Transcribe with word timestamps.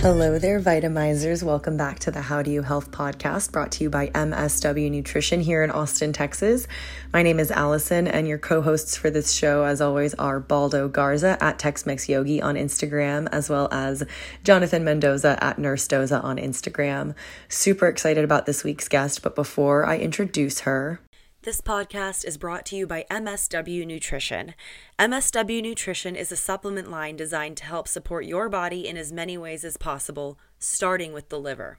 Hello 0.00 0.38
there, 0.38 0.58
Vitamizers. 0.58 1.42
Welcome 1.42 1.76
back 1.76 1.98
to 1.98 2.10
the 2.10 2.22
How 2.22 2.40
Do 2.40 2.50
You 2.50 2.62
Health 2.62 2.90
podcast 2.92 3.52
brought 3.52 3.72
to 3.72 3.84
you 3.84 3.90
by 3.90 4.06
MSW 4.06 4.90
Nutrition 4.90 5.40
here 5.40 5.62
in 5.62 5.70
Austin, 5.70 6.14
Texas. 6.14 6.66
My 7.12 7.22
name 7.22 7.38
is 7.38 7.50
Allison, 7.50 8.08
and 8.08 8.26
your 8.26 8.38
co 8.38 8.62
hosts 8.62 8.96
for 8.96 9.10
this 9.10 9.34
show, 9.34 9.64
as 9.64 9.82
always, 9.82 10.14
are 10.14 10.40
Baldo 10.40 10.88
Garza 10.88 11.36
at 11.42 11.58
Tex 11.58 11.84
Mex 11.84 12.08
Yogi 12.08 12.40
on 12.40 12.54
Instagram, 12.54 13.28
as 13.32 13.50
well 13.50 13.68
as 13.70 14.02
Jonathan 14.44 14.82
Mendoza 14.82 15.36
at 15.44 15.58
Nurse 15.58 15.86
Doza 15.86 16.24
on 16.24 16.38
Instagram. 16.38 17.14
Super 17.50 17.86
excited 17.86 18.24
about 18.24 18.46
this 18.46 18.64
week's 18.64 18.88
guest, 18.88 19.22
but 19.22 19.34
before 19.34 19.84
I 19.84 19.98
introduce 19.98 20.60
her, 20.60 21.00
this 21.44 21.60
podcast 21.60 22.24
is 22.24 22.38
brought 22.38 22.64
to 22.64 22.74
you 22.74 22.86
by 22.86 23.04
MSW 23.10 23.86
Nutrition. 23.86 24.54
MSW 24.98 25.62
Nutrition 25.62 26.16
is 26.16 26.32
a 26.32 26.36
supplement 26.36 26.90
line 26.90 27.16
designed 27.16 27.58
to 27.58 27.66
help 27.66 27.86
support 27.86 28.24
your 28.24 28.48
body 28.48 28.88
in 28.88 28.96
as 28.96 29.12
many 29.12 29.36
ways 29.36 29.62
as 29.62 29.76
possible, 29.76 30.38
starting 30.58 31.12
with 31.12 31.28
the 31.28 31.38
liver. 31.38 31.78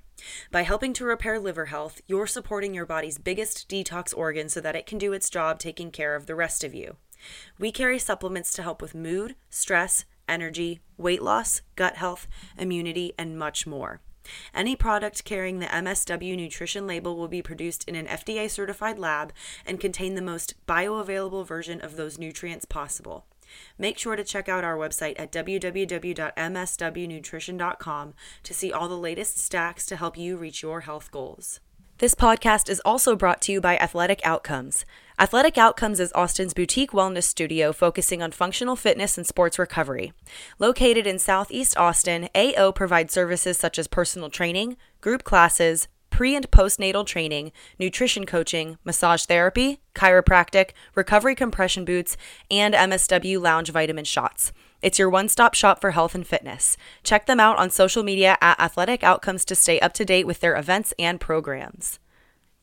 By 0.52 0.62
helping 0.62 0.94
to 0.94 1.06
repair 1.06 1.40
liver 1.40 1.66
health, 1.66 2.00
you're 2.06 2.28
supporting 2.28 2.76
your 2.76 2.86
body's 2.86 3.18
biggest 3.18 3.68
detox 3.68 4.16
organ 4.16 4.50
so 4.50 4.62
that 4.62 4.76
it 4.76 4.86
can 4.86 5.00
do 5.00 5.14
its 5.14 5.32
job 5.32 5.58
taking 5.58 5.90
care 5.90 6.14
of 6.14 6.28
the 6.28 6.36
rest 6.36 6.64
of 6.64 6.76
you. 6.76 6.98
We 7.58 7.72
carry 7.72 7.98
supplements 7.98 8.54
to 8.54 8.62
help 8.62 8.84
with 8.84 8.94
mood, 8.94 9.36
stress, 9.50 10.06
energy, 10.30 10.80
weight 10.96 11.24
loss, 11.24 11.64
gut 11.76 11.96
health, 11.96 12.28
immunity, 12.56 13.14
and 13.18 13.40
much 13.40 13.66
more. 13.66 14.00
Any 14.54 14.76
product 14.76 15.26
carrying 15.26 15.60
the 15.60 15.66
MSW 15.68 16.36
nutrition 16.36 16.88
label 16.88 17.16
will 17.16 17.28
be 17.28 17.42
produced 17.42 17.88
in 17.88 17.96
an 17.96 18.08
FDA 18.08 18.50
certified 18.50 19.00
lab 19.00 19.34
and 19.66 19.80
contain 19.80 20.16
the 20.16 20.22
most 20.22 20.56
bioavailable 20.68 21.46
version 21.46 21.82
of 21.82 21.96
those 21.96 22.18
nutrients 22.18 22.66
possible. 22.66 23.26
Make 23.78 23.98
sure 23.98 24.16
to 24.16 24.24
check 24.24 24.48
out 24.50 24.64
our 24.64 24.78
website 24.78 25.20
at 25.20 25.32
www.mswnutrition.com 25.32 28.14
to 28.44 28.54
see 28.54 28.72
all 28.72 28.88
the 28.88 28.98
latest 28.98 29.38
stacks 29.38 29.86
to 29.88 29.96
help 29.96 30.18
you 30.18 30.38
reach 30.38 30.64
your 30.64 30.82
health 30.82 31.12
goals. 31.12 31.60
This 32.00 32.16
podcast 32.16 32.70
is 32.70 32.82
also 32.84 33.16
brought 33.16 33.42
to 33.44 33.54
you 33.54 33.62
by 33.62 33.78
Athletic 33.78 34.20
Outcomes. 34.26 34.84
Athletic 35.18 35.58
Outcomes 35.58 36.02
is 36.02 36.12
Austin's 36.14 36.54
boutique 36.54 36.92
wellness 36.92 37.24
studio 37.24 37.72
focusing 37.72 38.22
on 38.22 38.32
functional 38.32 38.76
fitness 38.76 39.18
and 39.18 39.26
sports 39.26 39.58
recovery. 39.58 40.12
Located 40.60 41.08
in 41.08 41.20
Southeast 41.20 41.78
Austin, 41.78 42.28
AO 42.36 42.74
provides 42.74 43.14
services 43.14 43.58
such 43.58 43.80
as 43.80 43.88
personal 43.88 44.30
training, 44.30 44.76
group 45.00 45.24
classes, 45.24 45.88
pre 46.10 46.36
and 46.36 46.52
postnatal 46.52 47.06
training, 47.06 47.54
nutrition 47.80 48.26
coaching, 48.26 48.78
massage 48.84 49.24
therapy, 49.24 49.80
chiropractic, 49.94 50.72
recovery 50.96 51.34
compression 51.34 51.86
boots, 51.86 52.18
and 52.52 52.74
MSW 52.74 53.40
lounge 53.40 53.70
vitamin 53.70 54.04
shots. 54.04 54.52
It's 54.82 55.00
your 55.00 55.10
one 55.10 55.30
stop 55.30 55.54
shop 55.54 55.80
for 55.80 55.92
health 55.92 56.14
and 56.14 56.28
fitness. 56.28 56.76
Check 57.04 57.26
them 57.26 57.40
out 57.40 57.58
on 57.58 57.70
social 57.70 58.04
media 58.04 58.38
at 58.42 58.60
Athletic 58.60 59.02
Outcomes 59.02 59.46
to 59.46 59.56
stay 59.56 59.80
up 59.80 59.94
to 59.94 60.04
date 60.04 60.28
with 60.28 60.42
their 60.42 60.58
events 60.58 60.94
and 61.00 61.22
programs. 61.22 62.00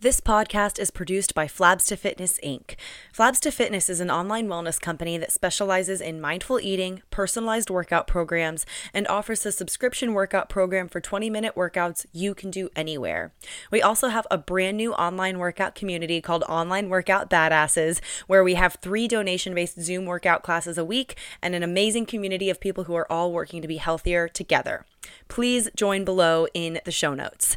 This 0.02 0.20
podcast 0.20 0.80
is 0.80 0.90
produced 0.90 1.32
by 1.32 1.46
Flabs 1.46 1.86
to 1.86 1.96
Fitness 1.96 2.36
Inc. 2.42 2.74
Flabs 3.16 3.38
to 3.38 3.52
Fitness 3.52 3.88
is 3.88 4.00
an 4.00 4.10
online 4.10 4.48
wellness 4.48 4.80
company 4.80 5.16
that 5.16 5.30
specializes 5.30 6.00
in 6.00 6.20
mindful 6.20 6.58
eating, 6.58 7.02
personalized 7.12 7.70
workout 7.70 8.08
programs, 8.08 8.66
and 8.92 9.06
offers 9.06 9.46
a 9.46 9.52
subscription 9.52 10.12
workout 10.12 10.48
program 10.48 10.88
for 10.88 11.00
20 11.00 11.30
minute 11.30 11.54
workouts 11.54 12.04
you 12.10 12.34
can 12.34 12.50
do 12.50 12.68
anywhere. 12.74 13.32
We 13.70 13.80
also 13.80 14.08
have 14.08 14.26
a 14.28 14.38
brand 14.38 14.76
new 14.76 14.92
online 14.92 15.38
workout 15.38 15.76
community 15.76 16.20
called 16.20 16.42
Online 16.48 16.88
Workout 16.88 17.30
Badasses, 17.30 18.00
where 18.26 18.42
we 18.42 18.54
have 18.54 18.78
three 18.82 19.06
donation 19.06 19.54
based 19.54 19.80
Zoom 19.80 20.06
workout 20.06 20.42
classes 20.42 20.76
a 20.76 20.84
week 20.84 21.16
and 21.40 21.54
an 21.54 21.62
amazing 21.62 22.06
community 22.06 22.50
of 22.50 22.58
people 22.58 22.84
who 22.84 22.96
are 22.96 23.06
all 23.08 23.32
working 23.32 23.62
to 23.62 23.68
be 23.68 23.76
healthier 23.76 24.26
together. 24.26 24.84
Please 25.28 25.68
join 25.76 26.04
below 26.04 26.48
in 26.54 26.80
the 26.84 26.90
show 26.90 27.14
notes. 27.14 27.56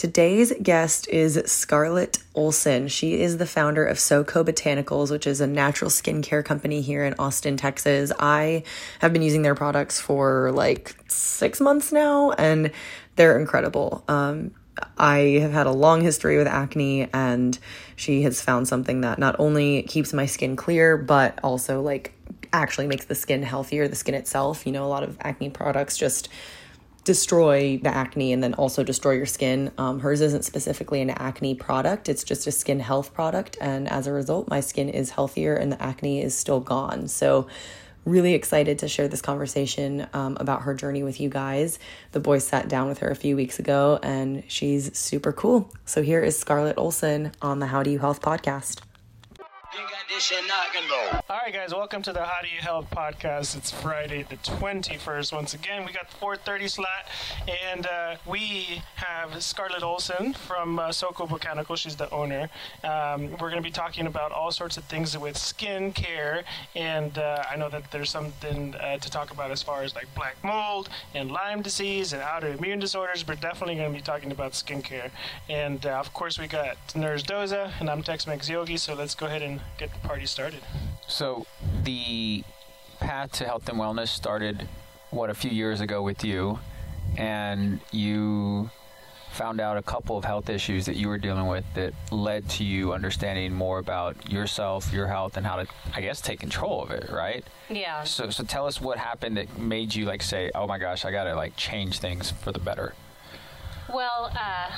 Today's 0.01 0.55
guest 0.63 1.09
is 1.09 1.43
Scarlett 1.45 2.21
Olson. 2.35 2.89
She 2.89 3.21
is 3.21 3.37
the 3.37 3.45
founder 3.45 3.85
of 3.85 3.99
SoCo 3.99 4.43
Botanicals, 4.43 5.11
which 5.11 5.27
is 5.27 5.43
a 5.43 5.47
natural 5.47 5.91
skincare 5.91 6.43
company 6.43 6.81
here 6.81 7.05
in 7.05 7.15
Austin, 7.19 7.59
Texas. 7.59 8.11
I 8.19 8.63
have 9.01 9.13
been 9.13 9.21
using 9.21 9.43
their 9.43 9.55
products 9.55 10.01
for 10.01 10.53
like 10.53 10.97
six 11.09 11.61
months 11.61 11.93
now, 11.93 12.31
and 12.31 12.71
they're 13.17 13.39
incredible. 13.39 14.05
Um, 14.09 14.53
I 14.97 15.39
have 15.41 15.53
had 15.53 15.67
a 15.67 15.73
long 15.73 16.01
history 16.01 16.37
with 16.39 16.47
acne, 16.47 17.09
and 17.13 17.59
she 17.97 18.23
has 18.23 18.41
found 18.41 18.69
something 18.69 19.03
that 19.03 19.19
not 19.19 19.37
only 19.39 19.83
keeps 19.83 20.13
my 20.13 20.27
skin 20.27 20.57
clear, 20.57 20.97
but 20.97 21.39
also 21.43 21.83
like 21.83 22.15
actually 22.53 22.87
makes 22.87 23.05
the 23.05 23.15
skin 23.15 23.43
healthier, 23.43 23.89
the 23.89 23.97
skin 23.97 24.15
itself. 24.15 24.67
You 24.67 24.73
know, 24.73 24.85
a 24.85 24.89
lot 24.89 25.03
of 25.03 25.17
acne 25.21 25.51
products 25.51 25.97
just 25.97 26.29
destroy 27.05 27.79
the 27.79 27.89
acne 27.89 28.33
and 28.33 28.43
then 28.43 28.55
also 28.55 28.85
destroy 28.85 29.13
your 29.13 29.27
skin. 29.27 29.73
Um, 29.79 30.01
hers 30.01 30.21
isn't 30.21 30.45
specifically 30.45 31.01
an 31.01 31.11
acne 31.11 31.55
product, 31.55 32.09
it's 32.09 32.25
just 32.25 32.47
a 32.47 32.53
skin 32.53 32.81
health 32.81 33.15
product. 33.15 33.57
And 33.61 33.89
as 33.89 34.07
a 34.07 34.13
result, 34.13 34.49
my 34.49 34.61
skin 34.61 34.89
is 34.89 35.11
healthier 35.11 35.55
and 35.55 35.73
the 35.73 35.83
acne 35.83 36.23
is 36.23 36.37
still 36.37 36.61
gone. 36.61 37.09
So, 37.09 37.47
really 38.05 38.35
excited 38.35 38.81
to 38.81 38.89
share 38.89 39.09
this 39.09 39.23
conversation 39.23 40.07
um, 40.13 40.37
about 40.41 40.63
her 40.63 40.75
journey 40.75 41.03
with 41.03 41.21
you 41.21 41.29
guys. 41.29 41.79
The 42.13 42.21
boys 42.21 42.45
sat 42.47 42.69
down 42.69 42.89
with 42.89 42.99
her 42.99 43.11
a 43.11 43.17
few 43.17 43.37
weeks 43.37 43.59
ago 43.59 43.99
and 44.03 44.43
she's 44.49 44.97
super 44.97 45.33
cool. 45.33 45.71
So, 45.85 46.03
here 46.03 46.23
is 46.23 46.39
Scarlett 46.39 46.79
Olson 46.79 47.33
on 47.43 47.59
the 47.59 47.67
How 47.67 47.83
Do 47.83 47.91
You 47.91 47.99
Health 47.99 48.21
podcast. 48.21 48.90
All 51.31 51.39
right, 51.45 51.53
guys, 51.53 51.73
welcome 51.73 52.03
to 52.03 52.13
the 52.13 52.25
How 52.25 52.43
Do 52.43 52.49
You 52.49 52.61
Health 52.61 52.91
podcast. 52.91 53.57
It's 53.57 53.71
Friday 53.71 54.25
the 54.25 54.35
21st. 54.39 55.33
Once 55.33 55.55
again, 55.55 55.87
we 55.87 55.93
got 55.93 56.11
the 56.11 56.17
4:30 56.17 56.69
slot, 56.69 57.07
and 57.71 57.87
uh, 57.87 58.17
we 58.27 58.83
have 58.97 59.41
Scarlett 59.41 59.85
Olson 59.85 60.35
from 60.35 60.81
uh, 60.81 60.89
SoCo 60.89 61.29
Botanical. 61.29 61.77
She's 61.77 61.95
the 61.95 62.11
owner. 62.11 62.51
Um, 62.83 63.31
we're 63.33 63.49
going 63.49 63.57
to 63.57 63.61
be 63.63 63.71
talking 63.71 64.09
about 64.09 64.33
all 64.33 64.51
sorts 64.51 64.77
of 64.77 64.83
things 64.85 65.17
with 65.17 65.37
skin 65.37 65.93
care, 65.93 66.43
and 66.75 67.17
uh, 67.17 67.45
I 67.49 67.55
know 67.55 67.69
that 67.69 67.93
there's 67.93 68.11
something 68.11 68.75
uh, 68.75 68.97
to 68.97 69.09
talk 69.11 69.31
about 69.31 69.53
as 69.53 69.63
far 69.63 69.85
as 69.85 69.95
like 69.95 70.13
black 70.17 70.37
mold 70.43 70.89
and 71.15 71.31
Lyme 71.31 71.63
disease 71.63 72.13
and 72.13 72.23
autoimmune 72.23 72.81
disorders. 72.81 73.25
We're 73.27 73.37
definitely 73.37 73.77
going 73.77 73.93
to 73.93 73.97
be 73.97 74.03
talking 74.03 74.33
about 74.33 74.53
skincare, 74.53 75.11
and 75.49 75.87
uh, 75.87 75.91
of 75.91 76.13
course, 76.13 76.41
we 76.41 76.49
got 76.49 76.77
Nurse 76.97 77.23
Doza, 77.23 77.71
and 77.79 77.89
I'm 77.89 78.03
Tex-Mex 78.03 78.49
Yogi. 78.49 78.77
So 78.77 78.95
let's 78.95 79.15
go 79.15 79.27
ahead 79.27 79.43
and 79.43 79.60
get 79.79 79.93
the 79.93 80.09
party 80.09 80.27
started. 80.27 80.61
So 81.07 81.47
the 81.85 82.45
path 83.01 83.33
to 83.33 83.45
health 83.45 83.69
and 83.69 83.79
wellness 83.79 84.09
started 84.09 84.69
what 85.11 85.31
a 85.31 85.35
few 85.35 85.51
years 85.51 85.81
ago 85.81 86.03
with 86.03 86.25
you, 86.25 86.59
and 87.17 87.81
you 87.91 88.71
found 89.33 89.61
out 89.61 89.77
a 89.77 89.83
couple 89.83 90.19
of 90.19 90.25
health 90.25 90.51
issues 90.51 90.87
that 90.87 90.97
you 90.97 91.09
were 91.09 91.19
dealing 91.19 91.47
with 91.47 91.65
that 91.75 91.95
led 92.11 92.49
to 92.49 92.65
you 92.65 92.93
understanding 92.93 93.53
more 93.53 93.79
about 93.79 94.31
yourself, 94.31 94.93
your 94.93 95.07
health, 95.07 95.37
and 95.37 95.47
how 95.47 95.57
to, 95.57 95.67
I 95.95 96.01
guess, 96.01 96.21
take 96.21 96.41
control 96.41 96.83
of 96.83 96.91
it, 96.91 97.09
right? 97.11 97.45
Yeah. 97.69 98.03
So, 98.05 98.31
so 98.31 98.45
tell 98.45 98.67
us 98.67 98.81
what 98.81 98.99
happened 98.99 99.37
that 99.37 99.59
made 99.59 99.95
you 99.95 100.05
like 100.05 100.23
say, 100.23 100.51
"Oh 100.55 100.67
my 100.67 100.79
gosh, 100.79 101.05
I 101.05 101.11
got 101.13 101.25
to 101.25 101.35
like 101.35 101.57
change 101.57 102.01
things 102.01 102.31
for 102.31 102.53
the 102.53 102.59
better." 102.59 102.95
Well, 103.93 104.31
uh, 104.35 104.71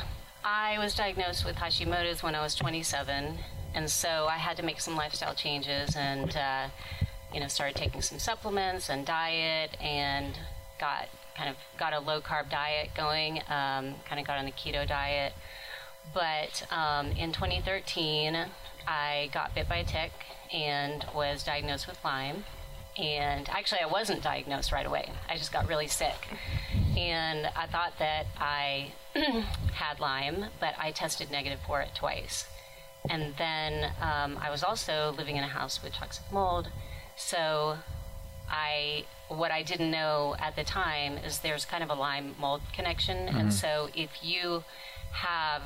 I 0.44 0.78
was 0.78 0.94
diagnosed 0.94 1.44
with 1.44 1.56
Hashimoto's 1.56 2.22
when 2.22 2.34
I 2.34 2.42
was 2.42 2.54
27, 2.54 3.38
and 3.74 3.90
so 3.90 4.26
I 4.28 4.36
had 4.36 4.56
to 4.58 4.62
make 4.62 4.80
some 4.80 4.96
lifestyle 4.96 5.34
changes 5.34 5.96
and, 5.96 6.36
uh, 6.36 6.68
you 7.32 7.40
know, 7.40 7.48
started 7.48 7.76
taking 7.76 8.02
some 8.02 8.18
supplements 8.18 8.90
and 8.90 9.06
diet 9.06 9.76
and 9.80 10.38
got 10.78 11.08
kind 11.36 11.48
of 11.48 11.56
got 11.78 11.92
a 11.92 12.00
low 12.00 12.20
carb 12.20 12.50
diet 12.50 12.90
going, 12.94 13.38
um, 13.48 13.94
kind 14.04 14.18
of 14.18 14.26
got 14.26 14.38
on 14.38 14.44
the 14.44 14.52
keto 14.52 14.86
diet. 14.86 15.32
But 16.12 16.66
um, 16.70 17.08
in 17.12 17.32
2013, 17.32 18.36
I 18.86 19.30
got 19.32 19.54
bit 19.54 19.68
by 19.68 19.76
a 19.76 19.84
tick 19.84 20.12
and 20.52 21.04
was 21.14 21.42
diagnosed 21.42 21.86
with 21.88 21.98
Lyme. 22.04 22.44
And 22.98 23.48
actually, 23.48 23.80
I 23.80 23.86
wasn't 23.86 24.22
diagnosed 24.22 24.70
right 24.70 24.84
away. 24.84 25.10
I 25.28 25.38
just 25.38 25.52
got 25.52 25.66
really 25.66 25.88
sick. 25.88 26.28
And 26.96 27.46
I 27.56 27.66
thought 27.66 27.98
that 27.98 28.26
I 28.38 28.92
had 29.72 29.98
Lyme, 29.98 30.46
but 30.60 30.74
I 30.78 30.90
tested 30.90 31.30
negative 31.30 31.60
for 31.66 31.80
it 31.80 31.90
twice. 31.94 32.46
And 33.10 33.34
then 33.36 33.92
um, 34.00 34.38
I 34.40 34.50
was 34.50 34.62
also 34.62 35.14
living 35.16 35.36
in 35.36 35.44
a 35.44 35.48
house 35.48 35.82
with 35.82 35.92
toxic 35.94 36.30
mold. 36.32 36.68
So 37.16 37.78
I 38.48 39.04
what 39.28 39.50
I 39.50 39.62
didn't 39.62 39.90
know 39.90 40.36
at 40.38 40.56
the 40.56 40.64
time 40.64 41.16
is 41.18 41.40
there's 41.40 41.64
kind 41.64 41.82
of 41.82 41.90
a 41.90 41.94
Lyme 41.94 42.34
mold 42.38 42.60
connection, 42.72 43.28
and 43.28 43.52
so 43.52 43.88
if 43.94 44.10
you 44.22 44.64
have 45.12 45.62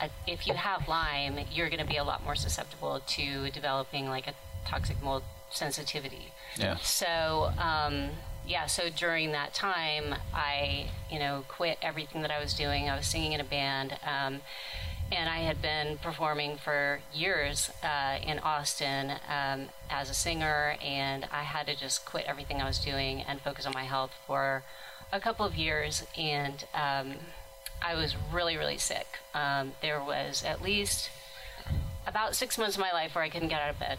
uh, 0.00 0.08
if 0.26 0.46
you 0.46 0.54
have 0.54 0.88
Lyme, 0.88 1.38
you're 1.52 1.68
going 1.68 1.80
to 1.80 1.86
be 1.86 1.96
a 1.96 2.04
lot 2.04 2.24
more 2.24 2.34
susceptible 2.34 3.00
to 3.06 3.50
developing 3.50 4.08
like 4.08 4.26
a 4.26 4.34
toxic 4.66 5.02
mold 5.02 5.22
sensitivity. 5.50 6.32
Yeah. 6.56 6.76
So, 6.76 7.52
um, 7.58 8.10
yeah, 8.46 8.66
so 8.66 8.88
during 8.88 9.32
that 9.32 9.52
time, 9.52 10.14
I, 10.32 10.90
you 11.10 11.18
know, 11.18 11.44
quit 11.48 11.78
everything 11.82 12.22
that 12.22 12.30
I 12.30 12.40
was 12.40 12.54
doing. 12.54 12.88
I 12.88 12.96
was 12.96 13.06
singing 13.06 13.32
in 13.32 13.40
a 13.40 13.44
band. 13.44 13.98
Um, 14.06 14.40
and 15.12 15.28
I 15.28 15.38
had 15.38 15.60
been 15.60 15.98
performing 15.98 16.56
for 16.56 17.00
years 17.12 17.70
uh, 17.82 18.18
in 18.22 18.38
Austin 18.38 19.12
um, 19.28 19.68
as 19.88 20.08
a 20.08 20.14
singer, 20.14 20.76
and 20.82 21.26
I 21.32 21.42
had 21.42 21.66
to 21.66 21.76
just 21.76 22.04
quit 22.04 22.26
everything 22.26 22.60
I 22.60 22.66
was 22.66 22.78
doing 22.78 23.22
and 23.22 23.40
focus 23.40 23.66
on 23.66 23.72
my 23.74 23.84
health 23.84 24.12
for 24.26 24.62
a 25.12 25.20
couple 25.20 25.44
of 25.44 25.56
years. 25.56 26.04
And 26.16 26.64
um, 26.74 27.14
I 27.82 27.94
was 27.94 28.14
really, 28.32 28.56
really 28.56 28.78
sick. 28.78 29.06
Um, 29.34 29.72
there 29.82 30.02
was 30.02 30.44
at 30.44 30.62
least 30.62 31.10
about 32.06 32.36
six 32.36 32.56
months 32.58 32.76
of 32.76 32.80
my 32.80 32.92
life 32.92 33.14
where 33.14 33.24
I 33.24 33.28
couldn't 33.28 33.48
get 33.48 33.60
out 33.60 33.70
of 33.70 33.78
bed. 33.78 33.98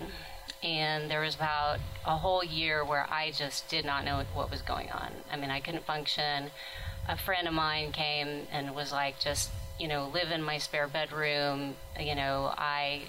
And 0.64 1.10
there 1.10 1.22
was 1.22 1.36
about 1.36 1.80
a 2.06 2.18
whole 2.18 2.44
year 2.44 2.86
where 2.86 3.08
I 3.10 3.32
just 3.32 3.68
did 3.68 3.84
not 3.84 4.06
know 4.06 4.24
what 4.34 4.52
was 4.52 4.62
going 4.62 4.92
on. 4.92 5.12
I 5.32 5.38
mean, 5.38 5.50
I 5.50 5.60
couldn't 5.60 5.86
function. 5.86 6.52
A 7.10 7.18
friend 7.18 7.48
of 7.48 7.54
mine 7.54 7.92
came 7.92 8.48
and 8.52 8.76
was 8.76 8.92
like, 8.92 9.20
just, 9.20 9.50
you 9.80 9.88
know, 9.88 10.10
live 10.14 10.32
in 10.32 10.44
my 10.44 10.58
spare 10.58 10.88
bedroom. 10.88 11.76
You 12.00 12.16
know, 12.16 12.54
I 12.58 13.04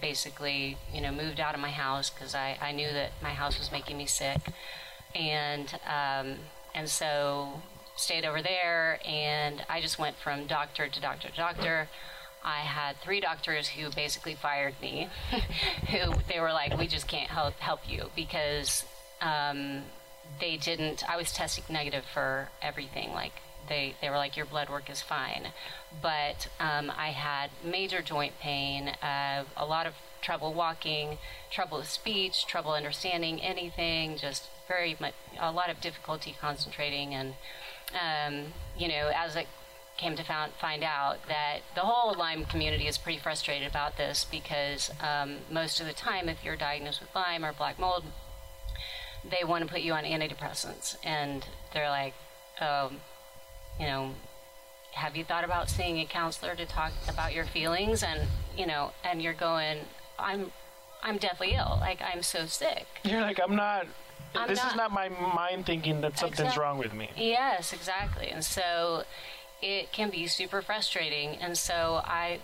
basically, 0.00 0.76
you 0.92 1.00
know, 1.00 1.12
moved 1.12 1.40
out 1.40 1.54
of 1.54 1.60
my 1.60 1.70
house 1.70 2.10
because 2.10 2.34
I, 2.34 2.58
I 2.60 2.72
knew 2.72 2.88
that 2.92 3.12
my 3.22 3.30
house 3.30 3.58
was 3.58 3.72
making 3.72 3.96
me 3.96 4.06
sick. 4.06 4.40
And, 5.14 5.72
um, 5.86 6.36
and 6.74 6.88
so 6.88 7.60
stayed 7.96 8.24
over 8.24 8.42
there 8.42 9.00
and 9.04 9.64
I 9.68 9.80
just 9.80 9.98
went 9.98 10.16
from 10.16 10.46
doctor 10.46 10.88
to 10.88 11.00
doctor 11.00 11.28
to 11.28 11.36
doctor. 11.36 11.88
I 12.44 12.60
had 12.60 12.96
three 13.02 13.20
doctors 13.20 13.68
who 13.68 13.90
basically 13.90 14.34
fired 14.34 14.74
me. 14.80 15.08
who 15.90 16.14
they 16.28 16.40
were 16.40 16.52
like, 16.52 16.78
"We 16.78 16.86
just 16.86 17.08
can't 17.08 17.28
help 17.28 17.58
help 17.58 17.80
you 17.88 18.10
because 18.14 18.84
um, 19.20 19.82
they 20.40 20.56
didn't." 20.56 21.08
I 21.08 21.16
was 21.16 21.32
testing 21.32 21.64
negative 21.68 22.04
for 22.14 22.48
everything. 22.62 23.12
Like 23.12 23.32
they 23.68 23.94
they 24.00 24.10
were 24.10 24.16
like, 24.16 24.36
"Your 24.36 24.46
blood 24.46 24.68
work 24.68 24.90
is 24.90 25.02
fine," 25.02 25.52
but 26.02 26.48
um, 26.60 26.92
I 26.96 27.08
had 27.08 27.50
major 27.64 28.02
joint 28.02 28.38
pain, 28.40 28.88
uh, 29.02 29.44
a 29.56 29.66
lot 29.66 29.86
of 29.86 29.94
trouble 30.20 30.52
walking, 30.52 31.18
trouble 31.50 31.78
with 31.78 31.88
speech, 31.88 32.46
trouble 32.46 32.72
understanding 32.72 33.40
anything, 33.40 34.16
just 34.16 34.48
very 34.66 34.96
much 35.00 35.14
a 35.38 35.52
lot 35.52 35.70
of 35.70 35.80
difficulty 35.80 36.36
concentrating. 36.40 37.14
And 37.14 37.34
um, 37.94 38.52
you 38.76 38.88
know, 38.88 39.10
as 39.14 39.36
it 39.36 39.46
came 39.96 40.16
to 40.16 40.22
found, 40.22 40.52
find 40.60 40.82
out 40.82 41.18
that 41.28 41.58
the 41.74 41.80
whole 41.80 42.14
Lyme 42.14 42.44
community 42.44 42.86
is 42.86 42.96
pretty 42.96 43.18
frustrated 43.18 43.68
about 43.68 43.96
this 43.96 44.24
because 44.30 44.90
um, 45.02 45.38
most 45.50 45.80
of 45.80 45.86
the 45.86 45.92
time, 45.92 46.28
if 46.28 46.44
you're 46.44 46.56
diagnosed 46.56 47.00
with 47.00 47.14
Lyme 47.14 47.44
or 47.44 47.52
black 47.52 47.78
mold, 47.78 48.04
they 49.28 49.44
want 49.44 49.66
to 49.66 49.70
put 49.70 49.82
you 49.82 49.92
on 49.92 50.04
antidepressants, 50.04 50.96
and 51.04 51.44
they're 51.74 51.90
like, 51.90 52.14
um, 52.60 53.00
you 53.78 53.86
know, 53.86 54.14
have 54.92 55.16
you 55.16 55.24
thought 55.24 55.44
about 55.44 55.68
seeing 55.70 55.98
a 56.00 56.04
counselor 56.04 56.54
to 56.56 56.66
talk 56.66 56.92
about 57.08 57.32
your 57.34 57.44
feelings? 57.44 58.02
And 58.02 58.22
you 58.56 58.66
know, 58.66 58.92
and 59.04 59.22
you're 59.22 59.34
going, 59.34 59.78
I'm, 60.18 60.50
I'm 61.02 61.18
deathly 61.18 61.54
ill. 61.54 61.78
Like 61.80 62.00
I'm 62.02 62.22
so 62.22 62.46
sick. 62.46 62.86
You're 63.04 63.20
like, 63.20 63.38
I'm 63.42 63.54
not. 63.56 63.86
I'm 64.34 64.48
this 64.48 64.58
not- 64.58 64.72
is 64.72 64.76
not 64.76 64.90
my 64.92 65.08
mind 65.08 65.64
thinking 65.64 66.00
that 66.02 66.18
something's 66.18 66.56
wrong 66.56 66.78
with 66.78 66.92
me. 66.92 67.10
Yes, 67.16 67.72
exactly. 67.72 68.28
And 68.28 68.44
so 68.44 69.04
it 69.62 69.90
can 69.92 70.10
be 70.10 70.26
super 70.26 70.60
frustrating. 70.60 71.36
And 71.36 71.56
so 71.56 72.00
I 72.04 72.40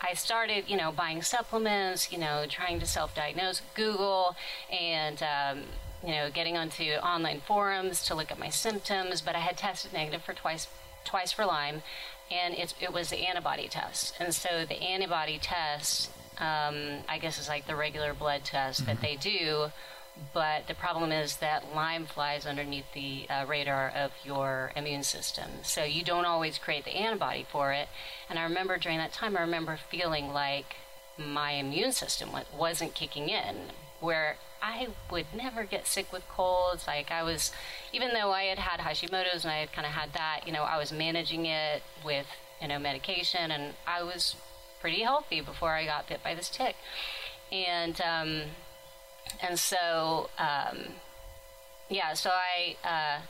I 0.00 0.14
started, 0.14 0.64
you 0.68 0.76
know, 0.76 0.92
buying 0.92 1.22
supplements, 1.22 2.10
you 2.12 2.18
know, 2.18 2.44
trying 2.48 2.80
to 2.80 2.86
self-diagnose, 2.86 3.62
Google, 3.74 4.36
and 4.70 5.22
um, 5.22 5.62
you 6.04 6.12
know, 6.12 6.30
getting 6.30 6.56
onto 6.56 6.84
online 6.84 7.40
forums 7.40 8.04
to 8.04 8.14
look 8.14 8.30
at 8.30 8.38
my 8.38 8.50
symptoms. 8.50 9.20
But 9.20 9.34
I 9.36 9.40
had 9.40 9.56
tested 9.56 9.92
negative 9.92 10.22
for 10.22 10.34
twice, 10.34 10.68
twice 11.04 11.32
for 11.32 11.46
Lyme, 11.46 11.82
and 12.30 12.54
it, 12.54 12.74
it 12.80 12.92
was 12.92 13.10
the 13.10 13.26
antibody 13.26 13.68
test. 13.68 14.14
And 14.20 14.34
so 14.34 14.64
the 14.66 14.82
antibody 14.82 15.38
test, 15.38 16.10
um, 16.38 17.04
I 17.08 17.18
guess, 17.20 17.38
is 17.38 17.48
like 17.48 17.66
the 17.66 17.76
regular 17.76 18.12
blood 18.14 18.44
test 18.44 18.86
that 18.86 19.00
they 19.00 19.16
do. 19.16 19.70
But 20.32 20.68
the 20.68 20.74
problem 20.74 21.10
is 21.10 21.38
that 21.38 21.74
Lyme 21.74 22.06
flies 22.06 22.46
underneath 22.46 22.84
the 22.94 23.26
uh, 23.28 23.46
radar 23.48 23.88
of 23.88 24.12
your 24.24 24.70
immune 24.76 25.02
system. 25.02 25.50
So 25.62 25.82
you 25.82 26.04
don't 26.04 26.24
always 26.24 26.56
create 26.56 26.84
the 26.84 26.96
antibody 26.96 27.44
for 27.50 27.72
it. 27.72 27.88
And 28.30 28.38
I 28.38 28.44
remember 28.44 28.78
during 28.78 28.98
that 28.98 29.12
time, 29.12 29.36
I 29.36 29.40
remember 29.40 29.76
feeling 29.90 30.32
like 30.32 30.76
my 31.18 31.52
immune 31.52 31.92
system 31.92 32.30
wasn't 32.56 32.94
kicking 32.94 33.28
in, 33.28 33.56
where 34.00 34.36
I 34.66 34.88
would 35.10 35.26
never 35.36 35.64
get 35.64 35.86
sick 35.86 36.10
with 36.10 36.26
colds. 36.28 36.86
Like 36.86 37.10
I 37.10 37.22
was, 37.22 37.52
even 37.92 38.14
though 38.14 38.30
I 38.32 38.44
had 38.44 38.58
had 38.58 38.80
Hashimoto's 38.80 39.44
and 39.44 39.52
I 39.52 39.58
had 39.58 39.72
kind 39.72 39.86
of 39.86 39.92
had 39.92 40.14
that, 40.14 40.40
you 40.46 40.52
know, 40.52 40.62
I 40.62 40.78
was 40.78 40.90
managing 40.90 41.44
it 41.44 41.82
with, 42.04 42.26
you 42.62 42.68
know, 42.68 42.78
medication 42.78 43.50
and 43.50 43.74
I 43.86 44.02
was 44.02 44.36
pretty 44.80 45.02
healthy 45.02 45.42
before 45.42 45.74
I 45.74 45.84
got 45.84 46.08
bit 46.08 46.24
by 46.24 46.34
this 46.34 46.48
tick. 46.48 46.76
And, 47.52 48.00
um, 48.00 48.42
and 49.40 49.58
so 49.58 50.30
um, 50.38 50.78
yeah 51.88 52.14
so 52.14 52.30
i 52.30 52.76
uh, 52.84 53.20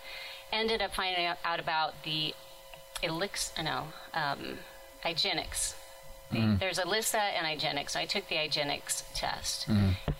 ended 0.53 0.83
up 0.83 0.95
finding 0.95 1.27
out, 1.27 1.39
out 1.45 1.61
about 1.61 2.03
the 2.05 2.35
elix 3.03 3.51
no 3.63 3.87
um, 4.13 4.59
IGeneX 5.05 5.75
The- 6.35 6.57
there's 6.59 6.79
ELISA 6.79 7.19
and 7.21 7.47
IGeneX. 7.47 7.97
I 7.97 8.05
took 8.07 8.29
the 8.29 8.37
IGeneX 8.37 9.05
test. 9.15 9.67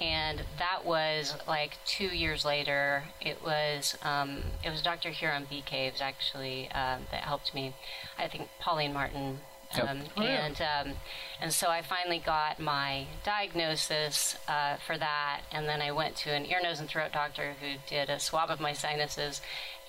And 0.01 0.43
that 0.59 0.85
was 0.85 1.37
like 1.47 1.79
two 1.85 2.07
years 2.09 2.45
later. 2.45 3.05
It 3.21 3.43
was 3.45 3.97
um, 4.03 4.43
it 4.65 4.71
was 4.71 4.83
dr 4.83 5.09
huron 5.11 5.47
b 5.49 5.63
caves 5.65 6.01
actually 6.01 6.71
um, 6.73 7.03
that 7.11 7.23
helped 7.23 7.55
me. 7.55 7.75
I 8.19 8.27
think 8.29 8.49
pauline 8.61 8.93
martin 8.93 9.41
Yep. 9.77 9.89
um, 9.89 10.01
Oh, 10.17 10.23
yeah. 10.23 10.47
and 10.47 10.61
um, 10.63 10.95
and 11.41 11.53
so 11.53 11.69
I 11.69 11.83
finally 11.83 12.21
got 12.25 12.61
my 12.61 13.07
diagnosis 13.25 14.37
uh, 14.49 14.77
for 14.87 14.97
that, 14.99 15.41
and 15.51 15.67
then 15.67 15.81
I 15.83 15.91
went 15.91 16.15
to 16.17 16.31
an 16.33 16.45
ear, 16.47 16.61
nose, 16.63 16.79
and 16.81 16.89
throat 16.89 17.13
doctor 17.13 17.55
who 17.61 17.75
did 17.89 18.09
a 18.11 18.21
swab 18.21 18.51
of 18.51 18.61
my 18.61 18.73
sinuses, 18.73 19.41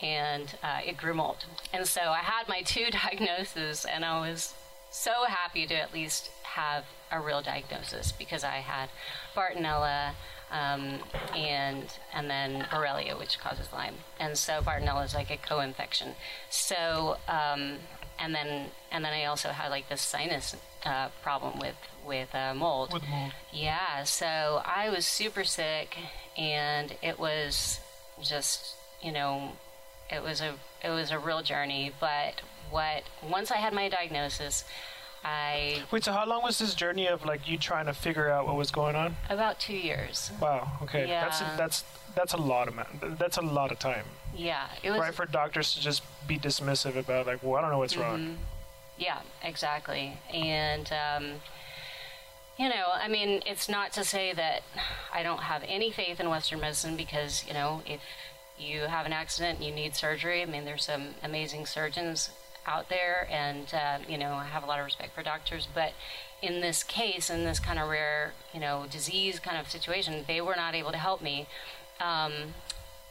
and 0.02 0.56
uh, 0.64 0.80
it 0.86 0.98
grew 0.98 1.14
mold. 1.14 1.46
And 1.74 1.88
so 1.88 2.02
I 2.02 2.20
had 2.20 2.48
my 2.48 2.62
two 2.62 2.88
diagnoses, 2.92 3.86
and 3.86 4.04
I 4.06 4.20
was 4.28 4.54
so 4.96 5.26
happy 5.28 5.68
to 5.68 5.76
at 5.76 5.94
least 5.94 6.30
have 6.44 6.86
a 7.12 7.20
real 7.20 7.42
diagnosis 7.42 8.12
because 8.12 8.44
I 8.44 8.58
had 8.58 8.90
Bartonella. 9.36 10.14
Um, 10.52 11.00
and 11.36 11.86
and 12.14 12.30
then 12.30 12.68
Borrelia, 12.70 13.18
which 13.18 13.40
causes 13.40 13.74
Lyme, 13.74 13.96
and 14.20 14.38
so 14.38 14.62
Bartonella 14.62 15.04
is 15.04 15.16
like 15.16 15.32
a 15.32 15.38
co-infection. 15.38 16.14
So 16.52 17.18
um, 17.28 17.78
and 18.20 18.34
then 18.36 18.68
and 18.92 19.04
then 19.04 19.12
I 19.12 19.26
also 19.26 19.50
had 19.50 19.70
like 19.70 19.90
this 19.90 20.02
sinus 20.02 20.56
uh, 20.86 21.10
problem 21.24 21.60
with 21.60 21.76
with 22.06 22.34
uh, 22.36 22.54
mold. 22.54 22.94
With 22.94 23.08
mold. 23.10 23.32
Yeah, 23.52 24.04
so 24.04 24.62
I 24.64 24.90
was 24.90 25.06
super 25.08 25.44
sick, 25.44 25.98
and 26.38 26.96
it 27.02 27.20
was 27.20 27.80
just 28.22 28.76
you 29.02 29.12
know, 29.12 29.54
it 30.12 30.24
was 30.24 30.42
a 30.42 30.56
it 30.84 30.90
was 30.90 31.12
a 31.12 31.20
real 31.20 31.42
journey. 31.42 31.92
But 32.00 32.42
what 32.72 33.04
once 33.28 33.52
I 33.52 33.58
had 33.58 33.74
my 33.74 33.90
diagnosis, 33.90 34.64
I 35.24 35.84
Wait, 35.92 36.04
so 36.04 36.12
how 36.12 36.26
long 36.26 36.44
was 36.44 36.60
this 36.60 36.76
journey 36.76 37.08
of 37.08 37.26
like 37.26 37.48
you 37.50 37.58
trying 37.58 37.86
to 37.88 37.94
figure 37.94 38.30
out 38.30 38.46
what 38.48 38.56
was 38.56 38.72
going 38.72 38.96
on? 38.96 39.16
about 39.30 39.60
two 39.60 39.76
years. 39.76 40.32
Wow. 40.40 40.72
Okay. 40.84 41.06
That's 41.08 41.42
Yeah. 41.42 41.56
that's 41.58 41.84
that's 42.16 42.34
a 42.34 42.38
lot 42.38 42.68
of 42.68 42.76
man. 42.76 43.16
That's 43.20 43.38
a 43.38 43.42
lot 43.42 43.72
of 43.72 43.80
time, 43.80 44.06
Yeah, 44.34 44.68
it 44.84 44.92
was 44.92 45.00
right? 45.02 45.14
For 45.14 45.26
doctors 45.26 45.74
to 45.74 45.82
just 45.82 46.02
be 46.28 46.38
dismissive 46.40 46.96
about 46.96 47.28
like, 47.28 47.44
well, 47.44 47.56
I 47.56 47.62
don't 47.62 47.72
know 47.72 47.80
what's 47.80 47.94
Mm-hmm. 47.94 48.02
wrong. 48.02 48.38
Yeah, 48.98 49.20
exactly. 49.44 50.18
And, 50.34 50.90
um, 50.94 51.26
you 52.58 52.70
know, 52.70 52.86
I 52.94 53.10
mean, 53.10 53.42
it's 53.46 53.68
not 53.68 53.92
to 53.94 54.06
say 54.06 54.32
that 54.32 54.62
I 55.14 55.22
don't 55.24 55.42
have 55.42 55.64
any 55.68 55.92
faith 55.92 56.22
in 56.22 56.30
Western 56.30 56.62
medicine 56.62 56.96
because, 56.96 57.44
you 57.46 57.54
know, 57.54 57.82
if 57.86 58.00
you 58.58 58.82
have 58.84 59.06
an 59.06 59.12
accident 59.12 59.58
and 59.60 59.68
you 59.68 59.74
need 59.76 59.94
surgery, 59.98 60.42
I 60.42 60.46
mean, 60.46 60.64
there's 60.64 60.86
some 60.86 61.16
amazing 61.22 61.66
surgeons 61.66 62.30
out 62.68 62.90
there, 62.90 63.28
and, 63.30 63.74
uh, 63.74 64.00
you 64.08 64.18
know, 64.18 64.34
I 64.34 64.46
have 64.46 64.64
a 64.64 64.66
lot 64.66 64.80
of 64.80 64.86
respect 64.86 65.14
for 65.14 65.24
doctors. 65.24 65.68
But 65.74 65.94
in 66.42 66.62
this 66.62 66.84
case, 66.84 67.30
in 67.30 67.44
this 67.44 67.60
kind 67.60 67.80
of 67.80 67.90
rare, 67.90 68.34
you 68.54 68.60
know, 68.60 68.86
disease 68.90 69.40
kind 69.40 69.58
of 69.58 69.70
situation, 69.70 70.26
they 70.28 70.42
were 70.42 70.56
not 70.56 70.76
able 70.76 70.92
to 70.92 70.98
help 70.98 71.22
me. 71.22 71.48
Um, 72.00 72.56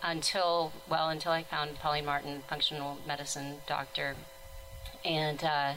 until 0.03 0.73
well, 0.89 1.09
until 1.09 1.33
I 1.33 1.43
found 1.43 1.77
Pauline 1.77 2.05
Martin, 2.05 2.43
functional 2.47 2.99
medicine 3.07 3.57
doctor, 3.67 4.17
and 5.05 5.43
uh, 5.43 5.73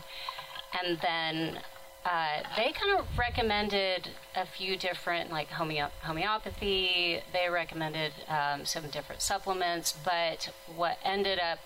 and 0.84 1.00
then 1.02 1.60
uh, 2.06 2.44
they 2.56 2.72
kind 2.74 3.00
of 3.00 3.06
recommended 3.18 4.10
a 4.36 4.46
few 4.46 4.78
different 4.78 5.32
like 5.32 5.50
homeo- 5.50 5.92
homeopathy. 6.02 7.22
They 7.34 7.50
recommended 7.50 8.14
um, 8.28 8.66
some 8.66 8.88
different 8.90 9.22
supplements, 9.22 9.96
but 10.04 10.50
what 10.76 10.98
ended 11.04 11.40
up 11.40 11.60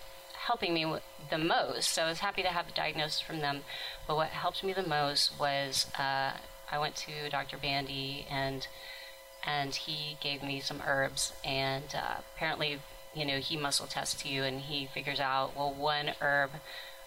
helping 0.46 0.74
me 0.74 0.86
the 1.32 1.38
most. 1.38 1.88
So 1.88 2.02
I 2.02 2.08
was 2.08 2.20
happy 2.20 2.42
to 2.42 2.48
have 2.48 2.66
the 2.66 2.72
diagnosis 2.72 3.20
from 3.20 3.40
them. 3.40 3.62
But 4.06 4.16
what 4.16 4.28
helped 4.28 4.62
me 4.62 4.74
the 4.74 4.86
most 4.86 5.32
was 5.40 5.86
uh, 5.98 6.32
I 6.70 6.78
went 6.78 6.94
to 6.96 7.30
Dr. 7.30 7.56
Bandy 7.56 8.26
and 8.30 8.68
and 9.44 9.74
he 9.74 10.16
gave 10.20 10.42
me 10.42 10.60
some 10.60 10.82
herbs 10.86 11.32
and 11.44 11.94
uh, 11.96 12.20
apparently 12.36 12.78
you 13.12 13.24
know 13.24 13.38
he 13.38 13.56
muscle 13.56 13.88
tests 13.88 14.24
you 14.24 14.44
and 14.44 14.60
he 14.60 14.88
figures 14.94 15.18
out 15.18 15.56
well 15.56 15.74
one 15.74 16.12
herb 16.20 16.50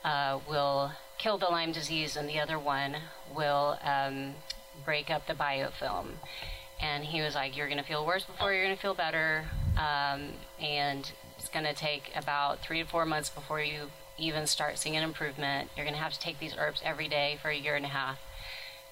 uh, 0.04 0.40
will 0.50 0.92
kill 1.18 1.38
the 1.38 1.46
Lyme 1.46 1.72
disease 1.72 2.18
and 2.18 2.28
the 2.28 2.38
other 2.38 2.60
one 2.60 2.98
will 3.34 3.80
um, 3.82 4.36
break 4.84 5.10
up 5.10 5.28
the 5.28 5.34
biofilm 5.34 6.08
and 6.82 7.06
he 7.06 7.22
was 7.22 7.36
like 7.36 7.56
you're 7.56 7.70
going 7.70 7.80
to 7.80 7.88
feel 7.88 8.06
worse 8.06 8.26
before 8.26 8.52
you're 8.52 8.66
going 8.66 8.76
to 8.76 8.82
feel 8.82 8.94
better 8.94 9.46
um, 9.78 10.34
and 10.60 11.14
it's 11.38 11.48
going 11.48 11.66
to 11.66 11.74
take 11.74 12.12
about 12.18 12.60
three 12.62 12.84
to 12.84 12.90
four 12.90 13.06
months 13.06 13.30
before 13.30 13.62
you 13.62 13.90
even 14.18 14.48
start 14.48 14.78
seeing 14.78 14.96
an 14.96 15.04
improvement 15.04 15.70
you're 15.76 15.86
going 15.86 15.96
to 15.96 16.02
have 16.02 16.14
to 16.14 16.20
take 16.20 16.40
these 16.40 16.56
herbs 16.58 16.82
every 16.84 17.08
day 17.08 17.38
for 17.42 17.50
a 17.50 17.58
year 17.58 17.76
and 17.76 17.86
a 17.86 17.90
half 17.90 18.20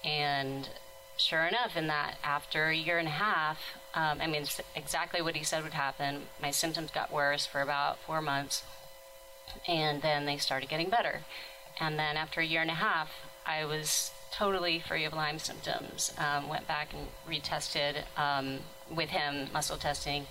and 0.04 0.68
sure 1.16 1.44
enough, 1.44 1.76
in 1.76 1.86
that 1.86 2.16
after 2.22 2.68
a 2.68 2.76
year 2.76 2.98
and 2.98 3.08
a 3.08 3.12
half, 3.12 3.58
um, 3.94 4.20
I 4.20 4.26
mean, 4.26 4.44
exactly 4.74 5.22
what 5.22 5.36
he 5.36 5.44
said 5.44 5.62
would 5.62 5.74
happen. 5.74 6.22
My 6.40 6.50
symptoms 6.50 6.90
got 6.90 7.12
worse 7.12 7.46
for 7.46 7.60
about 7.60 7.98
four 7.98 8.20
months, 8.20 8.64
and 9.66 10.02
then 10.02 10.26
they 10.26 10.36
started 10.36 10.68
getting 10.68 10.90
better. 10.90 11.20
And 11.80 11.98
then 11.98 12.16
after 12.16 12.40
a 12.40 12.46
year 12.46 12.60
and 12.60 12.70
a 12.70 12.74
half, 12.74 13.10
I 13.46 13.64
was 13.64 14.12
totally 14.32 14.80
free 14.80 15.04
of 15.04 15.12
Lyme 15.12 15.38
symptoms. 15.38 16.12
Um, 16.18 16.48
went 16.48 16.66
back 16.66 16.92
and 16.92 17.08
retested 17.28 18.04
um, 18.16 18.60
with 18.90 19.10
him, 19.10 19.48
muscle 19.52 19.76
testing, 19.76 20.26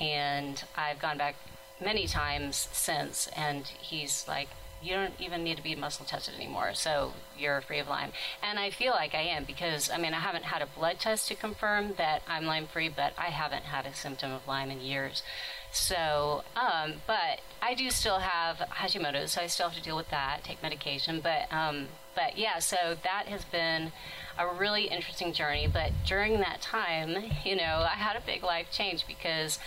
and 0.00 0.62
I've 0.76 0.98
gone 0.98 1.18
back 1.18 1.36
many 1.82 2.06
times 2.06 2.68
since, 2.72 3.28
and 3.36 3.66
he's 3.66 4.26
like, 4.28 4.48
you 4.82 4.94
don't 4.94 5.14
even 5.20 5.44
need 5.44 5.56
to 5.56 5.62
be 5.62 5.74
muscle 5.76 6.04
tested 6.04 6.34
anymore, 6.34 6.74
so 6.74 7.12
you're 7.38 7.60
free 7.60 7.78
of 7.78 7.88
Lyme. 7.88 8.10
And 8.42 8.58
I 8.58 8.70
feel 8.70 8.92
like 8.92 9.14
I 9.14 9.20
am 9.20 9.44
because, 9.44 9.88
I 9.88 9.96
mean, 9.96 10.12
I 10.12 10.18
haven't 10.18 10.44
had 10.44 10.60
a 10.60 10.66
blood 10.66 10.98
test 10.98 11.28
to 11.28 11.34
confirm 11.36 11.94
that 11.98 12.22
I'm 12.26 12.46
Lyme 12.46 12.66
free, 12.66 12.88
but 12.88 13.12
I 13.16 13.26
haven't 13.26 13.64
had 13.64 13.86
a 13.86 13.94
symptom 13.94 14.32
of 14.32 14.46
Lyme 14.48 14.70
in 14.70 14.80
years. 14.80 15.22
So, 15.70 16.42
um, 16.56 16.94
but 17.06 17.40
I 17.62 17.74
do 17.74 17.90
still 17.90 18.18
have 18.18 18.56
Hashimoto's, 18.58 19.32
so 19.32 19.42
I 19.42 19.46
still 19.46 19.68
have 19.68 19.78
to 19.78 19.82
deal 19.82 19.96
with 19.96 20.10
that, 20.10 20.42
take 20.42 20.62
medication. 20.62 21.20
But, 21.22 21.52
um, 21.52 21.88
but 22.14 22.36
yeah, 22.36 22.58
so 22.58 22.96
that 23.04 23.26
has 23.28 23.44
been 23.44 23.92
a 24.38 24.46
really 24.46 24.84
interesting 24.84 25.32
journey. 25.32 25.68
But 25.72 25.92
during 26.04 26.40
that 26.40 26.60
time, 26.60 27.16
you 27.44 27.56
know, 27.56 27.86
I 27.88 27.94
had 27.94 28.16
a 28.16 28.20
big 28.20 28.42
life 28.42 28.66
change 28.70 29.06
because 29.06 29.58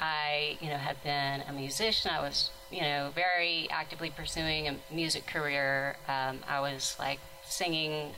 I, 0.00 0.56
you 0.60 0.68
know, 0.68 0.78
had 0.78 1.02
been 1.04 1.42
a 1.46 1.52
musician. 1.52 2.10
I 2.10 2.20
was, 2.20 2.50
you 2.70 2.80
know, 2.80 3.12
very 3.14 3.68
actively 3.70 4.10
pursuing 4.10 4.66
a 4.66 4.76
music 4.90 5.26
career. 5.26 5.96
Um, 6.08 6.40
I 6.48 6.60
was 6.60 6.96
like 6.98 7.20
singing, 7.44 8.12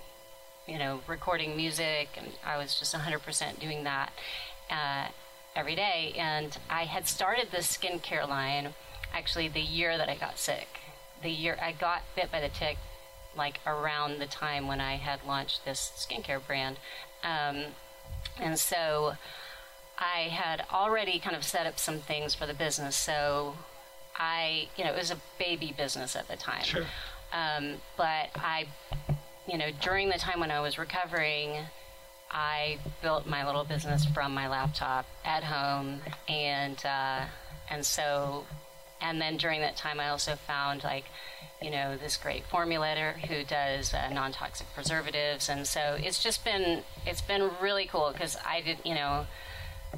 you 0.68 0.78
know, 0.78 1.00
recording 1.08 1.56
music, 1.56 2.10
and 2.16 2.28
I 2.46 2.56
was 2.56 2.78
just 2.78 2.94
100% 2.94 3.58
doing 3.58 3.82
that 3.82 4.12
uh, 4.70 5.08
every 5.56 5.74
day. 5.74 6.14
And 6.16 6.56
I 6.70 6.84
had 6.84 7.08
started 7.08 7.48
this 7.50 7.76
skincare 7.76 8.28
line 8.28 8.74
actually 9.12 9.48
the 9.48 9.60
year 9.60 9.98
that 9.98 10.08
I 10.08 10.14
got 10.14 10.38
sick. 10.38 10.68
The 11.22 11.30
year 11.30 11.58
I 11.60 11.72
got 11.72 12.02
bit 12.14 12.30
by 12.30 12.40
the 12.40 12.48
tick, 12.48 12.78
like 13.36 13.60
around 13.66 14.20
the 14.20 14.26
time 14.26 14.68
when 14.68 14.80
I 14.80 14.96
had 14.96 15.20
launched 15.26 15.64
this 15.64 15.92
skincare 15.96 16.44
brand. 16.46 16.78
Um, 17.24 17.74
and 18.38 18.58
so 18.58 19.14
I 20.02 20.22
had 20.22 20.64
already 20.72 21.20
kind 21.20 21.36
of 21.36 21.44
set 21.44 21.64
up 21.64 21.78
some 21.78 22.00
things 22.00 22.34
for 22.34 22.44
the 22.44 22.54
business. 22.54 22.96
So 22.96 23.54
I, 24.16 24.68
you 24.76 24.82
know, 24.82 24.92
it 24.92 24.98
was 24.98 25.12
a 25.12 25.18
baby 25.38 25.72
business 25.76 26.16
at 26.16 26.26
the 26.26 26.36
time. 26.36 26.64
Sure. 26.64 26.86
Um, 27.32 27.74
but 27.96 28.30
I, 28.34 28.66
you 29.46 29.56
know, 29.56 29.70
during 29.80 30.08
the 30.08 30.18
time 30.18 30.40
when 30.40 30.50
I 30.50 30.60
was 30.60 30.76
recovering, 30.76 31.56
I 32.32 32.78
built 33.00 33.26
my 33.26 33.46
little 33.46 33.64
business 33.64 34.04
from 34.04 34.34
my 34.34 34.48
laptop 34.48 35.06
at 35.24 35.44
home, 35.44 36.00
and 36.28 36.82
uh, 36.84 37.26
and 37.70 37.84
so, 37.86 38.44
and 39.00 39.20
then 39.20 39.36
during 39.36 39.60
that 39.60 39.76
time, 39.76 40.00
I 40.00 40.08
also 40.08 40.34
found 40.34 40.82
like, 40.82 41.04
you 41.62 41.70
know, 41.70 41.96
this 41.96 42.16
great 42.16 42.42
formulator 42.50 43.12
who 43.28 43.44
does 43.44 43.94
uh, 43.94 44.08
non-toxic 44.10 44.66
preservatives, 44.74 45.48
and 45.48 45.66
so 45.66 45.96
it's 46.00 46.22
just 46.22 46.44
been 46.44 46.82
it's 47.06 47.22
been 47.22 47.50
really 47.60 47.86
cool 47.86 48.10
because 48.12 48.36
I 48.44 48.62
did, 48.62 48.78
you 48.84 48.94
know. 48.94 49.26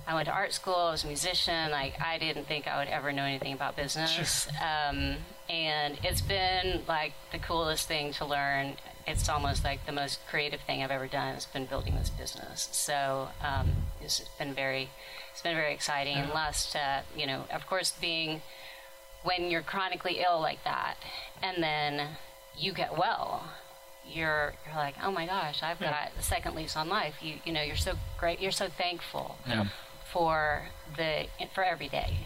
I 0.07 0.15
went 0.15 0.27
to 0.27 0.33
art 0.33 0.53
school. 0.53 0.75
I 0.75 0.91
was 0.91 1.05
a 1.05 1.07
musician. 1.07 1.71
Like 1.71 2.01
I 2.01 2.19
didn't 2.19 2.47
think 2.47 2.67
I 2.67 2.79
would 2.79 2.89
ever 2.89 3.13
know 3.13 3.25
anything 3.25 3.53
about 3.53 3.77
business. 3.77 4.49
Um, 4.61 5.17
and 5.49 5.99
it's 6.03 6.21
been 6.21 6.83
like 6.89 7.13
the 7.33 7.39
coolest 7.39 7.89
thing 7.89 8.13
to 8.15 8.25
learn. 8.25 8.75
It's 9.07 9.29
almost 9.29 9.65
like 9.65 9.85
the 9.87 9.93
most 9.93 10.21
creative 10.29 10.61
thing 10.61 10.83
I've 10.83 10.91
ever 10.91 11.07
done. 11.07 11.35
Has 11.35 11.47
been 11.47 11.67
building 11.67 11.95
this 11.95 12.11
business. 12.11 12.69
So 12.73 13.29
um, 13.43 13.71
it's 14.01 14.21
been 14.39 14.55
very, 14.55 14.91
it's 15.33 15.43
been 15.43 15.55
very 15.55 15.75
exciting. 15.75 16.17
And 16.17 16.31
last, 16.31 16.75
uh, 16.75 17.01
you 17.17 17.27
know, 17.27 17.45
of 17.53 17.67
course, 17.67 17.93
being 18.01 18.43
when 19.23 19.51
you're 19.51 19.63
chronically 19.63 20.21
ill 20.27 20.41
like 20.41 20.65
that, 20.65 20.97
and 21.43 21.63
then 21.63 22.09
you 22.57 22.73
get 22.73 22.97
well. 22.97 23.45
You're, 24.07 24.55
you're 24.67 24.77
like, 24.77 24.95
oh 25.03 25.11
my 25.11 25.27
gosh, 25.27 25.63
I've 25.63 25.81
got 25.81 26.11
a 26.19 26.23
second 26.23 26.55
lease 26.55 26.77
on 26.77 26.89
life. 26.89 27.15
You, 27.23 27.37
you 27.45 27.53
know, 27.53 27.63
you're 27.63 27.77
so 27.77 27.95
great. 28.19 28.41
You're 28.41 28.51
so 28.53 28.69
thankful 28.69 29.37
Yeah. 29.47 29.67
for 30.13 30.67
the 30.97 31.27
for 31.55 31.65
every 31.65 31.89
day, 31.89 32.17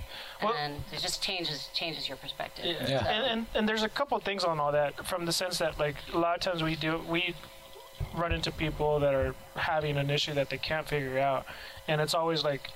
Well- 0.43 0.53
and 0.55 0.83
it 0.93 1.01
just 1.01 1.23
changes 1.23 1.69
changes 1.73 2.09
your 2.09 2.19
perspective. 2.19 2.65
Yeah. 2.67 3.07
And, 3.07 3.25
and 3.27 3.47
and 3.55 3.69
there's 3.69 3.83
a 3.85 3.89
couple 3.89 4.19
things 4.21 4.45
on 4.45 4.59
all 4.61 4.73
that 4.73 5.07
from 5.07 5.25
the 5.25 5.33
sense 5.33 5.59
that 5.59 5.79
like 5.79 5.97
a 6.13 6.19
lot 6.19 6.35
of 6.37 6.41
times 6.43 6.63
we 6.63 6.77
do 6.77 6.99
we 7.09 7.35
run 8.15 8.33
into 8.33 8.51
people 8.53 9.01
that 9.01 9.15
are 9.15 9.35
having 9.55 9.97
an 9.97 10.11
issue 10.11 10.35
that 10.35 10.51
they 10.51 10.59
can't 10.59 10.87
figure 10.89 11.19
out, 11.19 11.47
and 11.89 12.01
it's 12.01 12.15
always 12.15 12.45
like 12.45 12.69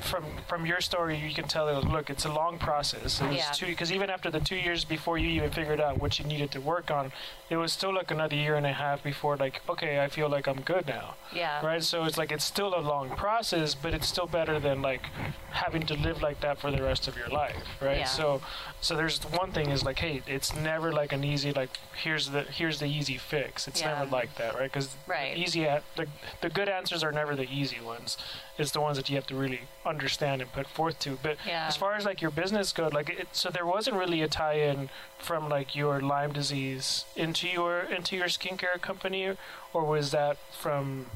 from 0.00 0.24
from 0.48 0.64
your 0.66 0.80
story 0.80 1.16
you 1.16 1.32
can 1.34 1.46
tell 1.46 1.66
that 1.66 1.84
look 1.90 2.08
it's 2.08 2.24
a 2.24 2.32
long 2.32 2.58
process 2.58 3.20
it 3.20 3.26
was 3.28 3.36
Yeah. 3.36 3.50
two 3.52 3.66
because 3.66 3.92
even 3.92 4.08
after 4.08 4.30
the 4.30 4.40
two 4.40 4.56
years 4.56 4.84
before 4.84 5.18
you 5.18 5.28
even 5.28 5.50
figured 5.50 5.80
out 5.80 5.98
what 6.00 6.18
you 6.18 6.24
needed 6.24 6.50
to 6.52 6.60
work 6.60 6.90
on 6.90 7.12
it 7.50 7.56
was 7.56 7.72
still 7.72 7.92
like 7.94 8.10
another 8.10 8.34
year 8.34 8.54
and 8.56 8.66
a 8.66 8.72
half 8.72 9.02
before 9.02 9.36
like 9.36 9.60
okay 9.68 10.00
i 10.02 10.08
feel 10.08 10.28
like 10.28 10.46
i'm 10.46 10.60
good 10.62 10.86
now 10.86 11.14
Yeah. 11.34 11.64
right 11.64 11.82
so 11.82 12.04
it's 12.04 12.16
like 12.16 12.32
it's 12.32 12.44
still 12.44 12.74
a 12.74 12.80
long 12.80 13.10
process 13.10 13.74
but 13.74 13.92
it's 13.92 14.08
still 14.08 14.26
better 14.26 14.58
than 14.58 14.80
like 14.80 15.02
having 15.50 15.82
to 15.86 15.94
live 15.94 16.22
like 16.22 16.40
that 16.40 16.58
for 16.58 16.70
the 16.70 16.82
rest 16.82 17.06
of 17.06 17.16
your 17.16 17.28
life 17.28 17.56
right 17.82 17.98
Yeah. 17.98 18.04
so 18.04 18.40
so 18.80 18.96
there's 18.96 19.20
one 19.24 19.52
thing 19.52 19.70
is 19.70 19.84
like 19.84 19.98
hey 19.98 20.22
it's 20.26 20.54
never 20.56 20.92
like 20.92 21.12
an 21.12 21.24
easy 21.24 21.52
like 21.52 21.70
here's 22.02 22.30
the 22.30 22.42
here's 22.42 22.78
the 22.80 22.86
easy 22.86 23.18
fix 23.18 23.68
it's 23.68 23.80
Yeah. 23.82 23.98
never 23.98 24.06
like 24.10 24.34
that 24.36 24.54
right 24.54 24.72
because 24.72 24.96
Right. 25.06 25.36
easy 25.36 25.64
the, 25.96 26.06
the 26.40 26.48
good 26.48 26.68
answers 26.68 27.02
are 27.04 27.12
never 27.12 27.36
the 27.36 27.48
easy 27.50 27.80
ones 27.80 28.16
it's 28.56 28.70
the 28.70 28.80
ones 28.80 28.96
that 28.96 29.08
you 29.10 29.16
have 29.16 29.26
to 29.26 29.34
really 29.34 29.62
understand 29.84 30.40
and 30.42 30.52
put 30.52 30.66
forth 30.66 30.98
to 31.00 31.18
but 31.22 31.36
Yeah. 31.46 31.66
as 31.66 31.76
far 31.76 31.94
as 31.94 32.04
like 32.04 32.20
your 32.22 32.30
business 32.30 32.72
goes 32.72 32.92
like 32.92 33.10
it, 33.10 33.28
so 33.32 33.50
there 33.50 33.66
wasn't 33.66 33.96
really 33.96 34.22
a 34.22 34.28
tie-in 34.28 34.90
from 35.18 35.48
like 35.48 35.74
your 35.74 36.00
lyme 36.00 36.32
disease 36.32 37.04
into 37.16 37.48
your 37.48 37.80
into 37.80 38.16
your 38.16 38.26
skincare 38.26 38.80
company 38.80 39.36
or 39.72 39.84
was 39.84 40.10
that 40.12 40.36
from 40.52 41.06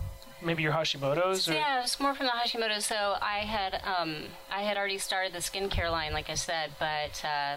maybe 0.42 0.62
your 0.62 0.72
hashimoto's 0.72 1.48
or 1.48 1.54
Yeah, 1.54 1.82
it's 1.82 1.98
more 1.98 2.14
from 2.14 2.26
the 2.26 2.32
Hashimoto. 2.32 2.80
So 2.80 3.16
I 3.20 3.38
had 3.38 3.80
um, 3.84 4.24
I 4.50 4.62
had 4.62 4.76
already 4.76 4.98
started 4.98 5.32
the 5.32 5.38
skincare 5.40 5.90
line, 5.90 6.12
like 6.12 6.30
I 6.30 6.34
said, 6.34 6.72
but 6.78 7.24
uh, 7.24 7.56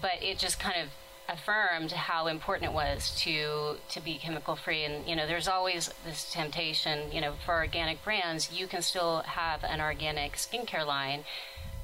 but 0.00 0.22
it 0.22 0.38
just 0.38 0.58
kind 0.60 0.80
of 0.80 0.88
affirmed 1.28 1.92
how 1.92 2.26
important 2.26 2.70
it 2.70 2.74
was 2.74 3.14
to 3.22 3.76
to 3.88 4.00
be 4.00 4.18
chemical 4.18 4.56
free. 4.56 4.84
And 4.84 5.06
you 5.08 5.16
know, 5.16 5.26
there's 5.26 5.48
always 5.48 5.90
this 6.04 6.30
temptation. 6.32 7.12
You 7.12 7.20
know, 7.20 7.34
for 7.44 7.54
organic 7.54 8.02
brands, 8.04 8.52
you 8.52 8.66
can 8.66 8.82
still 8.82 9.22
have 9.22 9.64
an 9.64 9.80
organic 9.80 10.34
skincare 10.34 10.86
line. 10.86 11.24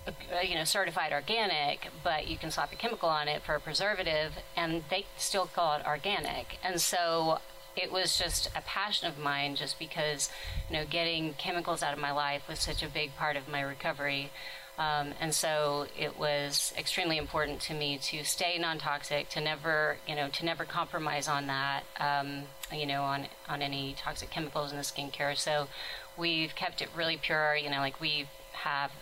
uh, 0.07 0.13
You 0.43 0.55
know, 0.55 0.65
certified 0.65 1.13
organic, 1.13 1.89
but 2.03 2.27
you 2.29 2.37
can 2.37 2.51
slap 2.51 2.73
a 2.73 2.77
chemical 2.77 3.09
on 3.09 3.29
it 3.29 3.43
for 3.43 3.55
a 3.55 3.61
preservative, 3.61 4.33
and 4.57 4.85
they 4.91 5.07
still 5.17 5.47
call 5.47 5.77
it 5.77 5.87
organic. 5.87 6.59
And 6.63 6.81
so 6.81 7.39
it 7.77 7.91
was 7.91 8.19
just 8.19 8.49
a 8.55 8.61
passion 8.61 9.09
of 9.09 9.19
mine 9.19 9.57
just 9.57 9.79
because 9.79 10.29
you 10.69 10.77
know 10.77 10.85
getting 10.85 11.35
chemicals 11.35 11.83
out 11.83 11.95
of 11.95 11.99
my 11.99 12.13
life 12.13 12.43
was 12.49 12.59
such 12.59 12.83
a 12.83 12.89
big 12.89 13.17
part 13.17 13.37
of 13.37 13.49
my 13.49 13.61
recovery 13.61 14.31
um, 14.79 15.12
and 15.21 15.35
so 15.35 15.87
it 15.99 16.19
was 16.19 16.73
extremely 16.79 17.19
important 17.19 17.61
to 17.62 17.75
me 17.75 17.99
to 17.99 18.25
stay 18.25 18.57
non-toxic 18.59 19.29
to 19.31 19.41
never 19.41 19.99
you 20.09 20.17
know 20.17 20.29
to 20.29 20.45
never 20.45 20.64
compromise 20.64 21.29
on 21.29 21.47
that 21.47 21.83
um, 22.00 22.45
you 22.73 22.87
know 22.87 23.02
on 23.02 23.26
on 23.49 23.61
any 23.61 23.95
toxic 23.99 24.31
chemicals 24.31 24.71
in 24.71 24.79
the 24.79 24.85
skincare. 24.85 25.37
So 25.37 25.69
we've 26.17 26.55
kept 26.55 26.81
it 26.81 26.88
really 26.97 27.17
pure 27.17 27.55
you 27.55 27.71
know 27.71 27.79
like 27.79 28.00
we 28.00 28.29
have 28.52 28.93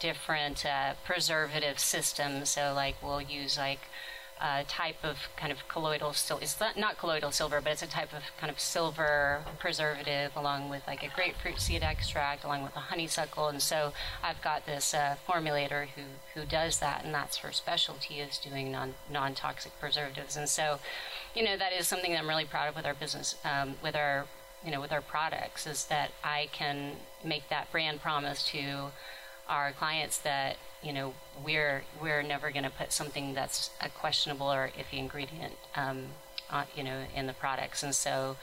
different 0.00 0.64
uh, 0.64 0.94
preservative 1.04 1.78
systems. 1.78 2.48
So 2.48 2.72
like 2.74 2.96
we'll 3.02 3.20
use 3.20 3.58
like 3.58 3.80
a 4.40 4.64
type 4.64 4.96
of 5.02 5.28
kind 5.36 5.52
of 5.52 5.68
colloidal 5.68 6.12
silver. 6.12 6.42
It's 6.42 6.58
not, 6.58 6.76
not 6.76 6.98
colloidal 6.98 7.30
silver, 7.30 7.60
but 7.60 7.72
it's 7.72 7.82
a 7.82 7.86
type 7.86 8.12
of 8.14 8.22
kind 8.38 8.50
of 8.50 8.58
silver 8.58 9.44
preservative, 9.58 10.32
along 10.34 10.70
with 10.70 10.82
like 10.86 11.02
a 11.02 11.08
grapefruit 11.14 11.60
seed 11.60 11.82
extract, 11.82 12.44
along 12.44 12.62
with 12.62 12.74
a 12.74 12.80
honeysuckle. 12.80 13.48
And 13.48 13.60
so 13.60 13.92
I've 14.22 14.40
got 14.40 14.66
this 14.66 14.94
uh, 14.94 15.16
formulator 15.28 15.88
who 15.88 16.02
who 16.34 16.46
does 16.46 16.78
that, 16.78 17.04
and 17.04 17.12
that's 17.12 17.38
her 17.38 17.52
specialty 17.52 18.20
is 18.20 18.38
doing 18.38 18.72
non 18.72 18.94
non 19.10 19.34
toxic 19.34 19.78
preservatives. 19.78 20.36
And 20.36 20.48
so, 20.48 20.80
you 21.34 21.44
know, 21.44 21.56
that 21.56 21.72
is 21.72 21.86
something 21.86 22.12
that 22.12 22.20
I'm 22.20 22.28
really 22.28 22.46
proud 22.46 22.68
of 22.68 22.76
with 22.76 22.86
our 22.86 22.94
business, 22.94 23.36
um, 23.44 23.74
with 23.82 23.94
our 23.94 24.26
you 24.64 24.70
know 24.70 24.80
with 24.80 24.92
our 24.92 25.02
products, 25.02 25.66
is 25.66 25.84
that 25.86 26.12
I 26.24 26.48
can 26.52 26.92
make 27.22 27.48
that 27.50 27.70
brand 27.70 28.00
promise 28.00 28.42
to 28.48 28.90
our 29.50 29.72
clients 29.72 30.16
that 30.18 30.56
you 30.82 30.92
know 30.92 31.12
we're 31.44 31.82
we're 32.00 32.22
never 32.22 32.50
going 32.50 32.64
to 32.64 32.70
put 32.70 32.92
something 32.92 33.34
that's 33.34 33.70
a 33.82 33.88
questionable 33.90 34.50
or 34.50 34.70
iffy 34.78 34.98
ingredient 34.98 35.54
um, 35.76 36.06
on, 36.48 36.64
you 36.74 36.84
know 36.84 37.04
in 37.14 37.26
the 37.26 37.34
products. 37.34 37.82
And 37.82 37.94
so 37.94 38.36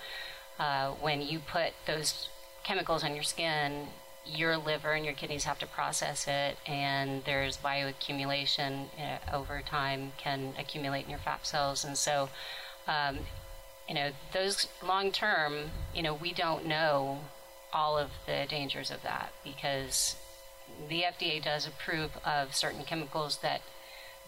uh, 0.60 0.92
when 0.92 1.22
you 1.22 1.40
put 1.40 1.74
those 1.88 2.30
chemicals 2.64 3.04
on 3.04 3.16
your 3.16 3.24
skin 3.24 3.88
your 4.30 4.58
liver 4.58 4.92
and 4.92 5.06
your 5.06 5.14
kidneys 5.14 5.46
have 5.46 5.58
to 5.58 5.66
process 5.66 6.28
it 6.28 6.58
and 6.68 7.24
there's 7.24 7.56
bioaccumulation 7.58 8.88
uh, 9.00 9.36
over 9.36 9.62
time 9.62 10.12
can 10.18 10.54
accumulate 10.60 11.06
in 11.06 11.10
your 11.10 11.20
fat 11.20 11.46
cells. 11.48 11.86
And 11.86 11.98
so 11.98 12.30
um, 12.88 13.20
you 13.88 13.96
know 13.96 14.12
those 14.34 14.68
long 14.86 15.12
term 15.12 15.72
you 15.96 16.02
know 16.04 16.14
we 16.14 16.34
don't 16.34 16.66
know 16.66 17.20
all 17.74 17.98
of 17.98 18.10
the 18.26 18.46
dangers 18.50 18.92
of 18.92 19.02
that 19.04 19.32
because 19.44 20.16
the 20.90 21.04
FDA 21.04 21.44
does 21.44 21.68
approve 21.68 22.12
of 22.26 22.56
certain 22.56 22.84
chemicals 22.84 23.38
that 23.38 23.62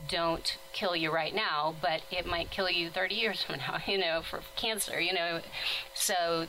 don't 0.08 0.58
kill 0.72 0.96
you 0.96 1.12
right 1.12 1.36
now, 1.36 1.76
but 1.82 2.02
it 2.12 2.26
might 2.26 2.50
kill 2.50 2.70
you 2.70 2.90
30 2.90 3.16
years 3.16 3.44
from 3.44 3.58
now, 3.58 3.80
you 3.86 3.98
know, 3.98 4.22
for 4.22 4.42
cancer, 4.56 5.00
you 5.00 5.14
know. 5.14 5.42
So 5.94 6.48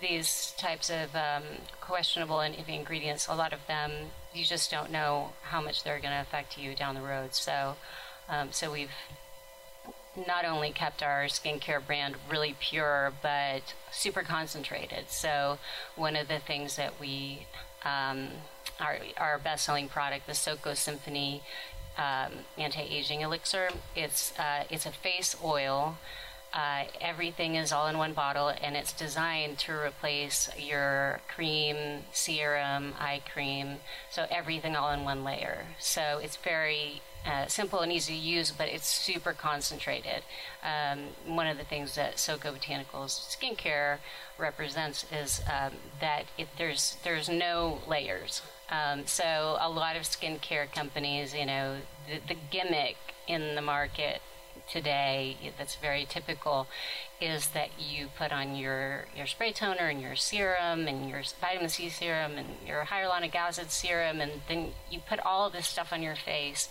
these 0.00 0.52
types 0.56 0.90
of 0.90 1.14
um, 1.14 1.42
questionable 1.80 2.40
ingredients, 2.40 3.28
a 3.28 3.34
lot 3.34 3.52
of 3.52 3.66
them, 3.66 4.10
you 4.34 4.44
just 4.44 4.70
don't 4.70 4.90
know 4.90 5.30
how 5.42 5.60
much 5.60 5.84
they're 5.84 6.00
going 6.00 6.14
to 6.14 6.20
affect 6.20 6.58
you 6.58 6.74
down 6.74 6.94
the 6.94 7.02
road. 7.02 7.34
So, 7.34 7.76
um, 8.28 8.48
so 8.50 8.72
we've 8.72 8.90
not 10.26 10.44
only 10.44 10.70
kept 10.70 11.02
our 11.02 11.24
skincare 11.24 11.84
brand 11.84 12.16
really 12.30 12.54
pure, 12.58 13.12
but 13.22 13.74
super 13.90 14.22
concentrated. 14.22 15.08
So 15.08 15.58
one 15.96 16.16
of 16.16 16.28
the 16.28 16.38
things 16.38 16.76
that 16.76 17.00
we 17.00 17.46
um, 17.84 18.28
our, 18.80 18.98
our 19.16 19.38
best 19.38 19.64
selling 19.64 19.88
product, 19.88 20.26
the 20.26 20.34
Soko 20.34 20.74
Symphony 20.74 21.42
um, 21.96 22.32
anti 22.56 22.80
aging 22.80 23.20
elixir. 23.20 23.68
It's, 23.94 24.38
uh, 24.38 24.64
it's 24.70 24.86
a 24.86 24.92
face 24.92 25.36
oil. 25.42 25.98
Uh, 26.52 26.84
everything 27.00 27.54
is 27.54 27.72
all 27.72 27.86
in 27.86 27.96
one 27.96 28.12
bottle 28.12 28.48
and 28.48 28.76
it's 28.76 28.92
designed 28.92 29.56
to 29.56 29.72
replace 29.72 30.50
your 30.58 31.20
cream, 31.34 32.04
serum, 32.12 32.92
eye 32.98 33.22
cream. 33.32 33.76
So 34.10 34.26
everything 34.30 34.76
all 34.76 34.90
in 34.90 35.02
one 35.04 35.24
layer. 35.24 35.64
So 35.78 36.20
it's 36.22 36.36
very 36.36 37.00
uh, 37.24 37.46
simple 37.46 37.80
and 37.80 37.90
easy 37.90 38.14
to 38.14 38.18
use, 38.18 38.50
but 38.50 38.68
it's 38.68 38.86
super 38.86 39.32
concentrated. 39.32 40.22
Um, 40.62 41.34
one 41.34 41.46
of 41.46 41.56
the 41.56 41.64
things 41.64 41.94
that 41.94 42.18
Soko 42.18 42.52
Botanicals 42.52 43.34
skincare 43.34 43.98
represents 44.38 45.06
is 45.10 45.40
um, 45.46 45.72
that 46.00 46.24
it, 46.36 46.48
there's 46.58 46.96
there's 47.04 47.28
no 47.28 47.78
layers. 47.88 48.42
Um, 48.72 49.06
so 49.06 49.58
a 49.60 49.68
lot 49.68 49.96
of 49.96 50.02
skincare 50.02 50.72
companies, 50.72 51.34
you 51.34 51.44
know, 51.44 51.76
the, 52.08 52.20
the 52.26 52.40
gimmick 52.50 52.96
in 53.28 53.54
the 53.54 53.60
market 53.60 54.22
today 54.70 55.36
that's 55.58 55.76
very 55.76 56.06
typical 56.08 56.66
is 57.20 57.48
that 57.48 57.68
you 57.78 58.08
put 58.16 58.32
on 58.32 58.56
your, 58.56 59.06
your 59.14 59.26
spray 59.26 59.52
toner 59.52 59.88
and 59.88 60.00
your 60.00 60.16
serum 60.16 60.88
and 60.88 61.10
your 61.10 61.22
vitamin 61.38 61.68
C 61.68 61.90
serum 61.90 62.32
and 62.38 62.48
your 62.66 62.84
hyaluronic 62.84 63.34
acid 63.34 63.70
serum, 63.70 64.22
and 64.22 64.40
then 64.48 64.70
you 64.90 65.00
put 65.06 65.20
all 65.20 65.50
this 65.50 65.66
stuff 65.66 65.92
on 65.92 66.02
your 66.02 66.16
face. 66.16 66.70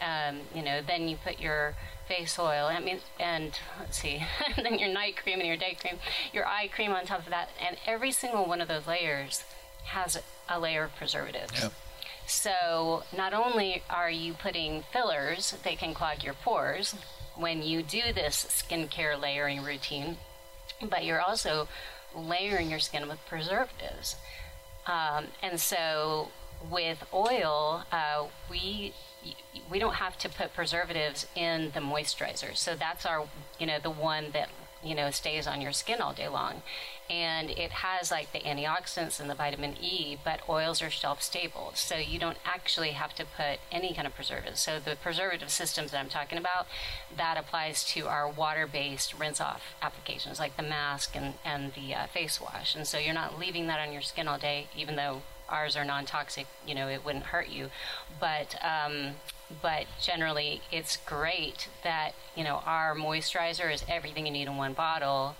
Um, 0.00 0.40
you 0.54 0.62
know, 0.62 0.80
then 0.86 1.08
you 1.08 1.16
put 1.16 1.40
your 1.40 1.74
face 2.06 2.38
oil. 2.38 2.66
I 2.66 2.78
mean, 2.78 3.00
and 3.18 3.58
let's 3.80 3.98
see, 3.98 4.22
then 4.56 4.78
your 4.78 4.92
night 4.92 5.16
cream 5.16 5.38
and 5.38 5.48
your 5.48 5.56
day 5.56 5.76
cream, 5.80 5.98
your 6.32 6.46
eye 6.46 6.68
cream 6.68 6.92
on 6.92 7.06
top 7.06 7.20
of 7.20 7.30
that, 7.30 7.48
and 7.66 7.78
every 7.86 8.12
single 8.12 8.44
one 8.44 8.60
of 8.60 8.68
those 8.68 8.86
layers 8.86 9.44
has 9.88 10.20
a 10.48 10.58
layer 10.58 10.84
of 10.84 10.96
preservatives. 10.96 11.62
Yep. 11.62 11.72
So 12.26 13.04
not 13.16 13.32
only 13.32 13.82
are 13.88 14.10
you 14.10 14.34
putting 14.34 14.82
fillers, 14.92 15.56
they 15.64 15.76
can 15.76 15.94
clog 15.94 16.22
your 16.22 16.34
pores 16.34 16.94
when 17.36 17.62
you 17.62 17.82
do 17.82 18.12
this 18.14 18.46
skincare 18.50 19.20
layering 19.20 19.62
routine, 19.62 20.18
but 20.82 21.04
you're 21.04 21.20
also 21.20 21.68
layering 22.14 22.70
your 22.70 22.80
skin 22.80 23.08
with 23.08 23.18
preservatives. 23.26 24.16
Um, 24.86 25.26
and 25.42 25.60
so 25.60 26.28
with 26.70 27.04
oil, 27.12 27.84
uh, 27.92 28.26
we 28.50 28.94
we 29.70 29.78
don't 29.78 29.94
have 29.94 30.16
to 30.18 30.28
put 30.28 30.54
preservatives 30.54 31.26
in 31.34 31.70
the 31.74 31.80
moisturizer. 31.80 32.56
So 32.56 32.74
that's 32.74 33.04
our, 33.04 33.26
you 33.58 33.66
know, 33.66 33.78
the 33.82 33.90
one 33.90 34.26
that 34.32 34.48
you 34.82 34.94
know 34.94 35.10
stays 35.10 35.46
on 35.46 35.60
your 35.60 35.72
skin 35.72 36.00
all 36.00 36.12
day 36.12 36.28
long 36.28 36.62
and 37.10 37.50
it 37.50 37.70
has 37.70 38.10
like 38.10 38.32
the 38.32 38.40
antioxidants 38.40 39.18
and 39.18 39.30
the 39.30 39.34
vitamin 39.34 39.76
E, 39.80 40.18
but 40.22 40.40
oils 40.48 40.82
are 40.82 40.90
shelf 40.90 41.22
stable. 41.22 41.72
So 41.74 41.96
you 41.96 42.18
don't 42.18 42.36
actually 42.44 42.90
have 42.90 43.14
to 43.14 43.24
put 43.24 43.60
any 43.72 43.94
kind 43.94 44.06
of 44.06 44.14
preservatives. 44.14 44.60
So 44.60 44.78
the 44.78 44.96
preservative 44.96 45.48
systems 45.48 45.92
that 45.92 45.98
I'm 45.98 46.10
talking 46.10 46.36
about, 46.36 46.66
that 47.16 47.38
applies 47.38 47.82
to 47.92 48.08
our 48.08 48.28
water-based 48.28 49.18
rinse-off 49.18 49.74
applications 49.80 50.38
like 50.38 50.56
the 50.56 50.62
mask 50.62 51.16
and, 51.16 51.34
and 51.44 51.72
the 51.72 51.94
uh, 51.94 52.06
face 52.08 52.40
wash. 52.40 52.74
And 52.74 52.86
so 52.86 52.98
you're 52.98 53.14
not 53.14 53.38
leaving 53.38 53.68
that 53.68 53.80
on 53.80 53.92
your 53.92 54.02
skin 54.02 54.28
all 54.28 54.38
day, 54.38 54.66
even 54.76 54.96
though 54.96 55.22
ours 55.48 55.76
are 55.76 55.84
non-toxic, 55.86 56.46
you 56.66 56.74
know, 56.74 56.88
it 56.88 57.06
wouldn't 57.06 57.26
hurt 57.26 57.48
you. 57.48 57.70
But, 58.20 58.54
um, 58.62 59.14
but 59.62 59.86
generally 60.00 60.60
it's 60.70 60.96
great 60.96 61.68
that, 61.84 62.12
you 62.36 62.44
know, 62.44 62.62
our 62.66 62.94
moisturizer 62.94 63.72
is 63.72 63.84
everything 63.88 64.26
you 64.26 64.32
need 64.32 64.46
in 64.46 64.56
one 64.56 64.72
bottle 64.72 65.36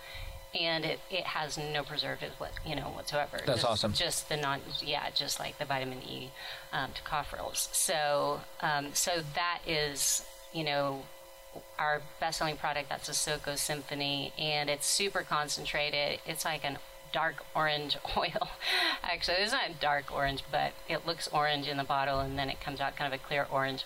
and 0.59 0.83
it, 0.83 0.99
it 1.11 1.25
has 1.25 1.57
no 1.57 1.83
preservatives, 1.83 2.33
what 2.39 2.51
you 2.65 2.75
know, 2.75 2.89
whatsoever. 2.89 3.37
That's 3.45 3.61
just, 3.61 3.65
awesome. 3.65 3.93
Just 3.93 4.29
the 4.29 4.37
non, 4.37 4.61
yeah, 4.81 5.09
just 5.13 5.39
like 5.39 5.59
the 5.59 5.65
vitamin 5.65 5.99
E 6.01 6.31
um, 6.73 6.89
tocopherols. 6.91 7.73
So, 7.73 8.41
um, 8.61 8.87
so 8.93 9.21
that 9.35 9.59
is, 9.67 10.25
you 10.51 10.63
know, 10.63 11.03
our 11.77 12.01
best-selling 12.19 12.57
product. 12.57 12.89
That's 12.89 13.09
a 13.09 13.13
Soko 13.13 13.55
Symphony, 13.55 14.33
and 14.37 14.69
it's 14.69 14.87
super 14.87 15.21
concentrated. 15.21 16.19
It's 16.25 16.45
like 16.45 16.63
an 16.63 16.77
dark 17.11 17.43
orange 17.55 17.97
oil. 18.17 18.49
Actually, 19.03 19.37
it's 19.37 19.51
not 19.51 19.79
dark 19.79 20.13
orange, 20.13 20.43
but 20.51 20.73
it 20.87 21.05
looks 21.05 21.27
orange 21.29 21.67
in 21.67 21.77
the 21.77 21.83
bottle, 21.83 22.19
and 22.19 22.37
then 22.37 22.49
it 22.49 22.59
comes 22.59 22.79
out 22.79 22.95
kind 22.95 23.13
of 23.13 23.19
a 23.19 23.23
clear 23.23 23.47
orange. 23.51 23.85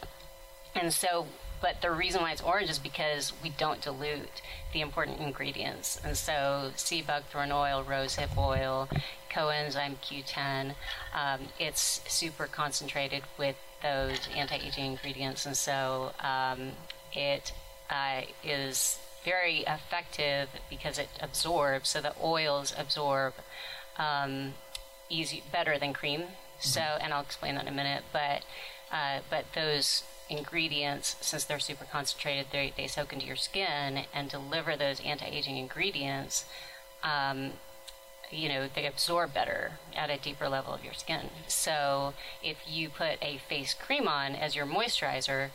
And 0.76 0.94
so 0.94 1.28
but 1.64 1.82
the 1.82 1.92
reason 1.92 2.22
why 2.22 2.34
it's 2.34 2.42
orange 2.42 2.70
is 2.70 2.78
because 2.78 3.32
we 3.42 3.50
don't 3.52 3.80
dilute 3.80 4.42
the 4.74 4.82
important 4.82 5.22
ingredients. 5.22 5.98
And 6.04 6.18
so 6.18 6.72
sea 6.76 7.02
buckthorn 7.02 7.54
oil, 7.54 7.86
rosehip 7.86 8.38
oil, 8.38 8.90
coenzyme 9.32 9.96
Q10, 10.04 10.76
um, 11.16 11.40
it's 11.58 12.02
super 12.06 12.48
concentrated 12.48 13.24
with 13.38 13.56
those 13.82 14.20
anti-aging 14.36 14.84
ingredients. 14.84 15.46
And 15.46 15.56
so 15.56 16.12
um, 16.20 16.72
it 17.14 17.54
uh, 17.90 18.24
is 18.44 19.00
very 19.24 19.60
effective 19.68 20.50
because 20.70 20.98
it 20.98 21.10
absorbs, 21.20 21.90
so 21.90 22.02
the 22.02 22.14
oils 22.22 22.74
absorb 22.78 23.34
um, 23.98 24.54
easy, 25.10 25.44
better 25.52 25.78
than 25.78 25.94
cream. 25.94 26.24
So, 26.60 26.82
and 26.82 27.14
I'll 27.14 27.22
explain 27.22 27.56
that 27.56 27.64
in 27.64 27.68
a 27.68 27.76
minute, 27.76 28.04
but 28.12 28.44
uh, 28.92 29.20
but 29.30 29.46
those 29.54 30.04
ingredients, 30.30 31.16
since 31.20 31.44
they're 31.44 31.60
super 31.60 31.86
concentrated, 31.86 32.48
they, 32.52 32.74
they 32.78 32.88
soak 32.88 33.12
into 33.12 33.26
your 33.26 33.36
skin 33.36 34.06
and 34.14 34.30
deliver 34.30 34.76
those 34.76 35.02
anti-aging 35.02 35.58
ingredients. 35.58 36.46
Um, 37.04 37.54
you 38.32 38.50
know, 38.50 38.68
they 38.74 38.86
absorb 38.86 39.34
better 39.34 39.74
at 39.96 40.10
a 40.10 40.18
deeper 40.18 40.48
level 40.50 40.74
of 40.74 40.84
your 40.84 40.94
skin. 40.94 41.30
So 41.48 42.14
if 42.42 42.58
you 42.68 42.90
put 42.90 43.18
a 43.22 43.40
face 43.50 43.74
cream 43.74 44.08
on 44.08 44.36
as 44.36 44.56
your 44.56 44.66
moisturizer, 44.66 45.50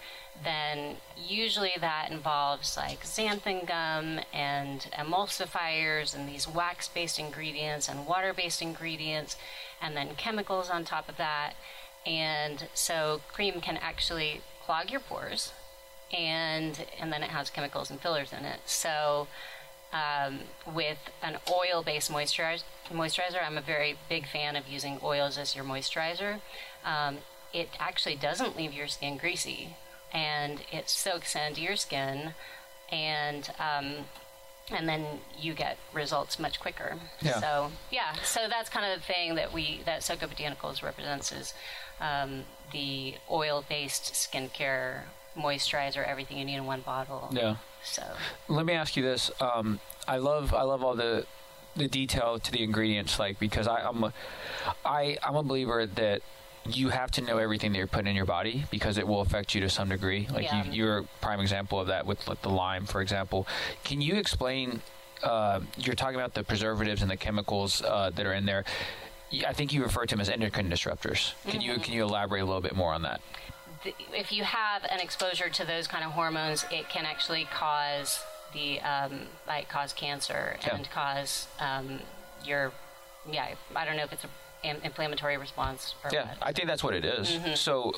then 0.45 0.97
usually 1.17 1.73
that 1.81 2.11
involves 2.11 2.77
like 2.77 3.03
xanthan 3.03 3.67
gum 3.67 4.21
and 4.33 4.89
emulsifiers 4.93 6.15
and 6.15 6.29
these 6.29 6.47
wax 6.47 6.89
based 6.89 7.19
ingredients 7.19 7.89
and 7.89 8.07
water 8.07 8.33
based 8.33 8.63
ingredients 8.63 9.37
and 9.81 9.97
then 9.97 10.15
chemicals 10.17 10.71
on 10.71 10.85
top 10.85 11.09
of 11.09 11.17
that. 11.17 11.55
And 12.07 12.69
so 12.75 13.21
cream 13.33 13.61
can 13.61 13.77
actually 13.77 14.41
clog 14.65 14.91
your 14.91 15.01
pores, 15.01 15.53
and 16.13 16.85
and 17.01 17.13
then 17.13 17.23
it 17.23 17.31
has 17.31 17.51
chemicals 17.51 17.91
and 17.91 18.01
fillers 18.01 18.33
in 18.33 18.45
it. 18.45 18.61
So 18.67 19.29
um, 19.93 20.41
with 20.73 20.99
an 21.23 21.39
oil-based 21.51 22.11
moisturizer, 22.11 22.63
moisturizer, 22.91 23.45
I'm 23.45 23.59
a 23.59 23.63
very 23.63 23.97
big 24.09 24.27
fan 24.27 24.57
of 24.57 24.69
using 24.69 25.01
oils 25.03 25.39
as 25.39 25.57
your 25.57 25.65
moisturizer. 25.65 26.41
Um, 26.85 27.19
it 27.53 27.71
actually 27.79 28.17
doesn't 28.17 28.57
leave 28.57 28.73
your 28.73 28.89
skin 28.89 29.17
greasy, 29.17 29.77
and 30.13 30.63
it 30.73 30.89
soaks 30.89 31.37
into 31.37 31.61
your 31.61 31.77
skin 31.77 32.35
and 32.91 33.51
um, 33.59 34.05
and 34.71 34.89
then 34.89 35.05
you 35.39 35.55
get 35.55 35.79
results 35.93 36.39
much 36.39 36.61
quicker. 36.61 36.97
Yeah. 37.21 37.41
So 37.41 37.71
yeah, 37.91 38.15
so 38.23 38.49
that's 38.49 38.69
kind 38.69 38.91
of 38.91 38.99
the 38.99 39.05
thing 39.05 39.35
that 39.37 39.53
we 39.53 39.81
that 39.85 40.01
Soco 40.03 40.29
Botanicals 40.29 40.83
represents 40.83 41.33
is 41.33 41.55
um, 42.01 42.45
the 42.73 43.15
oil-based 43.31 44.13
skincare 44.13 45.03
moisturizer, 45.37 46.07
everything 46.07 46.39
you 46.39 46.45
need 46.45 46.57
in 46.57 46.67
one 46.67 46.81
bottle. 46.81 47.29
Yeah. 47.33 47.57
So 47.83 48.03
Let 48.49 48.67
me 48.67 48.75
ask 48.75 48.97
you 48.97 49.03
this. 49.03 49.31
Um, 49.41 49.81
I 50.07 50.19
love 50.19 50.53
I 50.55 50.63
love 50.63 50.83
all 50.83 50.95
the 50.95 51.27
the 51.77 51.89
detail 51.89 52.39
to 52.39 52.53
the 52.53 52.63
ingredients, 52.63 53.19
like 53.19 53.39
because 53.39 53.69
I, 53.69 53.81
I'm 53.83 54.03
a, 54.05 54.13
I 54.85 55.17
I'm 55.23 55.37
a 55.37 55.43
believer 55.43 55.87
that 55.87 56.23
you 56.69 56.89
have 56.91 57.11
to 57.13 57.21
know 57.23 57.39
everything 57.39 57.73
that 57.73 57.79
you're 57.79 57.87
putting 57.87 58.09
in 58.09 58.17
your 58.17 58.25
body 58.27 58.65
because 58.71 58.99
it 58.99 59.07
will 59.07 59.21
affect 59.21 59.55
you 59.55 59.61
to 59.63 59.69
some 59.71 59.89
degree. 59.89 60.27
Like 60.31 60.45
Yeah. 60.45 60.65
you, 60.65 60.73
you're 60.73 60.99
a 60.99 61.05
prime 61.21 61.41
example 61.41 61.79
of 61.81 61.87
that 61.89 62.07
with 62.07 62.27
like 62.29 62.43
the 62.43 62.51
Lyme, 62.51 62.87
for 62.87 63.01
example. 63.01 63.47
Can 63.85 64.01
you 64.01 64.17
explain? 64.17 64.81
Uh, 65.23 65.61
you're 65.77 65.95
talking 65.97 66.15
about 66.17 66.35
the 66.35 66.45
preservatives 66.45 67.03
and 67.03 67.11
the 67.11 67.17
chemicals 67.17 67.83
uh, 67.83 68.11
that 68.15 68.25
are 68.25 68.33
in 68.35 68.47
there. 68.47 68.65
I 69.47 69.53
think 69.53 69.73
you 69.73 69.83
refer 69.83 70.07
to 70.07 70.15
them 70.15 70.21
as 70.21 70.29
endocrine 70.29 70.71
disruptors. 70.71 71.33
Can 71.49 71.61
you 71.61 71.79
can 71.81 71.93
you 71.93 72.03
elaborate 72.05 72.41
a 72.41 72.45
little 72.47 72.61
bit 72.63 72.77
more 72.77 72.93
on 72.93 73.03
that? 73.03 73.21
the, 73.85 73.95
if 74.13 74.33
you 74.33 74.43
have 74.45 74.85
an 74.91 75.01
exposure 75.01 75.49
to 75.49 75.65
those 75.65 75.87
kind 75.87 76.05
of 76.05 76.13
hormones, 76.13 76.65
it 76.71 76.89
can 76.89 77.05
actually 77.05 77.45
cause 77.53 78.21
the 78.53 78.81
um, 78.81 79.23
like 79.47 79.69
cause 79.69 79.93
cancer 79.93 80.57
Yeah. 80.63 80.77
and 80.77 80.91
cause 80.91 81.47
um, 81.61 82.01
your 82.45 82.73
yeah. 83.31 83.55
I 83.77 83.85
don't 83.85 83.97
know 83.97 84.05
if 84.05 84.13
it's 84.13 84.25
an 84.65 84.77
inflammatory 84.83 85.37
response 85.37 85.95
or 86.05 86.11
Yeah, 86.13 86.27
what. 86.27 86.39
I 86.43 86.53
think 86.53 86.69
that's 86.69 86.83
what 86.85 86.95
it 86.95 87.05
is. 87.05 87.39
So, 87.59 87.93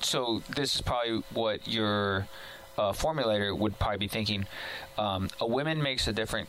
so 0.00 0.42
this 0.54 0.74
is 0.74 0.80
probably 0.80 1.22
what 1.32 1.66
your 1.66 2.26
uh, 2.78 2.92
formulator 2.92 3.56
would 3.56 3.78
probably 3.78 3.98
be 3.98 4.08
thinking. 4.08 4.46
Um, 4.98 5.28
a 5.40 5.46
woman 5.46 5.82
makes 5.82 6.06
a 6.08 6.12
different, 6.12 6.48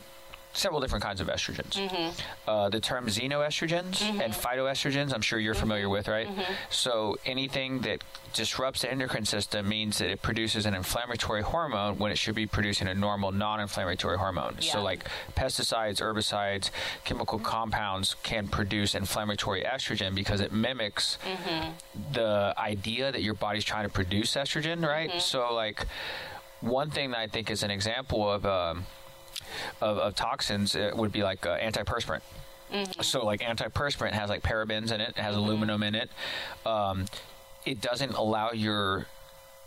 several 0.54 0.80
different 0.80 1.04
kinds 1.04 1.20
of 1.20 1.28
estrogens. 1.28 1.74
Mm-hmm. 1.74 2.48
Uh, 2.48 2.68
the 2.68 2.80
term 2.80 3.06
xenoestrogens 3.06 3.98
mm-hmm. 3.98 4.20
and 4.20 4.32
phytoestrogens, 4.32 5.12
I'm 5.12 5.20
sure 5.20 5.38
you're 5.38 5.54
familiar 5.54 5.88
with, 5.88 6.08
right? 6.08 6.28
Mm-hmm. 6.28 6.52
So 6.70 7.16
anything 7.26 7.80
that 7.80 8.02
disrupts 8.32 8.82
the 8.82 8.90
endocrine 8.90 9.24
system 9.24 9.68
means 9.68 9.98
that 9.98 10.10
it 10.10 10.22
produces 10.22 10.66
an 10.66 10.74
inflammatory 10.74 11.42
hormone 11.42 11.98
when 11.98 12.10
it 12.10 12.18
should 12.18 12.34
be 12.34 12.46
producing 12.46 12.88
a 12.88 12.94
normal 12.94 13.32
non-inflammatory 13.32 14.16
hormone. 14.16 14.60
So 14.60 14.82
like 14.82 15.04
pesticides, 15.36 16.00
herbicides, 16.00 16.70
chemical 17.04 17.38
compounds 17.38 18.16
can 18.22 18.48
produce 18.48 18.94
inflammatory 18.94 19.62
estrogen 19.62 20.14
because 20.14 20.40
it 20.40 20.52
mimics 20.52 21.18
the 22.12 22.54
idea 22.56 23.12
that 23.12 23.22
your 23.22 23.34
body's 23.34 23.64
trying 23.64 23.84
to 23.84 23.92
produce 23.92 24.34
estrogen, 24.34 24.86
right? 24.86 25.20
So 25.20 25.52
like 25.52 25.86
one 26.60 26.90
thing 26.90 27.10
that 27.10 27.18
I 27.18 27.26
think 27.26 27.50
is 27.50 27.62
an 27.62 27.70
example 27.70 28.30
of 28.30 28.46
um, 28.46 28.86
of, 29.80 29.98
of 29.98 30.14
toxins 30.14 30.74
uh, 30.76 30.90
would 30.94 31.12
be 31.12 31.22
like 31.22 31.44
uh, 31.46 31.56
antiperspirant. 31.58 32.20
So 33.02 33.24
like 33.24 33.40
antiperspirant 33.40 34.12
has 34.12 34.28
like 34.30 34.42
parabens 34.42 34.90
in 34.90 35.00
it, 35.00 35.10
it 35.10 35.18
has 35.18 35.36
aluminum 35.36 35.82
in 35.84 35.94
it. 35.94 36.10
Um, 36.66 37.06
it 37.64 37.80
doesn't 37.80 38.14
allow 38.14 38.50
your 38.50 39.06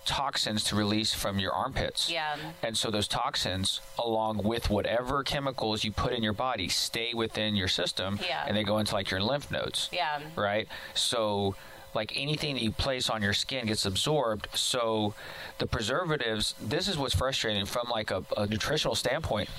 toxins 0.06 0.64
to 0.66 0.76
release 0.76 1.14
from 1.14 1.40
your 1.40 1.52
armpits. 1.54 2.10
Yeah. 2.10 2.36
And 2.64 2.78
so 2.78 2.90
those 2.92 3.08
toxins, 3.08 3.82
along 4.00 4.44
with 4.44 4.70
whatever 4.70 5.24
chemicals 5.24 5.84
you 5.84 5.92
put 5.92 6.14
in 6.14 6.22
your 6.24 6.34
body, 6.34 6.68
stay 6.70 7.14
within 7.14 7.56
your 7.56 7.68
system 7.68 8.20
Yeah. 8.28 8.44
and 8.48 8.56
they 8.58 8.64
go 8.64 8.78
into 8.78 8.94
like 8.94 9.10
your 9.12 9.22
lymph 9.22 9.52
nodes. 9.52 9.90
Yeah. 9.92 10.20
Right? 10.36 10.68
So 10.94 11.56
like 11.94 12.14
anything 12.16 12.56
that 12.56 12.62
you 12.64 12.72
place 12.72 13.10
on 13.10 13.22
your 13.22 13.34
skin 13.34 13.68
gets 13.68 13.86
absorbed. 13.86 14.48
So 14.54 15.14
the 15.60 15.66
preservatives, 15.66 16.56
this 16.62 16.88
is 16.88 16.98
what's 16.98 17.16
frustrating 17.16 17.66
from 17.66 17.88
like 17.90 18.12
a, 18.12 18.24
a 18.38 18.48
nutritional 18.48 18.96
standpoint. 18.96 19.50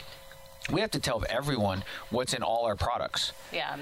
We 0.71 0.81
have 0.81 0.91
to 0.93 1.01
tell 1.01 1.25
everyone 1.29 1.83
what's 2.11 2.35
in 2.35 2.43
all 2.43 2.67
our 2.67 2.77
products. 2.77 3.33
Yeah. 3.53 3.77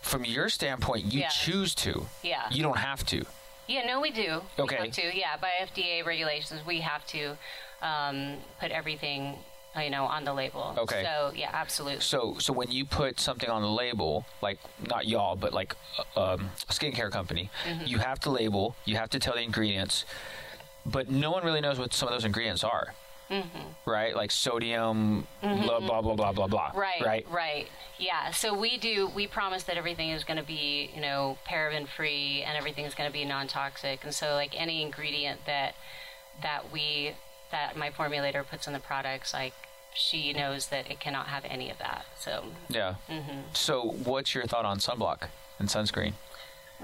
From 0.00 0.24
your 0.24 0.48
standpoint, 0.48 1.04
you 1.12 1.20
Yeah. 1.20 1.28
choose 1.28 1.74
to. 1.76 2.06
Yeah. 2.22 2.48
You 2.50 2.62
don't 2.62 2.78
have 2.78 3.04
to. 3.06 3.24
Yeah, 3.68 3.84
no, 3.86 4.00
we 4.00 4.10
do. 4.10 4.42
We 4.56 4.64
Okay. 4.64 4.76
have 4.76 4.90
to. 4.92 5.16
Yeah, 5.16 5.36
by 5.36 5.50
FDA 5.60 6.02
regulations, 6.04 6.64
we 6.66 6.80
have 6.80 7.06
to 7.08 7.36
um, 7.82 8.36
put 8.60 8.70
everything, 8.70 9.38
you 9.76 9.90
know, 9.90 10.04
on 10.04 10.24
the 10.24 10.32
label. 10.32 10.74
Okay. 10.78 11.02
So 11.04 11.32
yeah, 11.34 11.50
absolutely. 11.52 12.00
So, 12.00 12.36
so 12.38 12.52
when 12.52 12.70
you 12.70 12.84
put 12.84 13.18
something 13.20 13.50
on 13.50 13.60
the 13.62 13.68
label, 13.68 14.24
like 14.40 14.58
not 14.88 15.06
y'all, 15.06 15.34
but 15.36 15.52
like 15.52 15.74
uh, 16.16 16.34
um, 16.34 16.50
a 16.68 16.72
skincare 16.72 17.10
company, 17.10 17.50
Mm-hmm. 17.64 17.86
you 17.86 17.98
have 17.98 18.20
to 18.20 18.30
label, 18.30 18.74
you 18.84 18.96
have 18.96 19.10
to 19.10 19.18
tell 19.18 19.34
the 19.34 19.40
ingredients, 19.42 20.04
but 20.86 21.10
no 21.10 21.30
one 21.30 21.44
really 21.44 21.60
knows 21.60 21.78
what 21.78 21.92
some 21.92 22.08
of 22.08 22.14
those 22.14 22.24
ingredients 22.24 22.62
are, 22.64 22.94
right? 23.86 24.14
Like 24.14 24.30
sodium, 24.30 25.26
blah 25.40 25.80
blah 25.80 26.02
blah 26.02 26.14
blah 26.14 26.32
blah 26.32 26.46
blah. 26.46 26.68
Mm-hmm. 26.68 26.78
Right, 26.78 27.02
right, 27.04 27.26
right, 27.30 27.68
Yeah. 27.98 28.30
So 28.30 28.54
we 28.54 28.78
do. 28.78 29.08
We 29.14 29.26
promise 29.26 29.64
that 29.64 29.76
everything 29.76 30.10
is 30.10 30.24
going 30.24 30.38
to 30.38 30.44
be, 30.46 30.90
you 30.94 31.00
know, 31.00 31.38
paraben 31.48 31.86
free, 31.88 32.42
and 32.42 32.56
everything 32.56 32.84
is 32.84 32.94
going 32.94 33.08
to 33.08 33.12
be 33.12 33.24
non-toxic. 33.24 34.04
And 34.04 34.14
so, 34.14 34.34
like 34.34 34.58
any 34.60 34.82
ingredient 34.82 35.44
that 35.46 35.74
that 36.42 36.72
we 36.72 37.12
that 37.50 37.76
my 37.76 37.90
formulator 37.90 38.46
puts 38.46 38.66
in 38.66 38.72
the 38.72 38.80
products, 38.80 39.32
like 39.34 39.52
she 39.94 40.32
knows 40.32 40.68
that 40.68 40.90
it 40.90 40.98
cannot 41.00 41.26
have 41.26 41.44
any 41.44 41.70
of 41.70 41.78
that. 41.78 42.06
So, 42.18 42.44
Yeah. 42.68 42.94
Mm-hmm. 43.10 43.40
So, 43.52 43.82
what's 44.04 44.34
your 44.34 44.44
thought 44.44 44.64
on 44.64 44.78
sunblock 44.78 45.28
and 45.58 45.68
sunscreen? 45.68 46.14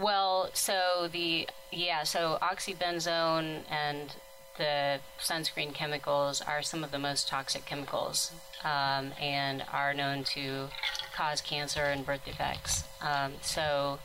well, 0.01 0.51
so 0.53 1.09
the 1.11 1.49
yeah, 1.73 2.05
so 2.05 2.39
oxybenzone 2.41 3.63
and 3.71 4.15
the 4.59 4.99
sunscreen 5.19 5.73
chemicals 5.73 6.43
are 6.43 6.63
some 6.63 6.85
of 6.85 6.91
the 6.91 6.99
most 6.99 7.29
toxic 7.29 7.65
chemicals 7.65 8.33
um, 8.65 9.13
and 9.21 9.65
are 9.73 9.95
known 9.95 10.25
to 10.25 10.69
cause 11.17 11.41
cancer 11.41 11.85
and 11.85 12.05
birth 12.05 12.25
defects. 12.25 12.85
Um, 13.01 13.35
so 13.41 13.99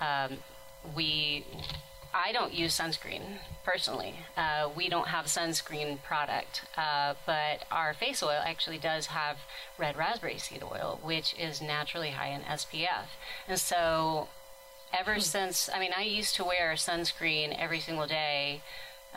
um, 0.00 0.38
we, 0.94 1.44
I 2.12 2.32
don't 2.32 2.52
use 2.52 2.76
sunscreen 2.76 3.22
personally. 3.64 4.14
Uh, 4.36 4.68
we 4.76 4.88
don't 4.88 5.08
have 5.08 5.26
sunscreen 5.26 6.02
product, 6.02 6.62
uh, 6.76 7.14
but 7.24 7.64
our 7.70 7.94
face 7.94 8.22
oil 8.22 8.40
actually 8.44 8.78
does 8.78 9.06
have 9.06 9.38
red 9.78 9.96
raspberry 9.96 10.38
seed 10.38 10.62
oil, 10.62 11.00
which 11.02 11.34
is 11.38 11.62
naturally 11.62 12.10
high 12.10 12.28
in 12.28 12.42
SPF, 12.42 13.06
and 13.46 13.58
so 13.58 14.28
ever 14.92 15.20
since 15.20 15.68
I 15.72 15.78
mean 15.78 15.90
I 15.94 16.02
used 16.02 16.34
to 16.36 16.44
wear 16.44 16.72
sunscreen 16.74 17.54
every 17.58 17.78
single 17.80 18.06
day 18.06 18.62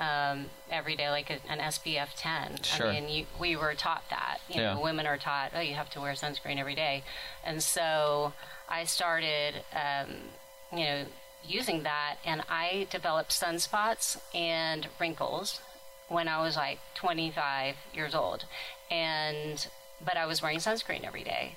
um, 0.02 0.48
every 0.72 0.96
day 0.96 1.10
like 1.10 1.30
an 1.30 1.60
SPF 1.60 2.10
10 2.18 2.64
Sure. 2.64 2.88
I 2.88 3.00
mean 3.00 3.10
you, 3.10 3.26
we 3.40 3.56
were 3.56 3.74
taught 3.76 4.04
that 4.10 4.40
you 4.50 4.60
Yeah. 4.60 4.74
know 4.74 4.82
women 4.82 5.06
are 5.06 5.18
taught 5.18 5.52
oh 5.56 5.60
you 5.62 5.76
have 5.76 5.90
to 5.92 6.02
wear 6.02 6.14
sunscreen 6.14 6.58
every 6.58 6.76
day 6.76 7.04
and 7.46 7.62
so 7.64 8.34
I 8.68 8.84
started 8.86 9.64
um, 9.74 10.10
you 10.78 10.86
know 10.86 11.06
using 11.48 11.84
that 11.84 12.16
and 12.26 12.42
I 12.50 12.88
developed 12.90 13.32
sunspots 13.32 14.18
and 14.34 14.88
wrinkles 15.00 15.60
when 16.08 16.28
I 16.28 16.42
was 16.42 16.56
like 16.56 16.80
25 16.96 17.76
years 17.94 18.14
old 18.16 18.46
and 18.90 19.68
but 20.04 20.18
I 20.18 20.26
was 20.26 20.42
wearing 20.42 20.60
sunscreen 20.60 21.06
every 21.06 21.24
day 21.24 21.56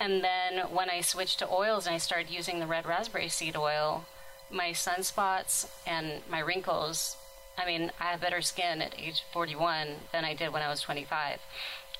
and 0.00 0.24
then 0.24 0.60
when 0.72 0.88
I 0.88 1.02
switched 1.02 1.38
to 1.40 1.48
oils 1.50 1.86
and 1.86 1.94
I 1.94 1.98
started 1.98 2.30
using 2.30 2.58
the 2.58 2.66
red 2.66 2.86
raspberry 2.86 3.28
seed 3.28 3.54
oil, 3.54 4.06
my 4.50 4.70
sunspots 4.70 5.68
and 5.86 6.22
my 6.30 6.38
wrinkles, 6.40 7.18
I 7.60 7.66
mean, 7.66 7.92
I 8.00 8.04
have 8.04 8.20
better 8.20 8.40
skin 8.40 8.80
at 8.80 8.94
age 8.98 9.22
41 9.32 9.88
than 10.12 10.24
I 10.24 10.34
did 10.34 10.52
when 10.52 10.62
I 10.62 10.68
was 10.68 10.80
25. 10.80 11.40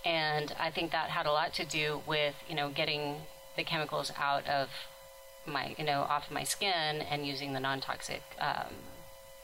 And 0.04 0.54
I 0.58 0.70
think 0.70 0.92
that 0.92 1.10
had 1.10 1.26
a 1.26 1.32
lot 1.32 1.52
to 1.54 1.66
do 1.66 2.00
with, 2.06 2.34
you 2.48 2.54
know, 2.54 2.70
getting 2.70 3.22
the 3.56 3.64
chemicals 3.64 4.10
out 4.16 4.48
of 4.48 4.70
my, 5.46 5.74
you 5.76 5.84
know, 5.84 6.02
off 6.02 6.26
of 6.28 6.32
my 6.32 6.44
skin 6.44 7.02
and 7.02 7.26
using 7.26 7.52
the 7.52 7.60
non 7.60 7.80
toxic, 7.80 8.22
um, 8.40 8.72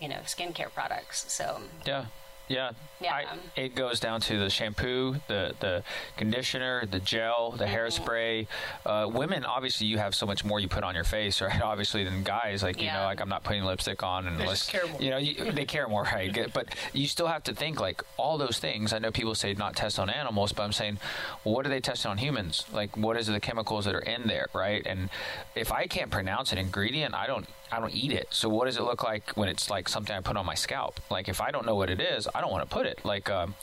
you 0.00 0.08
know, 0.08 0.20
skincare 0.24 0.72
products. 0.72 1.30
So, 1.32 1.62
Yeah. 1.84 2.06
Yeah. 2.48 2.70
Yeah. 3.00 3.14
I, 3.14 3.24
it 3.60 3.74
goes 3.74 4.00
down 4.00 4.20
to 4.22 4.38
the 4.38 4.48
shampoo, 4.48 5.16
the 5.28 5.54
the 5.60 5.82
conditioner, 6.16 6.86
the 6.86 7.00
gel, 7.00 7.50
the 7.52 7.64
Mm-hmm. 7.66 7.74
hairspray. 7.74 8.46
Uh, 8.86 9.08
women, 9.12 9.44
obviously, 9.44 9.86
you 9.86 9.98
have 9.98 10.14
so 10.14 10.24
much 10.24 10.44
more 10.44 10.60
you 10.60 10.68
put 10.68 10.84
on 10.84 10.94
your 10.94 11.04
face, 11.04 11.40
right? 11.40 11.60
Obviously, 11.66 12.04
than 12.04 12.22
guys. 12.22 12.62
Like 12.62 12.80
you 12.80 12.86
know, 12.90 13.02
like 13.04 13.20
I'm 13.20 13.28
not 13.28 13.42
putting 13.44 13.64
lipstick 13.64 14.02
on 14.02 14.26
unless 14.26 14.60
just 14.66 14.70
care 14.70 14.86
more. 14.86 15.02
you 15.02 15.10
know 15.10 15.18
you, 15.18 15.52
they 15.52 15.64
care 15.64 15.88
more, 15.88 16.04
right? 16.04 16.48
But 16.54 16.74
you 16.92 17.06
still 17.06 17.26
have 17.26 17.42
to 17.44 17.54
think 17.54 17.80
like 17.80 18.02
all 18.16 18.38
those 18.38 18.58
things. 18.58 18.92
I 18.92 18.98
know 18.98 19.10
people 19.10 19.34
say 19.34 19.52
not 19.54 19.74
test 19.76 19.98
on 19.98 20.08
animals, 20.08 20.52
but 20.52 20.62
I'm 20.62 20.72
saying, 20.72 20.98
well, 21.44 21.54
what 21.54 21.66
are 21.66 21.70
they 21.70 21.80
testing 21.80 22.10
on 22.10 22.18
humans? 22.18 22.64
Like, 22.72 22.96
what 22.96 23.16
is 23.18 23.26
the 23.26 23.40
chemicals 23.40 23.84
that 23.84 23.94
are 23.94 24.00
in 24.00 24.26
there, 24.26 24.46
right? 24.54 24.82
And 24.86 25.10
if 25.54 25.72
I 25.72 25.86
can't 25.86 26.10
pronounce 26.10 26.52
an 26.52 26.58
ingredient, 26.58 27.14
I 27.14 27.26
don't 27.26 27.46
I 27.72 27.80
don't 27.80 27.94
eat 27.94 28.12
it. 28.12 28.28
So 28.30 28.48
what 28.48 28.66
does 28.66 28.76
it 28.76 28.82
look 28.82 29.02
like 29.02 29.30
when 29.36 29.48
it's 29.48 29.68
like 29.70 29.88
something 29.88 30.14
I 30.14 30.20
put 30.20 30.36
on 30.36 30.46
my 30.46 30.54
scalp? 30.54 31.00
Like 31.10 31.28
if 31.28 31.40
I 31.40 31.50
don't 31.50 31.66
know 31.66 31.74
what 31.74 31.90
it 31.90 32.00
is, 32.00 32.28
I 32.34 32.40
don't 32.40 32.50
want 32.50 32.68
to 32.68 32.72
put 32.74 32.86
it. 32.86 33.04
Like 33.04 33.28
um, 33.30 33.54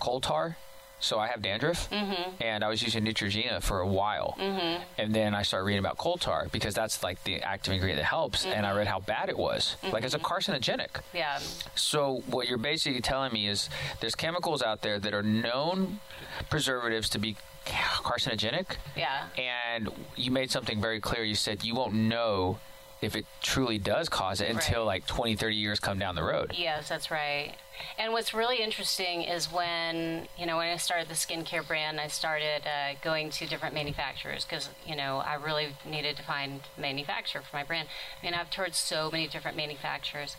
coal 0.00 0.20
tar. 0.20 0.56
So 0.98 1.18
I 1.18 1.26
have 1.26 1.42
dandruff, 1.42 1.90
Mm-hmm. 1.90 2.42
and 2.42 2.64
I 2.64 2.68
was 2.68 2.82
using 2.82 3.04
Neutrogena 3.04 3.62
for 3.62 3.80
a 3.80 3.86
while, 3.86 4.34
mm-hmm. 4.40 4.82
and 4.96 5.14
then 5.14 5.34
I 5.34 5.42
started 5.42 5.66
reading 5.66 5.80
about 5.80 5.98
coal 5.98 6.16
tar 6.16 6.46
because 6.50 6.74
that's 6.74 7.02
like 7.02 7.22
the 7.24 7.42
active 7.42 7.74
ingredient 7.74 7.98
that 8.00 8.06
helps, 8.06 8.46
and 8.46 8.64
I 8.64 8.70
Mm-hmm. 8.70 8.78
read 8.78 8.86
how 8.86 9.00
bad 9.00 9.28
it 9.28 9.36
was, 9.36 9.76
like 9.92 10.04
it's 10.04 10.14
a 10.14 10.18
carcinogenic. 10.18 10.88
Yeah. 11.12 11.38
So 11.74 12.22
what 12.28 12.48
you're 12.48 12.56
basically 12.56 13.02
telling 13.02 13.30
me 13.30 13.46
is 13.46 13.68
there's 14.00 14.14
chemicals 14.14 14.62
out 14.62 14.80
there 14.80 14.98
that 14.98 15.12
are 15.12 15.22
known 15.22 16.00
preservatives 16.48 17.10
to 17.10 17.18
be 17.18 17.36
carcinogenic, 17.66 18.76
Yeah. 18.96 19.24
and 19.36 19.90
you 20.16 20.30
made 20.30 20.50
something 20.50 20.80
very 20.80 21.00
clear. 21.00 21.24
You 21.24 21.34
said 21.34 21.62
you 21.62 21.74
won't 21.74 21.92
know 21.94 22.58
if 23.02 23.14
it 23.14 23.26
truly 23.42 23.78
does 23.78 24.08
cause 24.08 24.40
it 24.40 24.50
until 24.50 24.80
Right. 24.80 24.86
like 25.02 25.06
20, 25.06 25.36
30 25.36 25.54
years 25.56 25.78
come 25.80 25.98
down 25.98 26.14
the 26.14 26.22
road. 26.24 26.52
Yes, 26.56 26.88
that's 26.88 27.10
right. 27.10 27.52
And 27.98 28.12
what's 28.14 28.32
really 28.32 28.62
interesting 28.62 29.22
is 29.22 29.52
when, 29.52 30.28
you 30.38 30.46
know, 30.46 30.56
when 30.56 30.68
I 30.72 30.76
started 30.78 31.08
the 31.08 31.14
skincare 31.14 31.66
brand, 31.66 32.00
I 32.00 32.06
started 32.08 32.62
uh, 32.66 32.94
going 33.02 33.28
to 33.30 33.46
different 33.46 33.74
manufacturers 33.74 34.44
because, 34.46 34.70
you 34.86 34.96
know, 34.96 35.18
I 35.18 35.34
really 35.34 35.68
needed 35.84 36.16
to 36.16 36.22
find 36.22 36.60
a 36.76 36.80
manufacturer 36.80 37.42
for 37.42 37.54
my 37.54 37.64
brand. 37.64 37.88
I 38.22 38.24
mean, 38.24 38.34
I've 38.34 38.48
toured 38.50 38.74
so 38.74 39.10
many 39.10 39.28
different 39.28 39.58
manufacturers. 39.58 40.36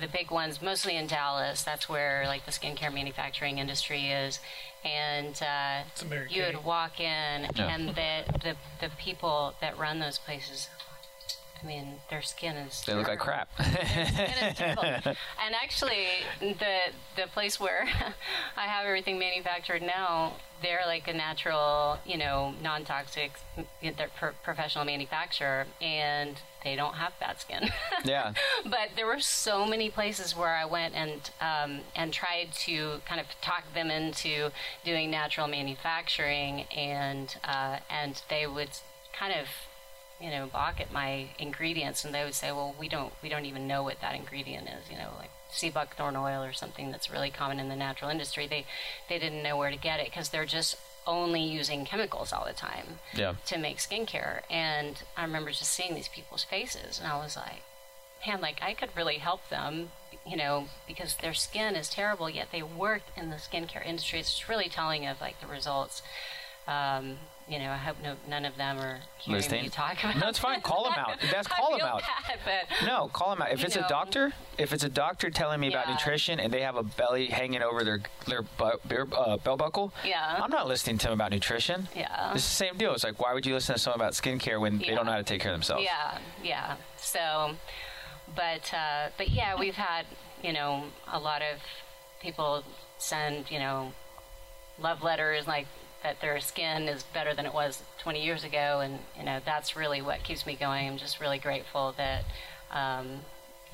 The 0.00 0.08
big 0.08 0.30
ones, 0.30 0.60
mostly 0.60 0.96
in 0.96 1.06
Dallas, 1.06 1.62
that's 1.62 1.88
where 1.88 2.24
like 2.26 2.44
the 2.46 2.50
skincare 2.52 2.92
manufacturing 2.92 3.58
industry 3.58 4.08
is. 4.08 4.40
And 4.84 5.38
uh, 5.42 5.82
you 6.30 6.42
would 6.44 6.64
walk 6.64 7.00
in, 7.00 7.48
Yeah. 7.56 7.74
and 7.74 7.88
the, 7.88 8.22
the 8.42 8.56
the 8.80 8.88
people 8.98 9.54
that 9.60 9.76
run 9.78 9.98
those 9.98 10.18
places, 10.18 10.68
I 11.66 11.68
mean, 11.68 11.94
their 12.10 12.22
skin 12.22 12.56
is 12.56 12.84
They 12.86 12.94
look 12.94 13.08
like 13.08 13.18
crap. 13.18 13.48
It 13.58 14.50
is 14.52 14.56
terrible. 14.56 14.84
and 14.84 15.54
actually, 15.60 16.06
the 16.40 16.78
the 17.16 17.26
place 17.32 17.58
where 17.58 17.88
I 18.56 18.66
have 18.66 18.86
everything 18.86 19.18
manufactured 19.18 19.82
now, 19.82 20.34
they're 20.62 20.84
like 20.86 21.08
a 21.08 21.12
natural, 21.12 21.98
you 22.06 22.18
know, 22.18 22.54
non-toxic, 22.62 23.32
they're 23.82 24.10
pro- 24.16 24.30
professional 24.44 24.84
manufacturer, 24.84 25.66
and 25.82 26.40
they 26.62 26.76
don't 26.76 26.94
have 26.94 27.18
bad 27.18 27.40
skin. 27.40 27.68
yeah. 28.04 28.32
but 28.64 28.90
there 28.94 29.06
were 29.06 29.18
so 29.18 29.66
many 29.66 29.90
places 29.90 30.36
where 30.36 30.54
I 30.54 30.66
went 30.66 30.94
and 30.94 31.30
um, 31.40 31.80
and 31.96 32.12
tried 32.12 32.52
to 32.66 33.00
kind 33.06 33.20
of 33.20 33.26
talk 33.40 33.64
them 33.74 33.90
into 33.90 34.50
doing 34.84 35.10
natural 35.10 35.48
manufacturing, 35.48 36.62
and 36.76 37.34
uh, 37.42 37.78
and 37.90 38.22
they 38.28 38.46
would 38.46 38.70
kind 39.12 39.32
of 39.32 39.48
you 40.20 40.30
know 40.30 40.46
balk 40.46 40.80
at 40.80 40.92
my 40.92 41.28
ingredients, 41.38 42.04
and 42.04 42.14
they 42.14 42.24
would 42.24 42.34
say, 42.34 42.52
well, 42.52 42.74
we 42.78 42.88
don't 42.88 43.12
we 43.22 43.28
don't 43.28 43.44
even 43.46 43.66
know 43.66 43.82
what 43.82 44.00
that 44.00 44.14
ingredient 44.14 44.68
is, 44.68 44.90
you 44.90 44.96
know, 44.96 45.10
like 45.18 45.30
sea 45.50 45.70
buckthorn 45.70 46.16
oil 46.16 46.42
or 46.42 46.52
something 46.52 46.90
that's 46.90 47.10
really 47.10 47.30
common 47.30 47.58
in 47.60 47.68
the 47.68 47.76
natural 47.76 48.10
industry. 48.10 48.46
They 48.46 48.66
they 49.08 49.18
didn't 49.18 49.42
know 49.42 49.56
where 49.56 49.70
to 49.70 49.76
get 49.76 50.00
it 50.00 50.06
because 50.06 50.30
they're 50.30 50.46
just 50.46 50.76
only 51.06 51.42
using 51.42 51.84
chemicals 51.84 52.32
all 52.32 52.44
the 52.44 52.52
time 52.52 52.98
Yeah. 53.14 53.34
to 53.46 53.58
make 53.58 53.78
skincare. 53.78 54.40
And 54.50 55.00
I 55.16 55.22
remember 55.22 55.50
just 55.50 55.70
seeing 55.70 55.94
these 55.94 56.08
people's 56.08 56.42
faces, 56.44 56.98
and 56.98 57.06
I 57.10 57.16
was 57.16 57.36
like, 57.36 57.62
man, 58.26 58.40
like 58.40 58.58
I 58.60 58.74
could 58.74 58.90
really 58.96 59.18
help 59.18 59.48
them, 59.48 59.90
you 60.26 60.36
know, 60.36 60.66
because 60.88 61.14
their 61.16 61.34
skin 61.34 61.76
is 61.76 61.88
terrible, 61.88 62.28
yet 62.28 62.48
they 62.50 62.62
work 62.62 63.02
in 63.16 63.30
the 63.30 63.36
skincare 63.36 63.86
industry. 63.86 64.18
It's 64.18 64.30
just 64.30 64.48
really 64.48 64.68
telling 64.68 65.06
of 65.06 65.20
like 65.20 65.40
the 65.40 65.46
results. 65.46 66.02
Um, 66.66 67.16
you 67.48 67.60
know, 67.60 67.70
I 67.70 67.76
hope 67.76 67.96
no, 68.02 68.16
none 68.28 68.44
of 68.44 68.56
them 68.56 68.76
are 68.80 68.98
hearing 69.18 69.48
me 69.62 69.68
talk 69.68 70.02
about. 70.02 70.16
No, 70.18 70.28
it's 70.28 70.38
fine. 70.40 70.60
Call 70.62 70.82
them 70.82 70.94
out. 70.96 71.12
That's 71.30 71.46
call 71.46 71.70
them 71.78 71.86
out. 71.86 72.02
Bad, 72.44 72.66
No, 72.84 73.06
call 73.06 73.30
them 73.30 73.40
out. 73.40 73.52
If 73.52 73.62
it's 73.62 73.76
know. 73.76 73.84
a 73.84 73.88
doctor, 73.88 74.32
if 74.58 74.72
it's 74.72 74.82
a 74.82 74.88
doctor 74.88 75.30
telling 75.30 75.60
me 75.60 75.68
about 75.68 75.88
nutrition 75.88 76.40
and 76.40 76.52
they 76.52 76.62
have 76.62 76.74
a 76.74 76.82
belly 76.82 77.26
hanging 77.26 77.62
over 77.62 77.84
their 77.84 78.00
their 78.26 78.42
bu- 78.42 79.14
uh, 79.14 79.36
belt 79.36 79.58
buckle, 79.60 79.92
Yeah. 80.04 80.40
I'm 80.42 80.50
not 80.50 80.66
listening 80.66 80.98
to 80.98 81.04
them 81.06 81.12
about 81.12 81.30
nutrition. 81.30 81.86
Yeah. 81.94 82.32
It's 82.34 82.42
the 82.42 82.50
same 82.50 82.76
deal. 82.78 82.92
It's 82.94 83.04
like, 83.04 83.20
why 83.20 83.32
would 83.32 83.46
you 83.46 83.54
listen 83.54 83.76
to 83.76 83.80
someone 83.80 84.00
about 84.00 84.14
skincare 84.14 84.60
when 84.60 84.78
they 84.78 84.86
don't 84.86 85.06
know 85.06 85.12
how 85.12 85.18
to 85.18 85.22
take 85.22 85.40
care 85.40 85.52
of 85.52 85.54
themselves? 85.56 85.84
Yeah, 85.84 86.18
yeah. 86.42 86.74
So, 86.96 87.52
but 88.34 88.74
uh, 88.74 89.10
but 89.16 89.28
yeah, 89.30 89.54
we've 89.56 89.76
had 89.76 90.04
you 90.42 90.52
know 90.52 90.82
a 91.12 91.20
lot 91.20 91.42
of 91.42 91.60
people 92.20 92.64
send 92.98 93.52
you 93.52 93.60
know 93.60 93.92
love 94.80 95.04
letters 95.04 95.46
like 95.46 95.68
that 96.06 96.20
their 96.20 96.38
skin 96.38 96.84
is 96.86 97.02
better 97.02 97.34
than 97.34 97.46
it 97.46 97.52
was 97.52 97.82
20 97.98 98.24
years 98.24 98.44
ago, 98.44 98.78
and 98.80 99.00
you 99.18 99.24
know 99.24 99.40
that's 99.44 99.74
really 99.74 100.00
what 100.00 100.22
keeps 100.22 100.46
me 100.46 100.54
going. 100.54 100.86
I'm 100.88 100.98
just 100.98 101.20
really 101.20 101.38
grateful 101.38 101.94
that. 101.96 102.24
Um, 102.70 103.20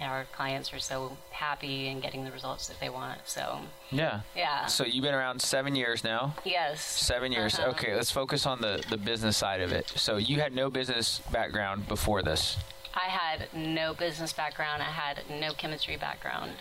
you 0.01 0.07
know, 0.09 0.13
our 0.15 0.25
clients 0.33 0.73
are 0.73 0.79
so 0.81 1.17
happy 1.31 1.87
and 1.89 2.03
getting 2.03 2.25
the 2.25 2.33
results 2.33 2.67
that 2.69 2.81
they 2.81 2.89
want. 2.89 3.21
So, 3.27 3.61
Yeah. 3.91 4.23
yeah. 4.35 4.65
So 4.67 4.85
you've 4.85 5.05
been 5.05 5.15
around 5.15 5.41
seven 5.43 5.77
years 5.77 6.03
now. 6.03 6.35
yes. 6.45 6.83
Seven 6.83 7.31
years. 7.31 7.57
Uh-huh. 7.59 7.69
Okay, 7.73 7.95
let's 7.95 8.11
focus 8.11 8.47
on 8.47 8.61
the, 8.63 8.83
the 8.89 8.97
business 8.97 9.37
side 9.37 9.61
of 9.61 9.71
it. 9.71 9.93
So 9.95 10.17
you 10.17 10.41
had 10.41 10.55
no 10.55 10.71
business 10.71 11.21
background 11.31 11.87
before 11.89 12.23
this. 12.23 12.57
I 12.95 13.11
had 13.11 13.49
no 13.55 13.93
business 13.95 14.33
background. 14.33 14.83
I 14.83 14.87
had 14.87 15.23
no 15.31 15.53
chemistry 15.53 15.97
background. 15.99 16.53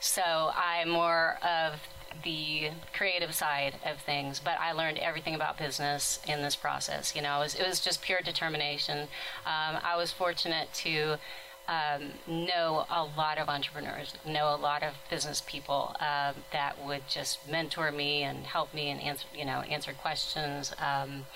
So 0.00 0.22
I'm 0.56 0.88
more 0.88 1.38
of 1.42 1.74
the 2.22 2.70
creative 2.92 3.34
side 3.34 3.74
of 3.84 3.98
things, 3.98 4.40
but 4.40 4.58
I 4.60 4.72
learned 4.72 4.98
everything 4.98 5.34
about 5.34 5.58
business 5.58 6.20
in 6.26 6.42
this 6.42 6.56
process. 6.56 7.14
You 7.14 7.22
know, 7.22 7.38
it 7.38 7.44
was, 7.44 7.54
it 7.56 7.66
was 7.66 7.80
just 7.80 8.02
pure 8.02 8.20
determination. 8.20 9.08
Um, 9.44 9.78
I 9.82 9.96
was 9.96 10.12
fortunate 10.12 10.72
to 10.74 11.18
um, 11.66 12.12
know 12.26 12.84
a 12.90 13.04
lot 13.16 13.38
of 13.38 13.48
entrepreneurs, 13.48 14.14
know 14.26 14.54
a 14.54 14.56
lot 14.56 14.82
of 14.82 14.94
business 15.10 15.42
people 15.46 15.96
um, 16.00 16.34
that 16.52 16.76
would 16.84 17.08
just 17.08 17.48
mentor 17.50 17.90
me 17.90 18.22
and 18.22 18.44
help 18.44 18.74
me 18.74 18.90
and 18.90 19.00
answer, 19.00 19.26
you 19.34 19.44
know, 19.44 19.60
answer 19.60 19.92
questions. 19.92 20.74
Um, 20.78 21.26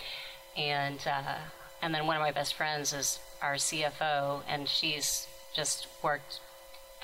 and 0.57 1.01
uh, 1.07 1.37
and 1.81 1.95
then 1.95 2.07
one 2.07 2.17
of 2.17 2.21
my 2.21 2.33
best 2.33 2.55
friends 2.55 2.93
is 2.93 3.21
our 3.41 3.55
CFO, 3.55 4.43
and 4.49 4.69
she's 4.69 5.27
just 5.55 5.87
worked 6.03 6.41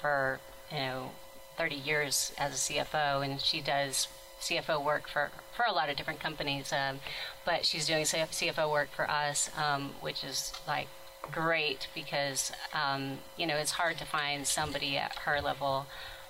for 0.00 0.40
you 0.70 0.78
know 0.78 1.10
30 1.56 1.74
years 1.74 2.32
as 2.38 2.52
a 2.52 2.72
CFO, 2.72 3.24
and 3.24 3.40
she 3.40 3.60
does 3.60 4.08
CFO 4.40 4.84
work 4.84 5.08
for 5.08 5.30
for 5.56 5.64
a 5.68 5.72
lot 5.72 5.88
of 5.88 5.96
different 5.96 6.20
companies, 6.20 6.72
um, 6.72 7.00
but 7.44 7.64
she's 7.64 7.86
doing 7.86 8.04
CFO 8.04 8.70
work 8.70 8.88
for 8.94 9.08
us, 9.08 9.50
um, 9.56 9.94
which 10.00 10.24
is 10.24 10.52
like 10.66 10.88
great 11.32 11.88
because 11.94 12.52
um, 12.72 13.18
you 13.36 13.46
know 13.46 13.56
it's 13.56 13.72
hard 13.72 13.96
to 13.98 14.04
find 14.04 14.46
somebody 14.46 14.96
at 14.96 15.14
her 15.20 15.40
level 15.40 15.86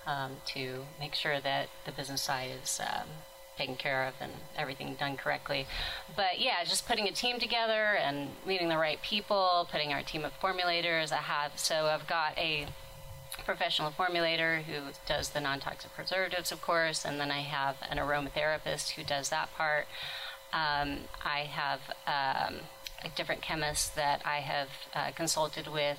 um, 0.07 0.33
to 0.47 0.85
make 1.01 1.15
sure 1.15 1.41
that 1.41 1.69
the 1.87 1.93
business 1.93 2.23
side 2.23 2.51
is 2.63 2.81
um, 2.81 3.09
taken 3.57 3.77
care 3.77 4.07
of 4.07 4.15
and 4.21 4.33
everything 4.57 4.95
done 4.95 5.17
correctly. 5.17 5.67
But 6.17 6.41
yeah, 6.41 6.63
just 6.65 6.87
putting 6.87 7.09
a 7.09 7.13
team 7.13 7.39
together 7.39 7.97
and 7.97 8.31
meeting 8.47 8.69
the 8.69 8.79
right 8.79 9.01
people, 9.03 9.69
putting 9.71 9.93
our 9.93 10.03
team 10.03 10.25
of 10.25 10.39
formulators. 10.41 11.13
I 11.13 11.17
have 11.17 11.59
so 11.59 11.87
I've 11.87 12.07
got 12.07 12.37
a 12.39 12.67
professional 13.45 13.91
formulator 13.91 14.63
who 14.63 14.93
does 15.07 15.31
the 15.31 15.41
non-toxic 15.41 15.93
preservatives, 15.95 16.53
of 16.53 16.63
course, 16.63 17.05
and 17.05 17.19
then 17.21 17.31
I 17.31 17.41
have 17.41 17.77
an 17.91 17.99
aromatherapist 17.99 18.91
who 18.91 19.05
does 19.05 19.29
that 19.31 19.53
part. 19.55 19.87
Um, 20.53 21.01
I 21.25 21.41
have 21.51 21.81
um, 22.07 22.61
different 23.17 23.43
chemists 23.43 23.89
that 23.91 24.23
I 24.25 24.37
have 24.37 24.69
uh, 24.95 25.11
consulted 25.15 25.67
with 25.67 25.99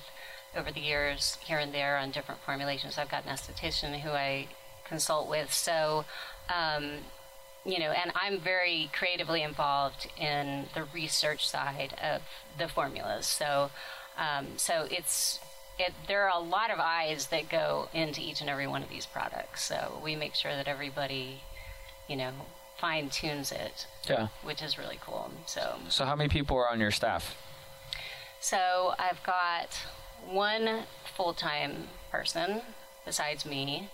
over 0.56 0.72
the 0.72 0.80
years, 0.80 1.36
here 1.44 1.58
and 1.58 1.72
there, 1.72 1.98
on 1.98 2.10
different 2.10 2.40
formulations. 2.40 2.96
I've 2.96 3.10
got 3.10 3.26
an 3.26 3.30
esthetician 3.30 4.00
who 4.00 4.10
I 4.10 4.48
consult 4.88 5.28
with. 5.28 5.52
So, 5.52 6.04
um, 6.48 6.98
you 7.64 7.78
know, 7.78 7.90
and 7.90 8.12
I'm 8.14 8.40
very 8.40 8.90
creatively 8.92 9.42
involved 9.42 10.08
in 10.18 10.66
the 10.74 10.84
research 10.94 11.46
side 11.48 11.94
of 12.02 12.22
the 12.58 12.68
formulas. 12.68 13.26
So, 13.26 13.70
um, 14.16 14.46
so 14.56 14.86
it's 14.90 15.40
it, 15.78 15.92
there 16.08 16.28
are 16.28 16.36
a 16.38 16.42
lot 16.42 16.70
of 16.70 16.78
eyes 16.80 17.26
that 17.28 17.48
go 17.48 17.88
into 17.92 18.20
each 18.20 18.40
and 18.40 18.48
every 18.50 18.66
one 18.66 18.82
of 18.82 18.88
these 18.88 19.06
products. 19.06 19.64
So 19.64 20.00
we 20.02 20.16
make 20.16 20.34
sure 20.34 20.52
that 20.52 20.66
everybody, 20.68 21.42
you 22.08 22.16
know, 22.16 22.32
fine 22.78 23.08
tunes 23.10 23.52
it, 23.52 23.86
Yeah. 24.08 24.28
which 24.42 24.62
is 24.62 24.78
really 24.78 24.98
cool. 25.00 25.30
So, 25.46 25.78
So 25.88 26.04
how 26.04 26.14
many 26.16 26.28
people 26.28 26.56
are 26.56 26.68
on 26.68 26.80
your 26.80 26.90
staff? 26.90 27.36
so 28.40 28.94
I've 28.98 29.22
got 29.22 29.80
one 30.26 30.84
full 31.16 31.34
time 31.34 31.88
person 32.10 32.62
besides 33.04 33.44
me, 33.46 33.88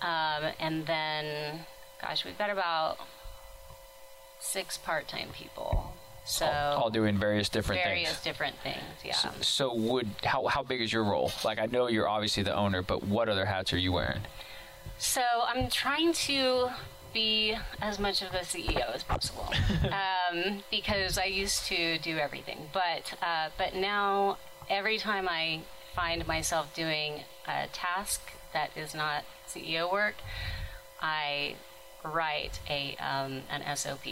um, 0.00 0.44
and 0.58 0.86
then, 0.86 1.66
gosh, 2.00 2.24
we've 2.24 2.38
got 2.38 2.50
about 2.50 2.98
six 4.38 4.76
part 4.78 5.08
time 5.08 5.30
people. 5.32 5.94
So 6.32 6.46
all, 6.46 6.84
all 6.84 6.90
doing 6.90 7.18
various 7.18 7.50
different 7.50 7.82
things. 7.82 7.90
various 7.90 8.08
things. 8.08 8.24
different 8.24 8.56
things. 8.62 8.82
Yeah. 9.04 9.12
So 9.42 9.74
would 9.74 10.08
how 10.24 10.46
how 10.46 10.62
big 10.62 10.80
is 10.80 10.90
your 10.90 11.04
role? 11.04 11.30
Like 11.44 11.58
I 11.58 11.66
know 11.66 11.88
you're 11.88 12.08
obviously 12.08 12.42
the 12.42 12.54
owner, 12.54 12.80
but 12.80 13.04
what 13.04 13.28
other 13.28 13.44
hats 13.44 13.74
are 13.74 13.78
you 13.78 13.92
wearing? 13.92 14.22
So 14.96 15.22
I'm 15.46 15.68
trying 15.68 16.14
to 16.14 16.70
be 17.12 17.54
as 17.82 17.98
much 17.98 18.22
of 18.22 18.32
a 18.32 18.38
CEO 18.38 18.94
as 18.94 19.02
possible 19.02 19.52
um, 19.84 20.62
because 20.70 21.18
I 21.18 21.24
used 21.24 21.66
to 21.66 21.98
do 21.98 22.16
everything, 22.16 22.70
but 22.72 23.12
uh, 23.20 23.50
but 23.58 23.74
now 23.74 24.38
every 24.70 24.96
time 24.96 25.28
I 25.28 25.60
find 25.94 26.26
myself 26.26 26.74
doing 26.74 27.24
a 27.46 27.66
task 27.74 28.22
that 28.54 28.70
is 28.74 28.94
not 28.94 29.24
CEO 29.46 29.92
work, 29.92 30.14
I 31.02 31.56
write 32.02 32.58
a 32.70 32.96
um, 32.96 33.42
an 33.50 33.76
SOP, 33.76 34.06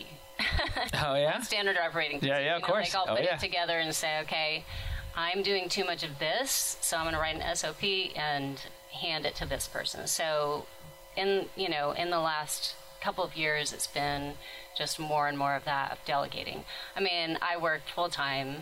Oh 1.03 1.15
yeah. 1.15 1.41
standard 1.43 1.77
operating. 1.79 2.17
Yeah, 2.23 2.35
procedure. 2.35 2.41
yeah, 2.45 2.57
of 2.57 2.63
You 2.63 2.67
know, 2.69 2.73
course. 2.73 2.95
Like 2.95 3.09
I'll 3.09 3.13
Oh, 3.13 3.17
put 3.17 3.25
yeah. 3.25 3.35
it 3.35 3.41
together 3.41 3.79
and 3.79 3.95
say, 3.95 4.21
okay, 4.21 4.65
I'm 5.17 5.43
doing 5.43 5.69
too 5.69 5.85
much 5.85 6.03
of 6.03 6.19
this, 6.19 6.77
so 6.81 6.97
I'm 6.97 7.05
going 7.05 7.15
to 7.15 7.21
write 7.21 7.37
an 7.37 7.57
SOP 7.57 7.83
and 8.17 8.61
hand 8.93 9.27
it 9.27 9.35
to 9.37 9.47
this 9.47 9.67
person. 9.69 10.07
So, 10.07 10.67
in 11.17 11.47
you 11.57 11.69
know, 11.69 11.93
in 11.93 12.11
the 12.11 12.21
last 12.21 12.75
couple 13.01 13.25
of 13.25 13.37
years, 13.37 13.73
it's 13.73 13.87
been 13.87 14.35
just 14.77 14.99
more 14.99 15.27
and 15.29 15.37
more 15.39 15.55
of 15.57 15.65
that 15.65 15.91
of 15.93 15.99
delegating. 16.05 16.65
I 16.97 17.01
mean, 17.01 17.39
I 17.43 17.57
worked 17.57 17.91
full 17.91 18.09
time 18.09 18.57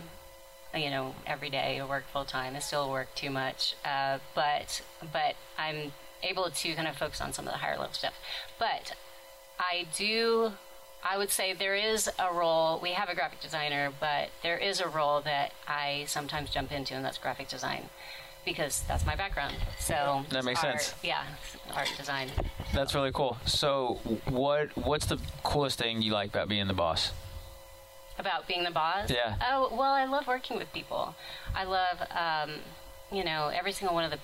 you 0.75 0.89
know 0.91 1.15
every 1.25 1.49
day 1.49 1.79
I 1.79 1.85
work 1.85 2.03
full 2.13 2.25
time. 2.25 2.55
I 2.55 2.59
still 2.59 2.89
work 2.91 3.13
too 3.15 3.29
much, 3.31 3.75
uh, 3.83 4.19
but 4.35 4.81
but 5.11 5.35
I'm 5.57 5.91
able 6.23 6.49
to 6.49 6.75
kind 6.75 6.87
of 6.87 6.95
focus 6.95 7.21
on 7.21 7.33
some 7.33 7.47
of 7.47 7.53
the 7.53 7.57
higher 7.59 7.77
level 7.77 7.93
stuff. 7.93 8.13
But 8.59 8.93
I 9.59 9.87
do. 9.95 10.53
I 11.03 11.17
would 11.17 11.31
say 11.31 11.53
there 11.53 11.75
is 11.75 12.09
a 12.19 12.33
role. 12.33 12.79
We 12.81 12.91
have 12.91 13.09
a 13.09 13.15
graphic 13.15 13.41
designer, 13.41 13.91
but 13.99 14.29
there 14.43 14.57
is 14.57 14.79
a 14.79 14.87
role 14.87 15.21
that 15.21 15.53
I 15.67 16.05
sometimes 16.07 16.49
jump 16.49 16.71
into, 16.71 16.93
and 16.93 17.03
that's 17.03 17.17
graphic 17.17 17.47
design, 17.47 17.89
because 18.45 18.83
that's 18.87 19.05
my 19.05 19.15
background. 19.15 19.55
So 19.79 20.25
That 20.29 20.43
makes 20.43 20.63
art, 20.63 20.81
sense. 20.81 20.95
Yeah, 21.03 21.23
art 21.73 21.91
design. 21.97 22.29
That's 22.73 22.93
really 22.93 23.11
cool. 23.11 23.37
So, 23.45 23.99
what 24.25 24.75
what's 24.77 25.05
the 25.05 25.19
coolest 25.43 25.79
thing 25.79 26.01
you 26.01 26.11
like 26.11 26.29
about 26.29 26.49
being 26.49 26.67
the 26.67 26.73
boss? 26.73 27.11
About 28.17 28.47
being 28.47 28.63
the 28.65 28.71
boss? 28.71 29.09
Yeah. 29.09 29.35
Oh, 29.49 29.69
well, 29.71 29.93
I 29.93 30.03
love 30.03 30.27
working 30.27 30.57
with 30.57 30.71
people. 30.73 31.15
I 31.55 31.63
love, 31.63 32.01
um, 32.11 32.55
you 33.11 33.23
know, 33.23 33.47
every 33.47 33.71
single 33.71 33.95
one 33.95 34.03
of 34.03 34.11
the 34.11 34.19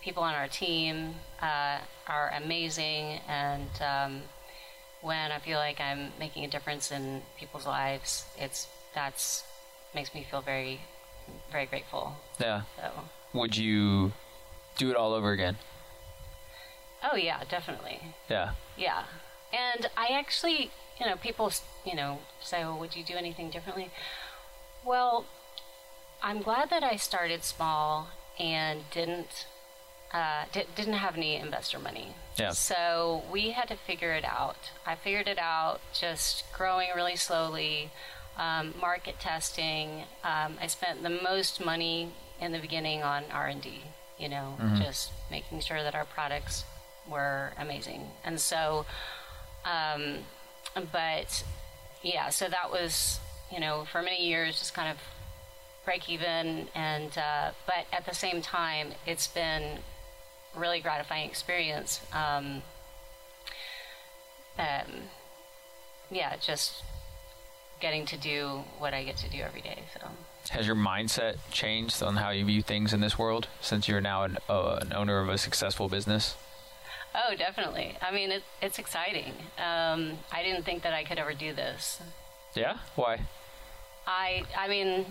people 0.00 0.22
on 0.22 0.34
our 0.34 0.48
team 0.48 1.16
uh, 1.42 1.78
are 2.06 2.32
amazing. 2.42 3.20
And 3.28 3.68
um, 3.82 4.22
when 5.06 5.30
I 5.30 5.38
feel 5.38 5.58
like 5.58 5.80
I'm 5.80 6.10
making 6.18 6.44
a 6.44 6.48
difference 6.48 6.90
in 6.90 7.22
people's 7.38 7.64
lives, 7.64 8.24
it's 8.36 8.66
that's 8.92 9.44
makes 9.94 10.12
me 10.12 10.26
feel 10.28 10.42
very, 10.42 10.80
very 11.52 11.66
grateful. 11.66 12.16
Yeah. 12.40 12.62
So, 12.76 12.90
Would 13.32 13.56
you 13.56 14.12
do 14.76 14.90
it 14.90 14.96
all 14.96 15.14
over 15.14 15.30
again? 15.30 15.56
oh 17.04 17.16
yeah, 17.16 17.44
definitely. 17.48 18.00
Yeah. 18.28 18.50
Yeah. 18.76 19.04
And 19.52 19.88
I 19.96 20.08
actually, 20.08 20.72
you 20.98 21.06
know, 21.06 21.14
people, 21.16 21.52
you 21.84 21.94
know, 21.94 22.18
say, 22.40 22.64
well, 22.64 22.78
would 22.80 22.96
you 22.96 23.04
do 23.04 23.14
anything 23.14 23.48
differently? 23.48 23.90
Well, 24.84 25.24
I'm 26.20 26.42
glad 26.42 26.68
that 26.70 26.82
I 26.82 26.96
started 26.96 27.44
small 27.44 28.08
and 28.40 28.80
didn't 28.90 29.46
uh, 30.12 30.44
di- 30.52 30.66
didn't 30.74 30.94
have 30.94 31.16
any 31.16 31.36
investor 31.36 31.78
money. 31.78 32.14
Yeah. 32.36 32.50
So 32.50 33.22
we 33.30 33.50
had 33.50 33.68
to 33.68 33.76
figure 33.76 34.12
it 34.12 34.24
out. 34.24 34.70
I 34.86 34.94
figured 34.94 35.26
it 35.28 35.38
out 35.38 35.80
just 35.92 36.44
growing 36.52 36.88
really 36.94 37.16
slowly, 37.16 37.90
um, 38.36 38.74
market 38.80 39.18
testing. 39.18 40.02
Um, 40.22 40.56
I 40.60 40.66
spent 40.66 41.02
the 41.02 41.10
most 41.10 41.64
money 41.64 42.12
in 42.40 42.52
the 42.52 42.58
beginning 42.58 43.02
on 43.02 43.24
R 43.32 43.46
and 43.46 43.60
D. 43.62 43.82
You 44.18 44.28
know, 44.30 44.56
just 44.82 45.10
making 45.30 45.60
sure 45.60 45.82
that 45.82 45.94
our 45.94 46.06
products 46.06 46.64
were 47.08 47.52
amazing. 47.58 48.08
And 48.24 48.40
so, 48.40 48.86
um, 49.64 50.18
but 50.90 51.44
yeah, 52.02 52.30
so 52.30 52.48
that 52.48 52.70
was 52.70 53.20
you 53.52 53.60
know 53.60 53.84
for 53.90 54.02
many 54.02 54.26
years 54.26 54.58
just 54.58 54.74
kind 54.74 54.90
of 54.90 54.96
break 55.84 56.08
even 56.08 56.66
and 56.74 57.16
uh, 57.16 57.50
but 57.66 57.86
at 57.92 58.06
the 58.06 58.14
same 58.14 58.42
time 58.42 58.88
it's 59.06 59.28
been 59.28 59.78
really 60.56 60.80
gratifying 60.80 61.28
experience 61.28 62.00
um, 62.12 62.62
um, 64.58 65.02
yeah 66.10 66.36
just 66.36 66.82
getting 67.80 68.06
to 68.06 68.16
do 68.16 68.64
what 68.78 68.94
i 68.94 69.04
get 69.04 69.16
to 69.18 69.28
do 69.28 69.38
every 69.42 69.60
day 69.60 69.80
so 69.92 70.08
Has 70.50 70.66
your 70.66 70.76
mindset 70.76 71.36
changed 71.50 72.02
on 72.02 72.16
how 72.16 72.30
you 72.30 72.44
view 72.44 72.62
things 72.62 72.92
in 72.94 73.00
this 73.00 73.18
world 73.18 73.48
since 73.60 73.86
you're 73.88 74.00
now 74.00 74.22
an, 74.22 74.38
uh, 74.48 74.78
an 74.80 74.92
owner 74.92 75.18
of 75.20 75.28
a 75.28 75.36
successful 75.38 75.88
business? 75.88 76.36
oh 77.14 77.34
definitely 77.36 77.96
i 78.02 78.10
mean 78.12 78.30
it, 78.30 78.42
it's 78.62 78.78
exciting 78.78 79.32
um, 79.58 80.18
i 80.32 80.42
didn't 80.42 80.64
think 80.64 80.82
that 80.82 80.92
i 80.94 81.02
could 81.04 81.18
ever 81.18 81.32
do 81.34 81.52
this 81.52 82.00
Yeah. 82.54 82.78
Why? 82.94 83.20
I 84.06 84.44
I 84.56 84.68
mean, 84.68 85.04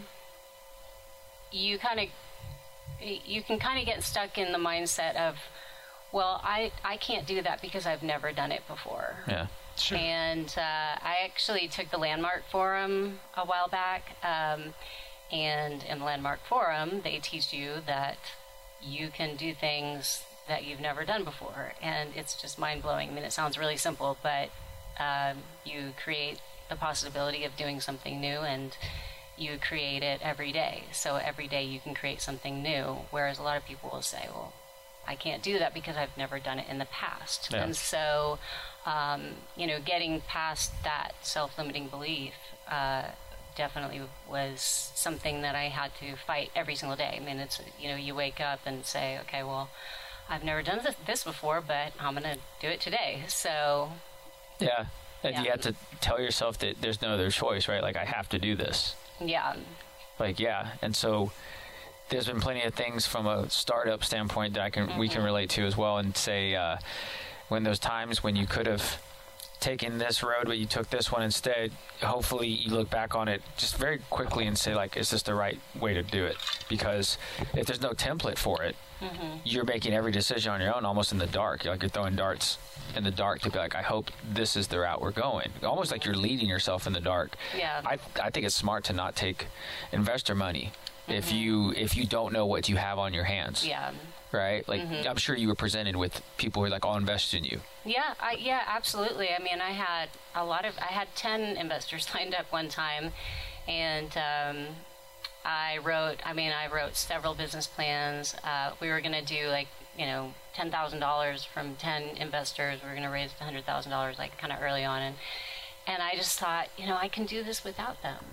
you 1.52 1.78
kind 1.78 2.00
of 2.00 2.08
you 3.02 3.44
can 3.44 3.60
kind 3.60 3.80
of 3.80 3.86
get 3.86 4.04
stuck 4.04 4.38
in 4.38 4.52
the 4.52 4.58
mindset 4.58 5.16
of, 5.16 5.36
well, 6.12 6.42
I 6.44 6.72
I 6.84 6.98
can't 6.98 7.28
do 7.28 7.42
that 7.42 7.62
because 7.62 7.86
I've 7.86 8.04
never 8.04 8.32
done 8.32 8.52
it 8.52 8.68
before. 8.68 9.18
Yeah. 9.28 9.48
Sure. 9.78 9.98
And 9.98 10.48
uh, 10.58 10.62
I 10.62 11.18
actually 11.26 11.68
took 11.68 11.92
the 11.92 11.98
Landmark 11.98 12.44
Forum 12.50 13.20
a 13.36 13.46
while 13.46 13.68
back, 13.68 14.16
um, 14.24 14.74
and 15.32 15.84
in 15.84 16.00
the 16.00 16.06
Landmark 16.06 16.40
Forum, 16.48 17.02
they 17.04 17.20
teach 17.20 17.52
you 17.52 17.82
that 17.86 18.18
you 18.82 19.10
can 19.10 19.36
do 19.36 19.54
things 19.54 20.24
that 20.48 20.64
you've 20.64 20.80
never 20.80 21.04
done 21.04 21.26
before, 21.26 21.74
and 21.82 22.12
it's 22.16 22.40
just 22.42 22.58
mind 22.58 22.84
blowing. 22.84 23.10
I 23.10 23.12
mean, 23.12 23.24
it 23.26 23.34
sounds 23.34 23.58
really 23.58 23.76
simple, 23.76 24.18
but 24.24 24.50
um, 24.98 25.40
you 25.66 25.92
create 26.02 26.40
the 26.70 26.76
possibility 26.76 27.44
of 27.44 27.58
doing 27.58 27.82
something 27.82 28.22
new, 28.22 28.40
and 28.40 28.78
you 29.38 29.58
create 29.60 30.04
it 30.04 30.22
every 30.24 30.52
day. 30.52 30.86
So 30.92 31.16
every 31.16 31.48
day 31.48 31.64
you 31.64 31.80
can 31.80 31.94
create 31.94 32.22
something 32.22 32.62
new. 32.64 32.98
Whereas 33.12 33.38
a 33.40 33.44
lot 33.44 33.58
of 33.58 33.66
people 33.66 33.90
will 33.92 34.02
say, 34.02 34.28
"Well, 34.34 34.54
I 35.08 35.16
can't 35.16 35.44
do 35.44 35.60
that 35.60 35.74
because 35.74 35.98
I've 35.98 36.16
never 36.18 36.40
done 36.40 36.60
it 36.60 36.68
in 36.70 36.78
the 36.78 36.86
past," 36.86 37.50
Yeah. 37.52 37.64
and 37.64 37.76
so 37.76 38.40
um, 38.86 39.22
you 39.58 39.66
know, 39.66 39.80
getting 39.80 40.22
past 40.22 40.72
that 40.84 41.14
self-limiting 41.22 41.88
belief 41.88 42.34
uh, 42.70 43.06
definitely 43.58 44.02
was 44.30 44.92
something 44.96 45.42
that 45.42 45.56
I 45.56 45.70
had 45.70 45.92
to 46.02 46.16
fight 46.16 46.52
every 46.56 46.76
single 46.76 46.96
day. 46.96 47.18
I 47.20 47.26
mean, 47.26 47.40
it's 47.40 47.60
you 47.80 47.90
know, 47.90 47.96
you 47.96 48.14
wake 48.14 48.40
up 48.40 48.60
and 48.66 48.86
say, 48.86 49.18
okay, 49.22 49.42
well, 49.44 49.70
I've 50.30 50.44
never 50.44 50.62
done 50.62 50.82
this, 50.84 50.96
this 51.06 51.24
before, 51.24 51.62
but 51.62 51.94
I'm 52.00 52.14
gonna 52.14 52.38
do 52.62 52.68
it 52.68 52.80
today. 52.80 53.24
So 53.28 53.92
Yeah. 54.60 54.86
And 55.24 55.44
you 55.44 55.50
have 55.50 55.62
to 55.62 55.74
tell 56.02 56.22
yourself 56.22 56.60
that 56.60 56.82
there's 56.82 57.02
no 57.02 57.10
other 57.10 57.32
choice, 57.32 57.68
right? 57.68 57.82
Like 57.82 57.96
I 57.96 58.06
have 58.06 58.30
to 58.30 58.38
do 58.40 58.56
this. 58.56 58.96
Yeah, 59.20 59.56
Like 60.20 60.40
yeah. 60.40 60.72
And 60.82 60.96
so 60.96 61.32
there's 62.10 62.28
been 62.28 62.40
plenty 62.40 62.64
of 62.64 62.74
things 62.74 63.08
from 63.08 63.26
a 63.26 63.50
startup 63.50 64.04
standpoint 64.04 64.54
that 64.54 64.64
I 64.64 64.70
can 64.70 64.98
we 64.98 65.10
can 65.10 65.24
relate 65.24 65.50
to 65.52 65.64
as 65.66 65.76
well 65.76 65.98
and 65.98 66.16
say 66.16 66.56
uh, 66.56 66.78
when 67.50 67.64
those 67.64 67.80
times 67.80 68.24
when 68.24 68.36
you 68.36 68.46
could 68.46 68.68
have 68.68 69.02
taken 69.66 69.98
this 69.98 70.22
road 70.22 70.46
but 70.46 70.60
you 70.60 70.68
took 70.68 70.88
this 70.92 71.12
one 71.12 71.24
instead 71.24 71.72
hopefully 72.04 72.48
you 72.48 72.70
look 72.70 72.88
back 72.92 73.16
on 73.16 73.28
it 73.28 73.42
just 73.58 73.78
very 73.78 74.00
quickly 74.12 74.46
and 74.46 74.56
say 74.56 74.76
like 74.76 74.96
is 74.96 75.10
this 75.10 75.24
the 75.24 75.34
right 75.34 75.60
way 75.80 75.92
to 75.92 76.04
do 76.04 76.24
it? 76.24 76.38
Because 76.70 77.18
if 77.56 77.66
there's 77.66 77.82
no 77.82 77.90
template 77.90 78.38
for 78.38 78.62
it 78.62 78.76
mm-hmm. 79.02 79.38
you're 79.44 79.66
making 79.66 79.92
every 79.92 80.12
decision 80.12 80.52
on 80.52 80.62
your 80.62 80.76
own 80.76 80.86
almost 80.86 81.12
in 81.12 81.18
the 81.18 81.26
dark. 81.26 81.64
You're 81.64 81.74
like 81.74 81.82
you're 81.82 81.90
throwing 81.90 82.16
darts 82.16 82.60
in 82.96 83.04
the 83.04 83.10
dark 83.10 83.40
to 83.42 83.50
be 83.50 83.58
like 83.58 83.74
i 83.74 83.82
hope 83.82 84.12
this 84.32 84.56
is 84.56 84.68
the 84.68 84.80
route 84.80 85.02
we're 85.02 85.10
going. 85.10 85.50
Almost 85.64 85.92
like 85.92 86.06
you're 86.06 86.16
leading 86.16 86.48
yourself 86.48 86.86
in 86.86 86.94
the 86.94 87.02
dark. 87.02 87.36
Yeah. 87.58 87.82
i, 87.86 87.98
I 88.22 88.30
think 88.30 88.46
it's 88.46 88.54
smart 88.54 88.84
to 88.86 88.94
not 88.94 89.16
take 89.16 89.48
investor 89.92 90.36
money 90.36 90.74
if 91.08 91.30
mm-hmm. 91.30 91.38
you 91.38 91.72
if 91.72 91.98
you 91.98 92.06
don't 92.06 92.34
know 92.34 92.46
what 92.46 92.70
you 92.70 92.76
have 92.76 93.00
on 93.00 93.16
your 93.16 93.24
hands. 93.24 93.66
Yeah. 93.66 93.92
Right 94.36 94.68
like 94.68 94.82
i'm 95.08 95.16
sure 95.16 95.36
you 95.36 95.48
were 95.48 95.56
presented 95.56 95.96
with 95.96 96.22
people 96.38 96.62
who 96.62 96.68
are 96.68 96.70
like 96.70 96.86
i'll 96.86 96.98
invest 96.98 97.34
in 97.34 97.44
you 97.44 97.60
Yeah, 97.86 98.16
I, 98.20 98.34
yeah, 98.40 98.62
absolutely. 98.66 99.30
I 99.30 99.38
mean, 99.38 99.62
I 99.62 99.70
had 99.70 100.10
a 100.34 100.44
lot 100.44 100.66
of, 100.66 100.74
I 100.80 100.92
had 100.92 101.08
10 101.16 101.56
investors 101.56 102.08
lined 102.16 102.34
up 102.34 102.52
one 102.52 102.68
time, 102.68 103.12
and 103.68 104.10
um, 104.18 104.58
I 105.46 105.78
wrote, 105.78 106.18
I 106.26 106.34
mean, 106.34 106.52
I 106.52 106.66
wrote 106.74 106.96
several 106.96 107.36
business 107.36 107.68
plans. 107.68 108.36
Uh, 108.44 108.72
we 108.82 108.90
were 108.90 109.02
going 109.02 109.14
to 109.14 109.24
do 109.24 109.50
like, 109.50 109.68
you 109.98 110.08
know, 110.08 110.34
$10,000 110.58 111.48
from 111.48 111.76
10 111.76 112.18
investors. 112.18 112.80
We 112.82 112.90
were 112.90 112.96
going 112.96 113.06
to 113.08 113.14
raise 113.14 113.32
$100,000 113.40 114.18
like 114.18 114.36
kind 114.40 114.52
of 114.52 114.60
early 114.62 114.84
on. 114.84 115.02
And, 115.04 115.16
and 115.86 116.02
I 116.02 116.16
just 116.16 116.40
thought, 116.40 116.70
you 116.78 116.88
know, 116.88 116.98
I 116.98 117.08
can 117.08 117.26
do 117.28 117.44
this 117.44 117.64
without 117.64 118.02
them, 118.02 118.24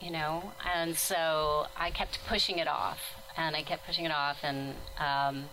you 0.00 0.10
know? 0.10 0.52
And 0.74 0.96
so 0.96 1.66
I 1.76 1.90
kept 1.92 2.18
pushing 2.26 2.58
it 2.58 2.66
off, 2.66 3.14
and 3.38 3.56
I 3.56 3.62
kept 3.62 3.86
pushing 3.86 4.04
it 4.04 4.12
off. 4.12 4.38
And, 4.42 4.74
um, 4.98 5.48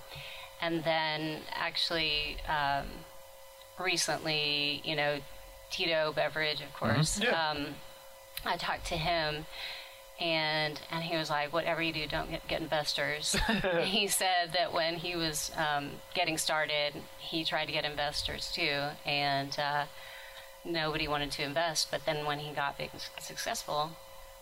and 0.61 0.83
then 0.83 1.41
actually, 1.53 2.37
um, 2.49 2.87
recently, 3.79 4.81
you 4.83 4.95
know, 4.95 5.19
Tito 5.71 6.11
Beveridge, 6.13 6.61
of 6.61 6.73
course. 6.73 7.19
Yeah. 7.21 7.51
Um, 7.51 7.75
I 8.45 8.57
talked 8.57 8.85
to 8.87 8.95
him, 8.95 9.45
and 10.19 10.79
and 10.91 11.03
he 11.03 11.17
was 11.17 11.29
like, 11.29 11.51
"Whatever 11.51 11.81
you 11.81 11.91
do, 11.91 12.07
don't 12.07 12.29
get, 12.29 12.47
get 12.47 12.61
investors." 12.61 13.35
he 13.83 14.07
said 14.07 14.53
that 14.53 14.71
when 14.73 14.95
he 14.95 15.15
was 15.15 15.51
um, 15.57 15.91
getting 16.13 16.37
started, 16.37 16.93
he 17.17 17.43
tried 17.43 17.65
to 17.65 17.71
get 17.71 17.85
investors 17.85 18.51
too, 18.53 18.89
and 19.05 19.57
uh, 19.59 19.85
nobody 20.63 21.07
wanted 21.07 21.31
to 21.31 21.43
invest. 21.43 21.89
But 21.91 22.05
then 22.05 22.25
when 22.25 22.39
he 22.39 22.53
got 22.53 22.77
big 22.77 22.91
and 22.93 23.01
successful, 23.19 23.91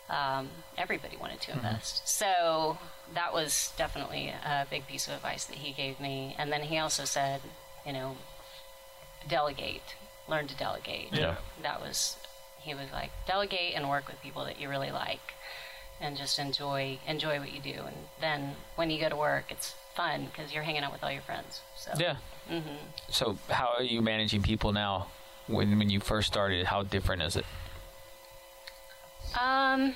um, 0.09 0.49
everybody 0.77 1.17
wanted 1.17 1.41
to 1.41 1.53
invest. 1.53 2.07
So 2.07 2.77
that 3.13 3.33
was 3.33 3.71
definitely 3.77 4.29
a 4.29 4.65
big 4.69 4.87
piece 4.87 5.07
of 5.07 5.13
advice 5.13 5.45
that 5.45 5.57
he 5.57 5.71
gave 5.73 5.99
me. 5.99 6.35
And 6.37 6.51
then 6.51 6.61
he 6.63 6.77
also 6.77 7.05
said, 7.05 7.41
you 7.85 7.93
know, 7.93 8.17
delegate. 9.27 9.95
learn 10.27 10.47
to 10.47 10.55
delegate. 10.55 11.09
Yeah. 11.11 11.35
That 11.61 11.81
was, 11.81 12.17
he 12.59 12.73
was 12.73 12.91
like, 12.91 13.11
delegate 13.27 13.73
and 13.75 13.89
work 13.89 14.07
with 14.07 14.21
people 14.21 14.45
that 14.45 14.59
you 14.59 14.69
really 14.69 14.91
like 14.91 15.33
and 16.01 16.17
just 16.17 16.39
enjoy 16.39 16.97
enjoy 17.07 17.39
what 17.39 17.53
you 17.53 17.61
do. 17.61 17.81
And 17.85 17.95
then 18.19 18.55
when 18.75 18.89
you 18.89 18.99
go 18.99 19.09
to 19.09 19.15
work, 19.15 19.45
it's 19.49 19.75
fun 19.95 20.25
because 20.25 20.53
you're 20.53 20.63
hanging 20.63 20.83
out 20.83 20.91
with 20.91 21.03
all 21.03 21.11
your 21.11 21.21
friends. 21.21 21.61
So 21.77 21.91
Yeah. 21.97 22.15
mm-hmm. 22.49 22.75
So 23.09 23.37
how 23.49 23.73
are 23.77 23.83
you 23.83 24.01
managing 24.01 24.41
people 24.41 24.71
now? 24.73 25.07
When 25.47 25.77
when 25.77 25.89
you 25.89 25.99
first 25.99 26.27
started, 26.27 26.65
how 26.65 26.83
different 26.83 27.21
is 27.21 27.35
it? 27.35 27.45
Um, 29.39 29.95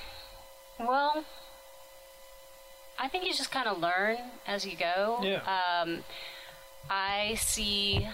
well, 0.79 1.23
I 2.99 3.07
think 3.07 3.25
you 3.25 3.33
just 3.33 3.51
kind 3.51 3.67
of 3.67 3.79
learn 3.79 4.17
as 4.45 4.65
you 4.65 4.75
go. 4.75 5.19
Yeah. 5.21 5.41
Um, 5.45 6.03
I 6.89 7.35
see, 7.39 8.07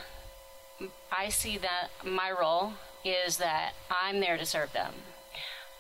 I 1.12 1.30
see 1.30 1.58
that 1.58 1.90
my 2.04 2.32
role 2.32 2.74
is 3.06 3.38
that 3.38 3.74
I'm 3.90 4.20
there 4.20 4.38
to 4.38 4.46
serve 4.46 4.74
them. 4.74 4.94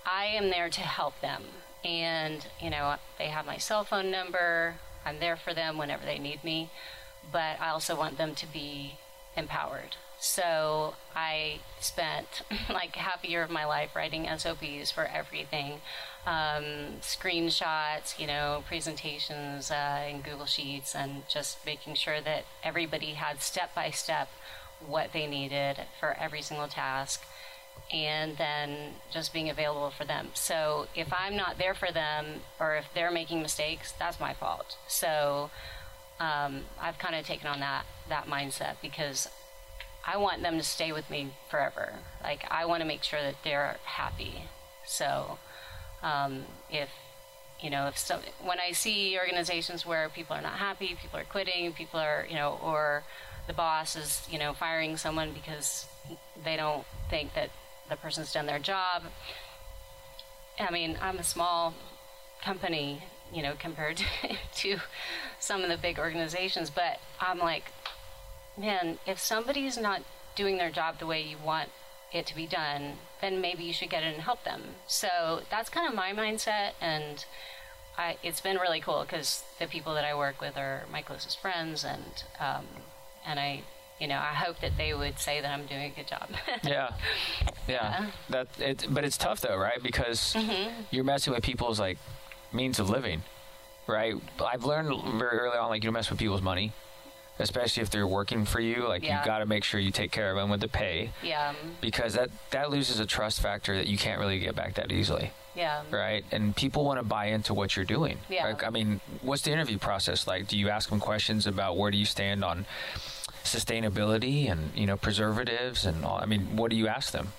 I 0.06 0.26
am 0.26 0.50
there 0.50 0.70
to 0.70 0.82
help 0.82 1.20
them, 1.22 1.44
and 1.84 2.46
you 2.62 2.70
know 2.70 2.96
they 3.18 3.28
have 3.28 3.46
my 3.46 3.58
cell 3.58 3.84
phone 3.84 4.12
number. 4.12 4.76
I'm 5.06 5.20
there 5.20 5.38
for 5.38 5.54
them 5.54 5.78
whenever 5.78 6.06
they 6.06 6.20
need 6.20 6.44
me, 6.44 6.70
but 7.32 7.60
I 7.60 7.70
also 7.70 7.96
want 7.96 8.18
them 8.18 8.36
to 8.36 8.46
be 8.46 8.96
empowered. 9.36 9.96
So 10.20 10.96
I 11.16 11.60
spent 11.80 12.44
like 12.70 12.96
half 12.96 13.24
a 13.24 13.30
year 13.30 13.44
of 13.44 13.50
my 13.50 13.66
life 13.66 13.96
writing 13.96 14.28
SOPs 14.38 14.92
for 14.92 15.06
everything, 15.06 15.82
um, 16.26 17.00
screenshots, 17.02 18.18
you 18.18 18.28
know, 18.28 18.64
presentations 18.68 19.72
uh, 19.72 20.06
in 20.10 20.22
Google 20.22 20.46
Sheets, 20.46 20.96
and 20.96 21.24
just 21.28 21.66
making 21.66 21.96
sure 21.96 22.22
that 22.22 22.46
everybody 22.64 23.14
had 23.14 23.42
step 23.42 23.76
by 23.76 23.90
step 23.90 24.30
what 24.86 25.14
they 25.14 25.28
needed 25.28 25.78
for 26.00 26.16
every 26.18 26.42
single 26.42 26.68
task, 26.68 27.26
and 27.92 28.38
then 28.38 28.94
just 29.12 29.34
being 29.34 29.50
available 29.50 29.90
for 29.90 30.06
them. 30.06 30.30
So 30.34 30.88
if 30.96 31.12
I'm 31.12 31.36
not 31.36 31.58
there 31.58 31.74
for 31.74 31.92
them, 31.92 32.42
or 32.60 32.76
if 32.76 32.86
they're 32.94 33.12
making 33.12 33.42
mistakes, 33.42 33.94
that's 33.98 34.20
my 34.20 34.34
fault. 34.34 34.78
So 34.88 35.52
um, 36.20 36.62
I've 36.82 36.98
kind 36.98 37.16
of 37.16 37.26
taken 37.26 37.48
on 37.48 37.60
that 37.60 37.86
that 38.10 38.28
mindset 38.28 38.76
because 38.82 39.30
I 40.06 40.18
want 40.18 40.42
them 40.42 40.58
to 40.58 40.64
stay 40.64 40.92
with 40.92 41.10
me 41.10 41.34
forever. 41.50 41.94
Like 42.22 42.46
I 42.50 42.66
want 42.66 42.82
to 42.82 42.88
make 42.88 43.04
sure 43.04 43.22
that 43.22 43.36
they're 43.44 43.78
happy. 43.84 44.44
So 44.86 45.38
um, 46.04 46.44
if 46.70 46.90
you 47.62 47.70
know 47.70 47.88
if 47.88 48.10
when 48.44 48.60
I 48.60 48.74
see 48.74 49.18
organizations 49.18 49.86
where 49.86 50.10
people 50.10 50.36
are 50.36 50.42
not 50.42 50.54
happy, 50.54 50.98
people 51.02 51.20
are 51.20 51.24
quitting, 51.24 51.74
people 51.74 52.00
are 52.00 52.28
you 52.30 52.36
know 52.36 52.60
or 52.62 53.04
the 53.48 53.54
boss 53.54 53.96
is 53.96 54.28
you 54.30 54.38
know 54.38 54.54
firing 54.54 54.98
someone 54.98 55.32
because 55.32 55.88
they 56.44 56.56
don't 56.56 56.86
think 57.10 57.34
that 57.34 57.50
the 57.90 57.96
person's 57.96 58.32
done 58.32 58.46
their 58.46 58.60
job. 58.60 59.04
I 60.60 60.72
mean, 60.72 60.98
I'm 61.02 61.18
a 61.18 61.24
small 61.24 61.74
company, 62.42 63.04
you 63.34 63.42
know, 63.42 63.54
compared 63.58 63.98
to, 63.98 64.06
to 64.56 64.78
some 65.40 65.62
of 65.62 65.70
the 65.70 65.78
big 65.78 65.98
organizations, 65.98 66.70
but 66.70 67.00
I'm 67.20 67.40
like, 67.40 67.72
man, 68.58 69.00
if 69.08 69.20
somebody's 69.20 69.78
not 69.78 70.04
doing 70.36 70.58
their 70.58 70.72
job 70.72 71.00
the 71.00 71.06
way 71.06 71.22
you 71.22 71.38
want 71.44 71.70
it 72.14 72.26
to 72.28 72.36
be 72.36 72.46
done, 72.48 72.94
then 73.22 73.42
maybe 73.42 73.64
you 73.64 73.74
should 73.74 73.90
get 73.90 74.04
in 74.04 74.14
and 74.14 74.24
help 74.24 74.44
them. 74.44 74.62
So 74.88 75.42
that's 75.50 75.70
kind 75.70 75.88
of 75.88 75.96
my 75.96 76.14
mindset, 76.14 76.72
and 76.82 77.26
I, 77.98 78.18
it's 78.24 78.42
been 78.42 78.58
really 78.58 78.80
cool 78.80 79.02
because 79.02 79.44
the 79.60 79.68
people 79.68 79.94
that 79.94 80.06
I 80.06 80.16
work 80.16 80.42
with 80.42 80.58
are 80.58 80.84
my 80.92 81.02
closest 81.02 81.40
friends, 81.42 81.84
and 81.84 82.24
um, 82.40 82.66
and 83.26 83.40
I, 83.40 83.62
you 84.00 84.08
know, 84.08 84.18
I 84.18 84.34
hope 84.34 84.60
that 84.62 84.78
they 84.78 84.94
would 84.94 85.20
say 85.20 85.42
that 85.42 85.52
I'm 85.52 85.66
doing 85.66 85.84
a 85.84 85.90
good 85.90 86.08
job. 86.08 86.30
Yeah, 86.64 86.92
yeah. 87.68 88.10
That 88.30 88.48
it, 88.60 88.86
but 88.90 89.04
it's 89.04 89.18
tough 89.18 89.42
though, 89.42 89.58
right? 89.58 89.82
Because 89.82 90.36
you're 90.92 91.04
messing 91.04 91.34
with 91.34 91.44
people's 91.44 91.80
like 91.80 91.98
means 92.52 92.80
of 92.80 92.90
living, 92.90 93.24
right? 93.88 94.16
I've 94.44 94.66
learned 94.66 95.20
very 95.20 95.38
early 95.38 95.58
on, 95.58 95.70
like 95.70 95.84
you 95.84 95.88
don't 95.88 95.94
mess 95.94 96.10
with 96.10 96.20
people's 96.20 96.42
money, 96.42 96.72
especially 97.40 97.82
if 97.84 97.90
they're 97.90 98.08
working 98.08 98.46
for 98.46 98.60
you. 98.60 98.88
Like 98.88 99.04
Yeah. 99.04 99.20
you 99.20 99.26
got 99.26 99.40
to 99.40 99.46
make 99.46 99.64
sure 99.64 99.80
you 99.80 99.92
take 99.92 100.12
care 100.12 100.30
of 100.32 100.38
them 100.38 100.50
with 100.50 100.62
the 100.62 100.68
pay, 100.68 101.12
yeah, 101.22 101.54
because 101.82 102.14
that 102.14 102.30
that 102.52 102.70
loses 102.72 103.00
a 103.00 103.06
trust 103.06 103.42
factor 103.42 103.76
that 103.76 103.88
you 103.88 103.98
can't 103.98 104.20
really 104.20 104.40
get 104.40 104.56
back 104.56 104.76
that 104.76 104.92
easily. 104.92 105.32
yeah. 105.56 105.84
right? 105.92 106.26
And 106.32 106.56
people 106.56 106.84
want 106.84 107.00
to 107.00 107.04
buy 107.04 107.26
into 107.28 107.54
what 107.54 107.76
you're 107.76 107.86
doing. 107.86 108.18
Yeah. 108.30 108.46
Like, 108.48 108.64
I 108.66 108.70
mean, 108.72 109.02
what's 109.22 109.44
the 109.44 109.52
interview 109.52 109.78
process 109.78 110.26
like? 110.26 110.48
Do 110.48 110.58
you 110.58 110.70
ask 110.70 110.90
them 110.90 111.00
questions 111.00 111.46
about 111.46 111.78
where 111.78 111.92
do 111.92 111.98
you 111.98 112.06
stand 112.06 112.44
on 112.44 112.66
sustainability 113.44 114.50
and 114.50 114.72
you 114.76 114.86
know 114.86 114.98
preservatives 114.98 115.86
and 115.86 116.04
all? 116.06 116.18
I 116.18 116.26
mean, 116.26 116.56
what 116.56 116.72
do 116.72 116.76
you 116.78 116.88
ask 116.88 117.12
them? 117.12 117.30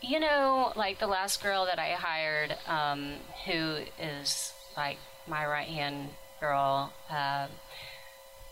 You 0.00 0.18
know, 0.20 0.72
like 0.76 0.98
the 0.98 1.06
last 1.06 1.42
girl 1.42 1.64
that 1.66 1.78
I 1.78 1.90
hired, 1.92 2.56
um, 2.66 3.14
who 3.46 3.78
is 4.00 4.52
like 4.76 4.98
my 5.28 5.46
right 5.46 5.68
hand 5.68 6.08
girl, 6.40 6.92
uh, 7.10 7.46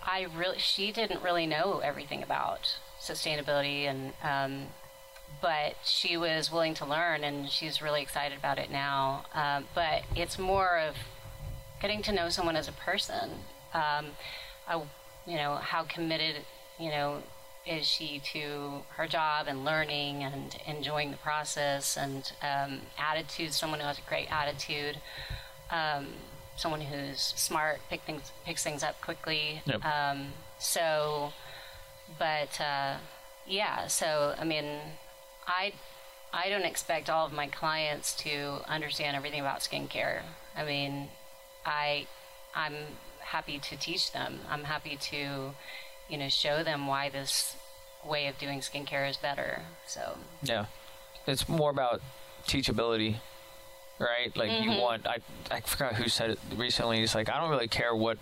I 0.05 0.27
really, 0.37 0.59
she 0.59 0.93
didn't 0.93 1.23
really 1.23 1.47
know 1.47 1.81
everything 1.85 2.23
about 2.23 2.77
sustainability, 3.01 3.85
and 3.85 4.13
um, 4.23 4.67
but 5.41 5.77
she 5.85 6.17
was 6.17 6.51
willing 6.51 6.75
to 6.75 6.87
learn, 6.87 7.25
and 7.25 7.49
she's 7.49 7.81
really 7.81 8.03
excited 8.03 8.39
about 8.39 8.59
it 8.59 8.71
now. 8.71 9.25
Um, 9.35 9.65
but 9.75 10.03
it's 10.17 10.39
more 10.39 10.79
of 10.79 10.97
getting 11.81 12.03
to 12.03 12.13
know 12.13 12.29
someone 12.29 12.57
as 12.57 12.69
a 12.69 12.73
person. 12.73 13.31
Um, 13.73 14.07
I, 14.69 14.83
you 15.27 15.37
know, 15.37 15.57
how 15.57 15.85
committed, 15.85 16.37
you 16.79 16.91
know, 16.91 17.23
is 17.67 17.87
she 17.87 18.21
to 18.33 18.83
her 18.97 19.07
job 19.07 19.47
and 19.49 19.65
learning 19.65 20.23
and 20.23 20.57
enjoying 20.67 21.11
the 21.11 21.17
process 21.19 21.97
and 21.97 22.33
um, 22.43 22.81
attitude, 22.99 23.53
someone 23.53 23.81
who 23.81 23.87
has 23.87 23.99
a 23.99 24.09
great 24.09 24.31
attitude, 24.33 24.99
um, 25.71 26.09
someone 26.61 26.81
who's 26.81 27.21
smart, 27.21 27.81
pick 27.89 28.03
things, 28.03 28.33
picks 28.45 28.63
things 28.63 28.83
up 28.83 29.01
quickly. 29.01 29.63
Yep. 29.67 29.85
Um, 29.85 30.29
so, 30.59 31.33
but 32.19 32.61
uh, 32.61 32.97
yeah, 33.47 33.87
so 33.87 34.35
I 34.39 34.45
mean, 34.45 34.79
I 35.47 35.73
I 36.33 36.49
don't 36.49 36.65
expect 36.65 37.11
all 37.11 37.27
of 37.27 37.33
my 37.33 37.49
clients 37.49 38.15
to 38.17 38.61
understand 38.69 39.17
everything 39.17 39.41
about 39.41 39.61
skincare. 39.61 40.23
I 40.57 40.65
mean, 40.65 41.09
I 41.65 42.07
I'm 42.55 42.75
happy 43.21 43.59
to 43.59 43.77
teach 43.77 44.13
them. 44.13 44.41
I'm 44.49 44.65
happy 44.65 44.97
to, 44.97 45.55
you 46.09 46.19
know, 46.19 46.29
show 46.29 46.63
them 46.63 46.87
why 46.87 47.09
this 47.09 47.57
way 48.05 48.27
of 48.27 48.39
doing 48.39 48.61
skincare 48.61 49.09
is 49.09 49.17
better. 49.17 49.63
So 49.87 50.19
Yeah, 50.43 50.67
it's 51.27 51.49
more 51.49 51.71
about 51.71 52.01
teachability, 52.47 53.17
right? 54.01 54.35
Like 54.37 54.63
you 54.63 54.71
want. 54.73 55.07
I 55.07 55.19
I 55.51 55.61
forgot 55.61 55.95
who 55.95 56.09
said 56.09 56.31
it 56.31 56.39
recently. 56.57 56.99
He's 57.01 57.15
like 57.15 57.29
I 57.29 57.39
don't 57.41 57.51
really 57.51 57.69
care 57.69 57.95
what 57.95 58.19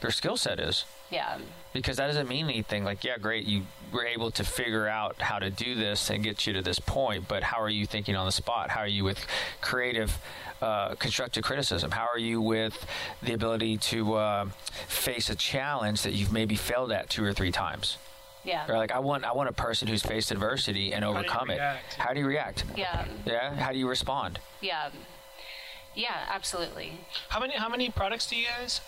their 0.00 0.10
skill 0.10 0.36
set 0.36 0.58
is. 0.60 0.84
yeah, 1.10 1.38
because 1.72 1.96
that 1.98 2.06
doesn't 2.06 2.28
mean 2.28 2.46
anything. 2.46 2.84
Like, 2.84 3.04
yeah, 3.04 3.18
great, 3.18 3.44
you 3.46 3.62
were 3.92 4.04
able 4.06 4.30
to 4.32 4.44
figure 4.44 4.88
out 4.88 5.20
how 5.20 5.38
to 5.38 5.50
do 5.50 5.74
this 5.74 6.10
and 6.10 6.22
get 6.24 6.46
you 6.46 6.52
to 6.54 6.62
this 6.62 6.78
point, 6.80 7.28
but 7.28 7.42
how 7.44 7.60
are 7.60 7.68
you 7.70 7.86
thinking 7.86 8.16
on 8.16 8.26
the 8.26 8.32
spot? 8.32 8.70
How 8.70 8.80
are 8.80 8.88
you 8.88 9.04
with 9.04 9.24
creative, 9.60 10.18
uh, 10.60 10.94
constructive 10.96 11.44
criticism? 11.44 11.92
How 11.92 12.08
are 12.12 12.18
you 12.18 12.40
with 12.40 12.86
the 13.22 13.34
ability 13.34 13.76
to 13.92 14.14
uh, 14.14 14.44
face 14.88 15.30
a 15.30 15.36
challenge 15.36 16.02
that 16.02 16.12
you've 16.14 16.32
maybe 16.32 16.56
failed 16.56 16.90
at 16.90 17.08
two 17.08 17.22
or 17.24 17.32
three 17.32 17.52
times? 17.52 17.98
yeah, 18.42 18.64
Or 18.68 18.76
like, 18.76 18.90
I 18.92 18.98
want, 19.00 19.24
I 19.24 19.32
want 19.32 19.48
a 19.48 19.52
person 19.52 19.86
who's 19.88 20.02
faced 20.02 20.30
adversity 20.32 20.92
and 20.92 21.02
do 21.04 21.08
you 21.10 21.16
overcome 21.16 21.50
it. 21.50 21.54
react? 21.54 21.94
How 21.94 22.12
do 22.14 22.20
you 22.20 22.26
react? 22.26 22.64
yeah, 22.76 23.04
Yeah, 23.24 23.54
how 23.54 23.70
do 23.72 23.78
you 23.78 23.88
respond? 23.88 24.38
yeah, 24.60 24.88
yeah, 25.96 26.26
absolutely. 26.28 27.00
How 27.30 27.40
many 27.40 27.54
how 27.54 27.68
many 27.68 27.90
products 27.90 28.28
do 28.28 28.36
you 28.36 28.46
guys? 28.46 28.80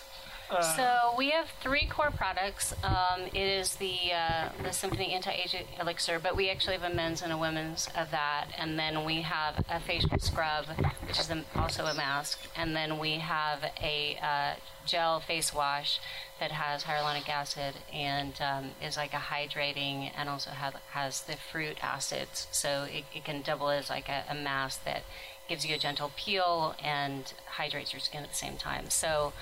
Uh, 0.51 0.61
So 0.61 1.13
we 1.17 1.29
have 1.29 1.47
three 1.61 1.85
core 1.85 2.11
products. 2.11 2.73
Um, 2.83 3.21
it 3.33 3.35
is 3.35 3.75
the 3.75 3.97
uh, 4.13 4.49
the 4.63 4.71
Symphony 4.71 5.13
Anti 5.13 5.31
Aging 5.31 5.65
Elixir, 5.79 6.19
but 6.19 6.35
we 6.35 6.49
actually 6.49 6.73
have 6.77 6.83
a 6.91 6.93
men's 6.93 7.21
and 7.21 7.31
a 7.31 7.37
women's 7.37 7.87
of 7.95 8.09
that, 8.11 8.47
and 8.57 8.77
then 8.79 9.05
we 9.05 9.21
have 9.21 9.63
a 9.69 9.79
facial 9.79 10.17
scrub, 10.19 10.65
which 11.05 11.19
is 11.19 11.29
a, 11.29 11.43
also 11.55 11.85
a 11.85 11.93
mask, 11.93 12.39
and 12.55 12.75
then 12.75 12.97
we 12.97 13.13
have 13.19 13.63
a 13.81 14.17
uh, 14.23 14.53
gel 14.85 15.19
face 15.19 15.53
wash 15.53 15.99
that 16.39 16.51
has 16.51 16.83
hyaluronic 16.85 17.27
acid 17.29 17.75
and 17.93 18.33
um, 18.41 18.71
is 18.81 18.97
like 18.97 19.13
a 19.13 19.17
hydrating, 19.17 20.09
and 20.17 20.29
also 20.29 20.49
have, 20.51 20.75
has 20.91 21.21
the 21.21 21.35
fruit 21.51 21.77
acids, 21.83 22.47
so 22.51 22.87
it, 22.89 23.03
it 23.13 23.23
can 23.23 23.41
double 23.43 23.69
as 23.69 23.89
like 23.89 24.09
a, 24.09 24.23
a 24.29 24.33
mask 24.35 24.83
that 24.85 25.03
gives 25.49 25.65
you 25.65 25.75
a 25.75 25.77
gentle 25.77 26.11
peel 26.15 26.75
and 26.81 27.33
hydrates 27.57 27.91
your 27.91 27.99
skin 27.99 28.23
at 28.23 28.29
the 28.29 28.35
same 28.35 28.55
time. 28.55 28.89
So 28.89 29.33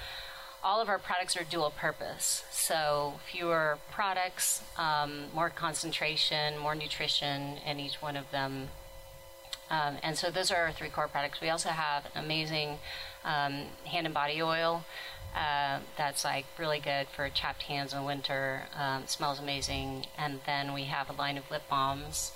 all 0.64 0.82
of 0.82 0.89
our 0.89 0.97
products 0.97 1.38
are 1.38 1.43
dual 1.43 1.70
purpose. 1.70 2.43
So 2.49 3.20
fewer 3.32 3.78
products, 3.91 4.64
um, 4.78 5.26
more 5.34 5.49
concentration, 5.49 6.58
more 6.58 6.74
nutrition 6.74 7.58
in 7.66 7.80
each 7.80 8.01
one 8.01 8.18
of 8.18 8.32
them. 8.32 8.70
Um, 9.70 9.97
and 10.01 10.18
so 10.18 10.32
those 10.32 10.49
are 10.49 10.64
our 10.64 10.72
three 10.72 10.89
core 10.89 11.08
products. 11.08 11.41
We 11.41 11.49
also 11.49 11.70
have 11.70 12.05
an 12.16 12.24
amazing 12.24 12.80
um, 13.24 13.66
hand 13.86 14.05
and 14.05 14.14
body 14.14 14.41
oil 14.41 14.86
uh, 15.36 15.80
that's 15.97 16.24
like 16.24 16.45
really 16.58 16.80
good 16.80 17.08
for 17.10 17.30
chapped 17.30 17.64
hands 17.64 17.93
in 17.93 18.03
winter. 18.05 18.64
Um, 18.76 19.03
smells 19.08 19.39
amazing. 19.39 20.05
And 20.18 20.39
then 20.45 20.74
we 20.74 20.86
have 20.86 21.10
a 21.10 21.14
line 21.14 21.38
of 21.38 21.51
lip 21.51 21.64
balms 21.70 22.32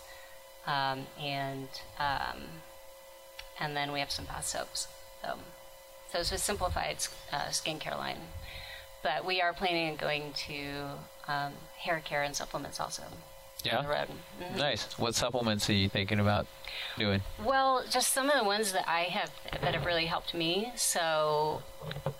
um, 0.67 1.07
and 1.19 1.69
um, 1.97 2.43
and 3.61 3.77
then 3.77 3.91
we 3.93 3.99
have 3.99 4.11
some 4.11 4.25
bath 4.25 4.45
soaps. 4.47 4.87
So, 5.21 5.35
so 6.11 6.19
it's 6.19 6.31
a 6.31 6.37
simplified 6.37 6.97
uh, 7.31 7.45
skincare 7.51 7.97
line. 7.97 8.17
But 9.03 9.23
we 9.23 9.39
are 9.41 9.53
planning 9.53 9.91
on 9.91 9.95
going 9.95 10.33
to 10.47 10.73
um, 11.27 11.53
hair 11.77 12.01
care 12.03 12.23
and 12.23 12.35
supplements 12.35 12.79
also 12.79 13.03
Yeah. 13.63 13.85
road. 13.85 14.07
Mhm. 14.41 14.55
Nice. 14.57 14.83
What 14.97 15.13
supplements 15.15 15.69
are 15.69 15.73
you 15.73 15.87
thinking 15.89 16.19
about 16.19 16.47
doing? 16.97 17.21
Well, 17.39 17.83
just 17.89 18.11
some 18.11 18.29
of 18.29 18.37
the 18.37 18.43
ones 18.43 18.71
that 18.73 18.89
I 18.89 19.01
have 19.03 19.29
that 19.61 19.73
have 19.75 19.85
really 19.85 20.07
helped 20.07 20.33
me. 20.33 20.71
So, 20.75 21.61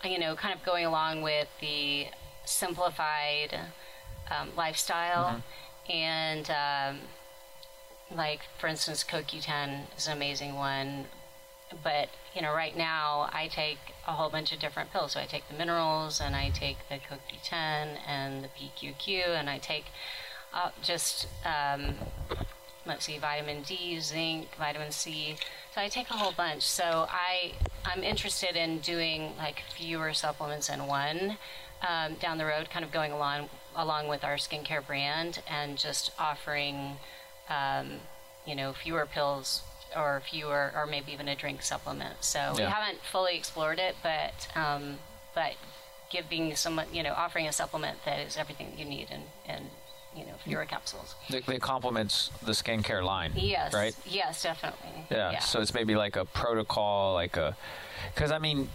you 0.04 0.20
know, 0.20 0.36
kind 0.36 0.54
of 0.54 0.64
going 0.64 0.86
along 0.86 1.24
with 1.24 1.48
the 1.60 2.08
simplified 2.46 3.60
um, 4.30 4.50
lifestyle, 4.56 5.42
and 5.90 6.50
um, 6.52 7.00
like 8.12 8.42
for 8.60 8.68
instance, 8.68 9.04
CoQ10 9.04 9.98
is 9.98 10.08
an 10.08 10.14
amazing 10.14 10.56
one. 10.56 11.06
But 11.84 12.10
you 12.34 12.42
know, 12.42 12.54
right 12.54 12.76
now 12.76 13.30
I 13.34 13.48
take 13.48 13.80
a 14.08 14.14
whole 14.14 14.30
bunch 14.30 14.52
of 14.52 14.60
different 14.60 14.92
pills. 14.92 15.14
So 15.14 15.20
I 15.20 15.26
take 15.26 15.48
the 15.50 15.56
minerals, 15.56 16.22
and 16.22 16.36
I 16.36 16.50
take 16.50 16.78
the 16.90 16.96
CoQ10 16.96 17.98
and 18.08 18.44
the 18.44 18.50
PQQ, 18.50 19.28
and 19.28 19.50
I 19.50 19.58
take 19.58 19.86
uh, 20.54 20.72
just 20.82 21.28
um, 21.46 21.96
let's 22.86 23.06
see, 23.06 23.18
vitamin 23.18 23.62
D, 23.62 24.00
zinc, 24.00 24.56
vitamin 24.58 24.92
C. 24.92 25.36
So 25.74 25.82
I 25.82 25.88
take 25.88 26.10
a 26.10 26.14
whole 26.14 26.34
bunch. 26.34 26.64
So 26.64 27.08
I 27.10 27.54
I'm 27.86 28.04
interested 28.04 28.56
in 28.56 28.80
doing 28.80 29.34
like 29.38 29.64
fewer 29.76 30.14
supplements 30.14 30.70
in 30.70 30.88
one 30.88 31.38
um, 31.88 32.16
down 32.16 32.38
the 32.38 32.46
road, 32.46 32.70
kind 32.70 32.86
of 32.86 32.92
going 32.92 33.12
along 33.12 33.50
along 33.76 34.08
with 34.08 34.24
our 34.24 34.36
skincare 34.36 34.86
brand 34.86 35.42
and 35.48 35.78
just 35.78 36.12
offering 36.20 36.98
um, 37.50 38.00
you 38.46 38.56
know 38.56 38.74
fewer 38.74 39.06
pills 39.06 39.64
or 39.96 40.22
fewer 40.30 40.72
or 40.76 40.86
maybe 40.86 41.12
even 41.12 41.28
a 41.28 41.36
drink 41.36 41.62
supplement. 41.62 42.24
So 42.24 42.54
we 42.56 42.64
haven't 42.64 43.00
fully 43.04 43.36
explored 43.36 43.80
it, 43.80 43.96
but 44.04 44.48
um, 44.56 45.00
but 45.36 45.54
giving 46.12 46.56
someone 46.56 46.88
you 46.94 47.04
know 47.04 47.14
offering 47.14 47.48
a 47.48 47.52
supplement 47.54 48.04
that 48.06 48.20
is 48.20 48.38
everything 48.38 48.74
you 48.78 48.86
need 48.86 49.08
and 49.12 49.24
and 49.48 49.66
you 50.16 50.26
know 50.26 50.34
fewer 50.44 50.66
capsules. 50.66 51.16
It, 51.30 51.48
it 51.48 51.62
complements 51.62 52.32
the 52.44 52.52
skincare 52.52 53.04
line. 53.04 53.32
Yes. 53.36 53.74
Right? 53.74 53.96
Yes, 54.06 54.44
definitely. 54.44 55.06
Yeah. 55.10 55.40
So 55.40 55.62
it's 55.62 55.74
maybe 55.74 55.96
like 55.96 56.16
a 56.16 56.26
protocol, 56.26 57.14
like 57.14 57.38
a. 57.38 57.56
Because, 58.14 58.32
I 58.32 58.40
mean, 58.40 58.70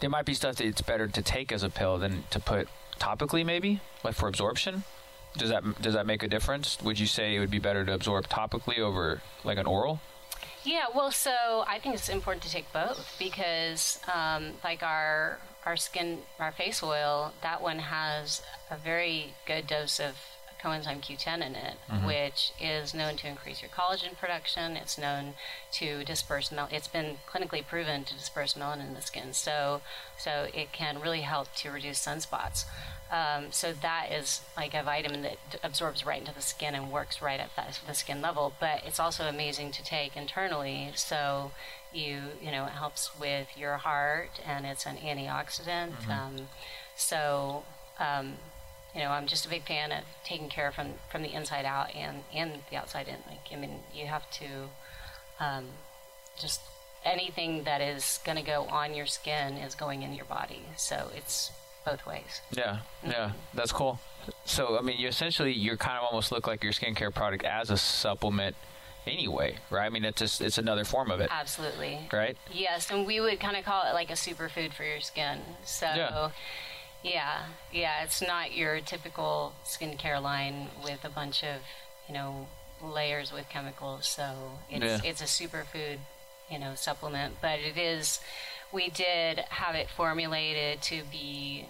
there 0.00 0.10
might 0.10 0.24
be 0.24 0.34
stuff 0.34 0.56
that 0.56 0.66
it's 0.66 0.82
better 0.82 1.06
to 1.06 1.22
take 1.22 1.52
as 1.52 1.62
a 1.62 1.70
pill 1.70 1.98
than 1.98 2.24
to 2.30 2.40
put 2.40 2.68
topically, 2.98 3.44
maybe, 3.44 3.80
like 4.04 4.14
for 4.14 4.28
absorption. 4.28 4.84
Does 5.36 5.50
that 5.50 5.80
does 5.80 5.94
that 5.94 6.06
make 6.06 6.22
a 6.22 6.28
difference? 6.28 6.78
Would 6.82 6.98
you 6.98 7.06
say 7.06 7.36
it 7.36 7.40
would 7.40 7.50
be 7.50 7.60
better 7.60 7.84
to 7.84 7.94
absorb 7.94 8.28
topically 8.28 8.78
over 8.78 9.22
like 9.44 9.58
an 9.58 9.66
oral? 9.66 10.00
Yeah. 10.70 10.86
Well, 10.94 11.10
so 11.10 11.64
I 11.66 11.78
think 11.78 11.94
it's 11.94 12.08
important 12.08 12.42
to 12.44 12.50
take 12.50 12.72
both 12.72 13.16
because, 13.18 14.00
um, 14.12 14.52
like 14.62 14.82
our 14.82 15.38
our 15.66 15.76
skin, 15.76 16.20
our 16.38 16.52
face 16.52 16.82
oil, 16.82 17.32
that 17.42 17.60
one 17.60 17.80
has 17.80 18.42
a 18.70 18.76
very 18.76 19.34
good 19.46 19.66
dose 19.66 20.00
of 20.00 20.16
coenzyme 20.62 21.00
Q10 21.00 21.36
in 21.46 21.54
it, 21.54 21.76
which 22.06 22.52
is 22.60 22.94
known 22.94 23.16
to 23.16 23.28
increase 23.28 23.62
your 23.62 23.70
collagen 23.70 24.16
production. 24.16 24.76
It's 24.76 24.98
known 24.98 25.34
to 25.72 26.04
disperse 26.04 26.52
mel. 26.52 26.68
It's 26.70 26.88
been 26.88 27.18
clinically 27.28 27.66
proven 27.66 28.04
to 28.04 28.14
disperse 28.14 28.54
melanin 28.54 28.88
in 28.88 28.94
the 28.94 29.02
skin. 29.02 29.32
So, 29.32 29.80
so 30.18 30.48
it 30.54 30.72
can 30.72 31.00
really 31.00 31.22
help 31.22 31.54
to 31.56 31.70
reduce 31.70 32.04
sunspots. 32.04 32.64
Um, 33.10 33.46
so 33.50 33.72
that 33.72 34.12
is 34.12 34.42
like 34.56 34.72
a 34.72 34.84
vitamin 34.84 35.22
that 35.22 35.38
d- 35.50 35.58
absorbs 35.64 36.06
right 36.06 36.20
into 36.20 36.32
the 36.32 36.40
skin 36.40 36.76
and 36.76 36.92
works 36.92 37.20
right 37.20 37.40
at 37.40 37.56
that, 37.56 37.80
the 37.86 37.94
skin 37.94 38.20
level. 38.22 38.52
But 38.60 38.82
it's 38.86 39.00
also 39.00 39.24
amazing 39.26 39.72
to 39.72 39.82
take 39.82 40.16
internally. 40.16 40.90
So 40.94 41.50
you 41.92 42.20
you 42.40 42.52
know 42.52 42.66
it 42.66 42.72
helps 42.72 43.18
with 43.18 43.48
your 43.58 43.78
heart 43.78 44.40
and 44.46 44.64
it's 44.64 44.86
an 44.86 44.96
antioxidant. 44.98 46.08
Um, 46.08 46.48
so 46.94 47.64
um, 47.98 48.34
you 48.94 49.00
know 49.00 49.10
I'm 49.10 49.26
just 49.26 49.46
a 49.46 49.48
big 49.48 49.66
fan 49.66 49.92
of 49.92 50.04
taking 50.24 50.48
care 50.48 50.72
from 50.72 50.94
from 51.10 51.22
the 51.22 51.32
inside 51.32 51.64
out 51.64 51.94
and 51.94 52.24
and 52.34 52.60
the 52.70 52.76
outside 52.76 53.08
in. 53.08 53.16
Like 53.28 53.46
I 53.52 53.56
mean 53.56 53.80
you 53.94 54.06
have 54.06 54.30
to 54.32 54.46
um, 55.38 55.66
just 56.38 56.60
anything 57.04 57.64
that 57.64 57.80
is 57.80 58.20
going 58.24 58.36
to 58.36 58.44
go 58.44 58.64
on 58.64 58.94
your 58.94 59.06
skin 59.06 59.54
is 59.54 59.74
going 59.74 60.02
in 60.02 60.12
your 60.12 60.26
body. 60.26 60.62
So 60.76 61.10
it's 61.16 61.50
both 61.84 62.04
ways. 62.06 62.42
Yeah, 62.52 62.80
yeah, 63.02 63.32
that's 63.54 63.72
cool. 63.72 63.98
So, 64.44 64.78
I 64.78 64.82
mean, 64.82 64.98
you 64.98 65.08
essentially 65.08 65.52
you're 65.52 65.78
kind 65.78 65.96
of 65.96 66.04
almost 66.04 66.30
look 66.30 66.46
like 66.46 66.62
your 66.62 66.74
skincare 66.74 67.12
product 67.12 67.42
as 67.42 67.70
a 67.70 67.76
supplement, 67.78 68.54
anyway, 69.06 69.56
right? 69.70 69.86
I 69.86 69.88
mean, 69.88 70.04
it's 70.04 70.20
just 70.20 70.40
it's 70.42 70.58
another 70.58 70.84
form 70.84 71.10
of 71.10 71.20
it, 71.20 71.30
Absolutely. 71.32 72.00
right? 72.12 72.36
Yes, 72.52 72.90
and 72.90 73.06
we 73.06 73.20
would 73.20 73.40
kind 73.40 73.56
of 73.56 73.64
call 73.64 73.84
it 73.88 73.94
like 73.94 74.10
a 74.10 74.14
superfood 74.14 74.74
for 74.74 74.84
your 74.84 75.00
skin. 75.00 75.38
So, 75.64 75.86
Yeah. 75.86 76.30
Yeah, 77.02 77.42
yeah, 77.72 78.02
it's 78.02 78.20
not 78.20 78.54
your 78.54 78.80
typical 78.80 79.54
skincare 79.64 80.20
line 80.22 80.68
with 80.84 81.04
a 81.04 81.08
bunch 81.10 81.42
of, 81.42 81.60
you 82.08 82.14
know, 82.14 82.46
layers 82.82 83.32
with 83.32 83.48
chemicals. 83.48 84.06
So 84.06 84.52
it's 84.70 84.84
Yeah. 85.04 85.10
it's 85.10 85.20
a 85.20 85.24
superfood, 85.24 85.98
you 86.50 86.58
know, 86.58 86.74
supplement. 86.74 87.36
But 87.40 87.60
it 87.60 87.76
is, 87.76 88.20
we 88.72 88.90
did 88.90 89.38
have 89.50 89.74
it 89.74 89.88
formulated 89.90 90.82
to 90.82 91.02
be 91.04 91.66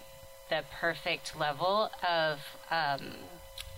the 0.49 0.63
perfect 0.79 1.37
level 1.37 1.91
of. 2.07 2.39
Um, 2.69 3.13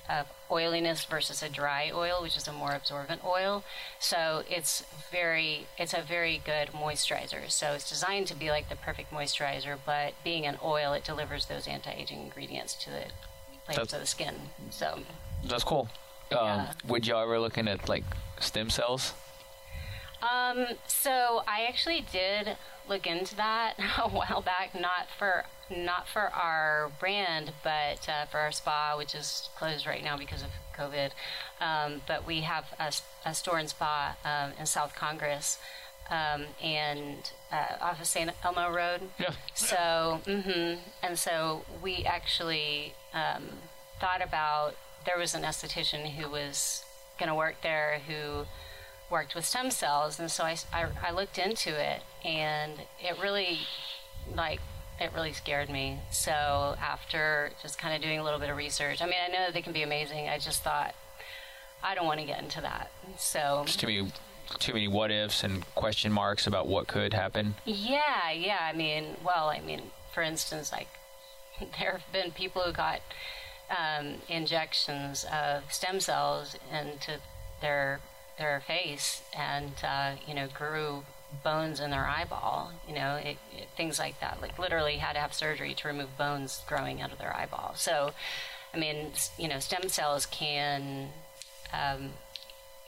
of 0.09 0.27
oiliness 0.57 1.03
versus 1.03 1.41
a 1.41 1.49
dry 1.49 1.91
oil, 1.93 2.21
which 2.21 2.37
is 2.37 2.47
a 2.47 2.53
more 2.53 2.71
absorbent 2.73 3.23
oil. 3.25 3.63
So 3.99 4.43
it's 4.49 4.85
very, 5.11 5.65
it's 5.77 5.93
a 5.93 6.01
very 6.01 6.41
good 6.45 6.69
moisturizer. 6.69 7.49
So 7.49 7.71
it's 7.73 7.89
designed 7.89 8.27
to 8.27 8.35
be 8.35 8.49
like 8.51 8.69
the 8.69 8.75
perfect 8.75 9.11
moisturizer, 9.11 9.77
but 9.85 10.13
being 10.23 10.45
an 10.45 10.57
oil, 10.63 10.93
it 10.93 11.03
delivers 11.03 11.47
those 11.47 11.67
anti-aging 11.67 12.21
ingredients 12.21 12.75
to 12.75 12.89
the 12.91 13.03
That's- 13.67 13.93
of 13.93 13.99
the 13.99 14.05
skin. 14.07 14.35
So 14.69 14.99
That's 15.43 15.63
cool. 15.63 15.89
Um, 16.31 16.67
Would 16.87 17.05
y'all 17.07 17.21
ever 17.23 17.39
looking 17.39 17.67
at 17.67 17.89
like 17.89 18.03
stem 18.39 18.69
cells? 18.69 19.13
Um, 20.21 20.67
so 20.87 21.43
I 21.47 21.65
actually 21.67 22.05
did 22.11 22.55
look 22.87 23.05
into 23.05 23.35
that 23.35 23.73
a 23.97 24.07
while 24.09 24.41
back, 24.41 24.73
not 24.79 25.07
for 25.17 25.45
not 25.75 26.07
for 26.07 26.21
our 26.21 26.91
brand, 26.99 27.51
but 27.63 28.07
uh, 28.07 28.25
for 28.25 28.39
our 28.39 28.51
spa, 28.51 28.95
which 28.97 29.15
is 29.15 29.49
closed 29.55 29.85
right 29.85 30.03
now 30.03 30.17
because 30.17 30.43
of 30.43 30.49
COVID. 30.77 31.11
Um, 31.61 32.01
but 32.07 32.25
we 32.25 32.41
have 32.41 32.65
a 33.25 33.33
store 33.33 33.57
and 33.57 33.69
spa 33.69 34.15
um, 34.25 34.51
in 34.59 34.65
South 34.65 34.95
Congress. 34.95 35.59
Um, 36.09 36.47
and 36.61 37.31
uh, 37.51 37.81
off 37.81 38.01
of 38.01 38.07
St. 38.07 38.29
Elmo 38.43 38.69
Road. 38.69 39.01
Yeah. 39.19 39.31
So, 39.53 40.21
hmm 40.25 40.73
and 41.01 41.17
so 41.17 41.63
we 41.81 42.03
actually 42.03 42.93
um, 43.13 43.43
thought 44.01 44.21
about 44.21 44.75
there 45.05 45.17
was 45.17 45.33
an 45.33 45.43
esthetician 45.43 46.11
who 46.15 46.29
was 46.29 46.83
going 47.17 47.29
to 47.29 47.35
work 47.35 47.55
there 47.61 48.01
who 48.07 48.45
worked 49.09 49.35
with 49.35 49.45
stem 49.45 49.71
cells, 49.71 50.19
and 50.19 50.29
so 50.29 50.43
I, 50.43 50.57
I, 50.73 50.87
I 51.07 51.11
looked 51.11 51.37
into 51.37 51.69
it, 51.69 52.01
and 52.25 52.73
it 52.99 53.17
really, 53.21 53.59
like, 54.35 54.59
it 54.99 55.11
really 55.13 55.33
scared 55.33 55.69
me. 55.69 55.99
So 56.11 56.75
after 56.81 57.51
just 57.61 57.77
kind 57.77 57.95
of 57.95 58.01
doing 58.01 58.19
a 58.19 58.23
little 58.23 58.39
bit 58.39 58.49
of 58.49 58.57
research, 58.57 59.01
I 59.01 59.05
mean, 59.05 59.15
I 59.23 59.31
know 59.31 59.39
that 59.45 59.53
they 59.53 59.61
can 59.61 59.73
be 59.73 59.83
amazing. 59.83 60.29
I 60.29 60.37
just 60.37 60.63
thought 60.63 60.95
I 61.83 61.95
don't 61.95 62.05
want 62.05 62.19
to 62.19 62.25
get 62.25 62.41
into 62.41 62.61
that. 62.61 62.91
So 63.17 63.63
Just 63.65 63.79
too 63.79 63.87
many, 63.87 64.11
too 64.59 64.73
many 64.73 64.87
what 64.87 65.11
ifs 65.11 65.43
and 65.43 65.65
question 65.75 66.11
marks 66.11 66.47
about 66.47 66.67
what 66.67 66.87
could 66.87 67.13
happen. 67.13 67.55
Yeah, 67.65 68.31
yeah. 68.31 68.59
I 68.61 68.73
mean, 68.73 69.17
well, 69.23 69.49
I 69.49 69.59
mean, 69.59 69.81
for 70.13 70.23
instance, 70.23 70.71
like 70.71 70.87
there 71.79 71.91
have 71.91 72.11
been 72.11 72.31
people 72.31 72.61
who 72.61 72.71
got 72.71 73.01
um, 73.69 74.15
injections 74.29 75.25
of 75.31 75.71
stem 75.71 75.99
cells 75.99 76.55
into 76.71 77.19
their 77.61 77.99
their 78.37 78.61
face, 78.65 79.21
and 79.37 79.73
uh, 79.83 80.13
you 80.27 80.33
know, 80.33 80.47
grew 80.47 81.03
bones 81.43 81.79
in 81.79 81.89
their 81.89 82.05
eyeball. 82.05 82.71
You 82.87 82.95
know, 82.95 83.15
it, 83.15 83.37
it, 83.55 83.67
things 83.75 83.99
like 83.99 84.19
that. 84.19 84.41
Like 84.41 84.59
literally 84.59 84.97
had 84.97 85.13
to 85.13 85.19
have 85.19 85.33
surgery 85.33 85.73
to 85.75 85.87
remove 85.87 86.17
bones 86.17 86.61
growing 86.67 87.01
out 87.01 87.11
of 87.11 87.17
their 87.17 87.35
eyeball. 87.35 87.73
So, 87.75 88.11
I 88.73 88.77
mean, 88.77 89.11
you 89.37 89.47
know, 89.47 89.59
stem 89.59 89.89
cells 89.89 90.25
can. 90.25 91.09
Um, 91.73 92.11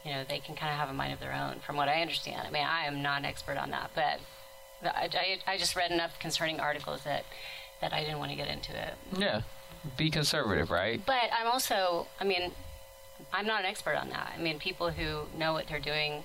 you 0.04 0.12
know, 0.12 0.24
they 0.30 0.38
can 0.38 0.56
kind 0.56 0.72
of 0.72 0.78
have 0.78 0.89
a 0.89 0.93
mind 0.93 1.14
of 1.14 1.20
their 1.20 1.34
own, 1.34 1.60
from 1.66 1.78
what 1.78 1.89
I 1.89 2.00
understand. 2.02 2.48
I 2.48 2.52
mean, 2.52 2.64
I 2.64 2.86
am 2.86 3.02
not 3.02 3.18
an 3.18 3.26
expert 3.26 3.58
on 3.58 3.72
that, 3.72 3.89
but 3.96 4.20
I, 4.84 5.10
I, 5.12 5.54
I 5.54 5.58
just 5.58 5.76
read 5.76 5.89
enough 5.89 6.20
concerning 6.20 6.60
articles 6.60 7.04
that, 7.06 7.26
that 7.82 7.91
I 7.91 8.02
didn't 8.02 8.20
want 8.20 8.30
to 8.30 8.38
get 8.38 8.48
into 8.48 8.80
it. 8.80 8.93
Yeah. 9.18 9.41
Be 9.98 10.12
conservative, 10.12 10.70
right? 10.70 11.02
But 11.04 11.32
I'm 11.34 11.48
also, 11.48 12.06
I 12.20 12.24
mean, 12.24 12.52
I'm 13.34 13.48
not 13.48 13.62
an 13.62 13.66
expert 13.66 13.96
on 13.96 14.10
that. 14.10 14.34
I 14.38 14.39
mean, 14.39 14.60
people 14.60 14.91
who 14.91 15.24
know 15.36 15.54
what 15.54 15.68
they're 15.68 15.80
doing, 15.80 16.24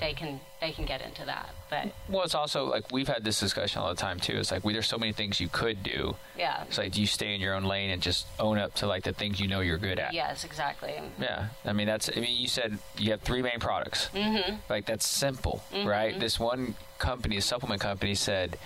they 0.00 0.12
can 0.12 0.40
they 0.60 0.72
can 0.72 0.84
get 0.84 1.00
into 1.02 1.24
that. 1.24 1.50
But 1.70 1.92
Well, 2.08 2.22
it's 2.24 2.34
also 2.34 2.64
like 2.66 2.90
we've 2.92 3.08
had 3.08 3.24
this 3.24 3.38
discussion 3.40 3.80
all 3.82 3.88
the 3.88 3.94
time 3.94 4.18
too. 4.20 4.34
It's 4.38 4.50
like 4.50 4.64
we, 4.64 4.72
there's 4.72 4.86
so 4.86 4.98
many 4.98 5.12
things 5.12 5.40
you 5.40 5.48
could 5.48 5.82
do. 5.82 6.16
yeah, 6.36 6.64
It's 6.64 6.78
like 6.78 6.92
do 6.92 7.00
you 7.00 7.06
stay 7.06 7.34
in 7.34 7.40
your 7.40 7.54
own 7.54 7.64
lane 7.64 7.90
and 7.90 8.00
just 8.02 8.26
own 8.40 8.58
up 8.58 8.74
to 8.76 8.86
like 8.86 9.04
the 9.04 9.12
things 9.12 9.38
you 9.40 9.48
know 9.48 9.60
you're 9.60 9.78
good 9.78 9.98
at? 9.98 10.12
yes, 10.14 10.44
exactly. 10.44 10.94
Yeah, 11.20 11.48
I 11.64 11.72
mean 11.72 11.86
that's. 11.86 12.10
I 12.16 12.20
mean, 12.20 12.40
you 12.40 12.48
said 12.48 12.78
you 12.96 13.10
have 13.12 13.20
three 13.20 13.42
main 13.42 13.60
products. 13.60 14.08
Mm-hmm. 14.14 14.56
Like 14.68 14.86
that's 14.86 15.06
simple, 15.06 15.62
right? 15.84 16.18
This 16.18 16.38
one 16.40 16.74
company, 16.98 17.36
a 17.36 17.42
supplement 17.42 17.80
company, 17.80 18.14
said 18.14 18.58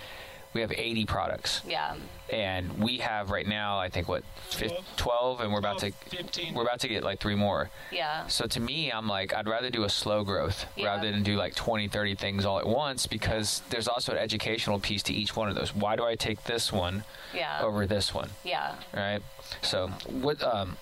we 0.54 0.60
have 0.60 0.72
80 0.72 1.06
products, 1.06 1.62
Yeah, 1.66 1.94
and 2.30 2.78
we 2.82 2.98
have 2.98 3.30
right 3.30 3.46
now, 3.46 3.78
I 3.78 3.88
think 3.88 4.08
what, 4.08 4.22
fif- 4.50 4.72
12, 4.96 5.40
and 5.40 5.52
we're 5.52 5.58
about 5.58 5.78
to 5.78 5.92
15. 5.92 6.54
we're 6.54 6.62
about 6.62 6.80
to 6.80 6.88
get 6.88 7.02
like 7.02 7.20
three 7.20 7.34
more. 7.34 7.70
yeah, 7.90 8.26
So 8.26 8.46
to 8.46 8.60
me, 8.60 8.90
I'm 8.92 9.08
like, 9.08 9.32
I'd 9.34 9.48
rather 9.48 9.70
do 9.70 9.84
a 9.84 9.88
slow 9.88 10.24
growth 10.24 10.66
Yeah. 10.76 10.86
rather 10.86 11.10
than 11.10 11.22
do 11.22 11.36
like 11.36 11.54
20, 11.54 11.88
30 11.88 12.14
things 12.16 12.44
all 12.44 12.58
at 12.58 12.66
once 12.66 13.06
because 13.06 13.62
there's 13.70 13.88
also 13.88 14.12
an 14.12 14.18
educational 14.18 14.78
piece 14.78 15.02
to 15.04 15.14
each 15.14 15.34
one 15.36 15.48
of 15.48 15.54
those. 15.54 15.74
Why 15.74 15.96
do 15.96 16.04
I 16.04 16.14
take 16.16 16.44
this 16.44 16.70
one 16.72 17.04
yeah, 17.34 17.60
over 17.62 17.86
this 17.86 18.12
one? 18.12 18.30
yeah. 18.44 18.74
right? 18.94 19.20
So 19.62 19.88
what? 20.06 20.42
Um, 20.42 20.76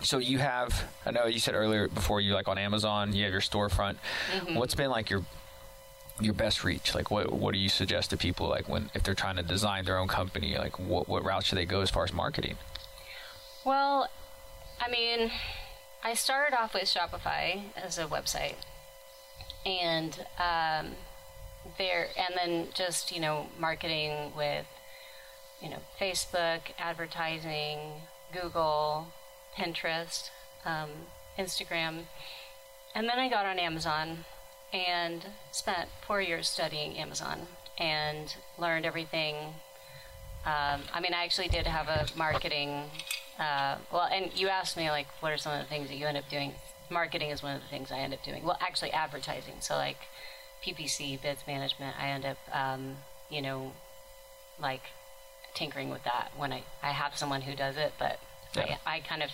so 0.00 0.18
you 0.18 0.38
have? 0.38 0.84
I 1.06 1.12
know 1.12 1.26
you 1.26 1.38
said 1.38 1.54
earlier 1.54 1.86
before 1.88 2.20
you 2.20 2.34
like 2.34 2.48
on 2.48 2.58
Amazon, 2.58 3.12
you 3.12 3.22
have 3.24 3.32
your 3.32 3.40
storefront. 3.40 3.96
Mm-hmm. 4.34 4.56
What's 4.56 4.74
been 4.74 4.90
like 4.90 5.10
your 5.10 5.24
your 6.20 6.34
best 6.34 6.64
reach? 6.64 6.94
Like 6.94 7.10
what 7.10 7.32
what 7.32 7.52
do 7.52 7.58
you 7.58 7.68
suggest 7.68 8.10
to 8.10 8.16
people 8.16 8.48
like 8.48 8.68
when 8.68 8.90
if 8.94 9.02
they're 9.02 9.14
trying 9.14 9.36
to 9.36 9.42
design 9.42 9.84
their 9.84 9.98
own 9.98 10.08
company? 10.08 10.56
Like 10.56 10.78
what 10.78 11.08
what 11.08 11.24
route 11.24 11.44
should 11.44 11.58
they 11.58 11.66
go 11.66 11.80
as 11.80 11.90
far 11.90 12.04
as 12.04 12.12
marketing? 12.12 12.56
Well, 13.64 14.08
I 14.80 14.90
mean, 14.90 15.30
I 16.02 16.14
started 16.14 16.56
off 16.56 16.74
with 16.74 16.84
Shopify 16.84 17.62
as 17.76 17.98
a 17.98 18.06
website, 18.06 18.56
and 19.64 20.18
um, 20.38 20.92
there, 21.78 22.08
and 22.16 22.34
then 22.36 22.68
just 22.74 23.12
you 23.12 23.20
know 23.20 23.46
marketing 23.58 24.32
with 24.36 24.66
you 25.60 25.70
know 25.70 25.78
Facebook, 26.00 26.60
advertising, 26.78 27.78
Google, 28.32 29.08
Pinterest, 29.56 30.30
um, 30.64 30.90
Instagram, 31.38 32.04
and 32.94 33.08
then 33.08 33.18
I 33.18 33.28
got 33.28 33.46
on 33.46 33.58
Amazon 33.58 34.24
and 34.72 35.26
spent 35.50 35.88
four 36.06 36.20
years 36.20 36.48
studying 36.48 36.96
Amazon 36.96 37.46
and 37.78 38.36
learned 38.58 38.86
everything 38.86 39.54
um, 40.44 40.82
I 40.92 41.00
mean, 41.00 41.14
I 41.14 41.24
actually 41.24 41.48
did 41.48 41.66
have 41.66 41.88
a 41.88 42.06
marketing. 42.16 42.90
Uh, 43.38 43.76
well, 43.92 44.08
and 44.12 44.32
you 44.34 44.48
asked 44.48 44.76
me 44.76 44.90
like, 44.90 45.06
what 45.20 45.32
are 45.32 45.38
some 45.38 45.52
of 45.52 45.60
the 45.60 45.68
things 45.68 45.88
that 45.88 45.96
you 45.96 46.06
end 46.06 46.16
up 46.16 46.28
doing? 46.28 46.54
Marketing 46.90 47.30
is 47.30 47.42
one 47.42 47.54
of 47.54 47.62
the 47.62 47.68
things 47.68 47.92
I 47.92 47.98
end 47.98 48.12
up 48.12 48.24
doing. 48.24 48.44
Well, 48.44 48.58
actually, 48.60 48.90
advertising. 48.90 49.54
So 49.60 49.76
like 49.76 49.98
PPC, 50.64 51.20
bids 51.22 51.42
management. 51.46 51.94
I 51.98 52.08
end 52.08 52.24
up, 52.24 52.38
um, 52.52 52.96
you 53.30 53.40
know, 53.40 53.72
like 54.60 54.82
tinkering 55.54 55.90
with 55.90 56.02
that 56.04 56.32
when 56.36 56.52
I 56.52 56.64
I 56.82 56.90
have 56.90 57.16
someone 57.16 57.42
who 57.42 57.54
does 57.54 57.76
it, 57.76 57.92
but 57.98 58.18
Yeah. 58.56 58.76
I, 58.84 58.96
I 58.96 59.00
kind 59.00 59.22
of 59.22 59.30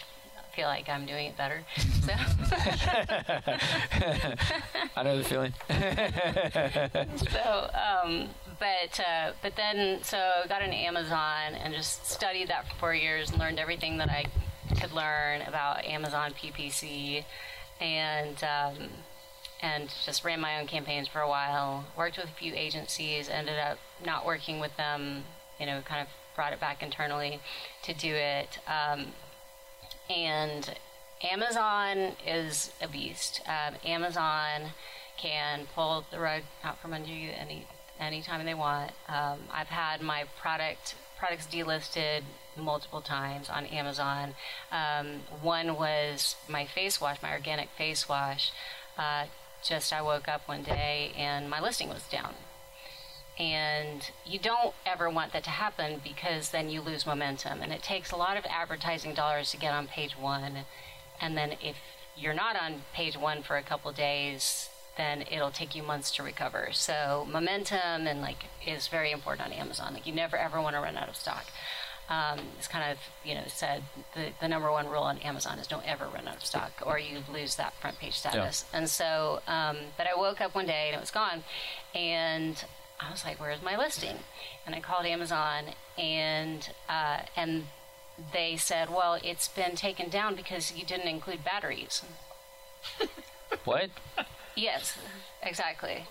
feel 0.59 0.67
like 0.67 0.89
I'm 0.89 1.07
doing 1.07 1.27
it 1.27 1.37
better. 1.37 1.63
So. 2.09 2.15
I 4.97 5.03
know 5.03 5.19
the 5.19 5.25
feeling. 5.25 5.53
so 7.19 7.71
um, 7.75 8.31
but 8.59 8.99
uh, 8.99 9.33
but 9.43 9.57
then 9.57 10.03
so 10.03 10.17
I 10.17 10.47
got 10.49 10.63
an 10.63 10.73
Amazon 10.73 11.55
and 11.55 11.75
just 11.75 12.11
studied 12.11 12.49
that 12.49 12.67
for 12.67 12.75
four 12.77 12.95
years 12.95 13.31
and 13.31 13.39
learned 13.39 13.59
everything 13.59 13.99
that 13.99 14.09
I 14.09 14.25
could 14.81 14.93
learn 14.93 15.43
about 15.43 15.85
Amazon 15.85 16.33
PPC 16.33 17.27
and 17.79 18.43
um, 18.43 18.89
and 19.61 19.95
just 20.07 20.25
ran 20.25 20.41
my 20.41 20.59
own 20.59 20.67
campaigns 20.67 21.09
for 21.09 21.21
a 21.21 21.29
while. 21.29 21.85
Worked 21.95 22.17
with 22.17 22.29
a 22.29 22.41
few 22.41 22.55
agencies, 22.55 23.29
ended 23.29 23.59
up 23.59 23.77
not 24.03 24.25
working 24.25 24.61
with 24.61 24.75
them. 24.79 25.25
You 25.61 25.67
know, 25.67 25.83
kind 25.85 26.01
of 26.01 26.09
brought 26.35 26.55
it 26.55 26.61
back 26.61 26.83
internally 26.83 27.39
to 27.83 27.93
do 27.93 28.15
it. 28.15 28.61
Um, 28.67 29.09
and 30.11 30.75
Amazon 31.23 32.13
is 32.27 32.73
a 32.81 32.89
beast. 32.89 33.41
Um, 33.47 33.75
Amazon 33.85 34.73
can 35.17 35.67
pull 35.75 36.05
the 36.11 36.21
rug 36.21 36.43
out 36.63 36.81
from 36.81 36.93
under 36.93 37.09
you 37.11 37.31
any 37.37 37.67
anytime 38.01 38.45
they 38.45 38.55
want. 38.55 38.93
Um, 39.09 39.41
I've 39.53 39.69
had 39.69 40.01
my 40.01 40.25
product 40.41 40.95
products 41.19 41.47
delisted 41.47 42.23
multiple 42.57 43.01
times 43.01 43.49
on 43.51 43.67
Amazon. 43.67 44.35
Um, 44.71 45.23
one 45.43 45.77
was 45.77 46.37
my 46.49 46.65
face 46.65 47.01
wash, 47.01 47.21
my 47.23 47.33
organic 47.33 47.71
face 47.71 48.09
wash. 48.09 48.53
Uh, 48.97 49.25
just 49.63 49.93
I 49.93 50.01
woke 50.03 50.29
up 50.29 50.47
one 50.47 50.63
day 50.63 51.13
and 51.17 51.51
my 51.51 51.61
listing 51.61 51.89
was 51.89 52.05
down. 52.05 52.35
And 53.39 54.11
you 54.27 54.39
don't 54.39 54.75
ever 54.85 55.09
want 55.09 55.33
that 55.33 55.45
to 55.45 55.51
happen 55.51 56.01
because 56.03 56.51
then 56.51 56.69
you 56.69 56.81
lose 56.81 57.07
momentum. 57.07 57.63
And 57.63 57.73
it 57.73 57.83
takes 57.83 58.11
a 58.11 58.17
lot 58.17 58.37
of 58.37 58.45
advertising 58.49 59.15
dollars 59.15 59.53
to 59.53 59.57
get 59.57 59.73
on 59.73 59.87
page 59.87 60.19
one. 60.19 60.65
And 61.21 61.37
then 61.37 61.53
if 61.63 61.77
you're 62.17 62.35
not 62.35 62.57
on 62.57 62.83
page 62.93 63.17
one 63.17 63.43
for 63.43 63.57
a 63.57 63.63
couple 63.63 63.93
days, 63.93 64.71
then 64.97 65.25
it'll 65.31 65.53
take 65.53 65.75
you 65.75 65.83
months 65.83 66.11
to 66.17 66.23
recover. 66.23 66.69
So 66.73 67.27
momentum 67.31 68.07
and 68.07 68.21
like 68.21 68.45
is 68.67 68.89
very 68.89 69.13
important 69.13 69.47
on 69.47 69.53
Amazon. 69.53 69.95
Like 69.95 70.07
you 70.07 70.13
never 70.13 70.37
ever 70.37 70.61
want 70.61 70.75
to 70.75 70.81
run 70.81 70.97
out 70.97 71.09
of 71.09 71.17
stock. 71.17 71.47
Um, 72.11 72.41
it's 72.59 72.67
kind 72.67 72.91
of 72.91 72.99
you 73.23 73.35
know 73.35 73.45
said 73.47 73.83
the, 74.15 74.31
the 74.41 74.49
number 74.49 74.73
one 74.73 74.89
rule 74.89 75.03
on 75.03 75.19
Amazon 75.19 75.59
is 75.59 75.67
don't 75.67 75.87
ever 75.87 76.07
run 76.07 76.27
out 76.27 76.37
of 76.37 76.45
stock 76.45 76.73
or 76.85 76.99
you 76.99 77.19
lose 77.33 77.57
that 77.57 77.75
front 77.75 77.99
page 77.99 78.19
status. 78.19 78.65
And 78.73 78.89
so, 78.89 79.41
um, 79.47 79.77
but 79.97 80.07
I 80.07 80.19
woke 80.19 80.41
up 80.41 80.55
one 80.55 80.67
day 80.67 80.89
and 80.89 80.97
it 80.97 81.01
was 81.01 81.11
gone, 81.11 81.45
and 81.95 82.65
I 83.01 83.11
was 83.11 83.25
like, 83.25 83.41
"Where's 83.41 83.63
my 83.63 83.77
listing?" 83.77 84.19
And 84.67 84.75
I 84.75 84.81
called 84.81 85.07
Amazon 85.07 85.65
and 85.97 86.69
uh, 86.89 87.21
and 87.37 87.67
they 88.33 88.57
said, 88.57 88.91
"Well, 88.91 89.19
it's 89.23 89.49
been 89.49 89.77
taken 89.77 90.09
down 90.09 90.35
because 90.35 90.77
you 90.77 90.85
didn't 90.85 91.09
include 91.09 91.45
batteries." 91.45 92.03
what? 93.65 93.91
Yes, 94.55 94.99
exactly. 95.43 96.05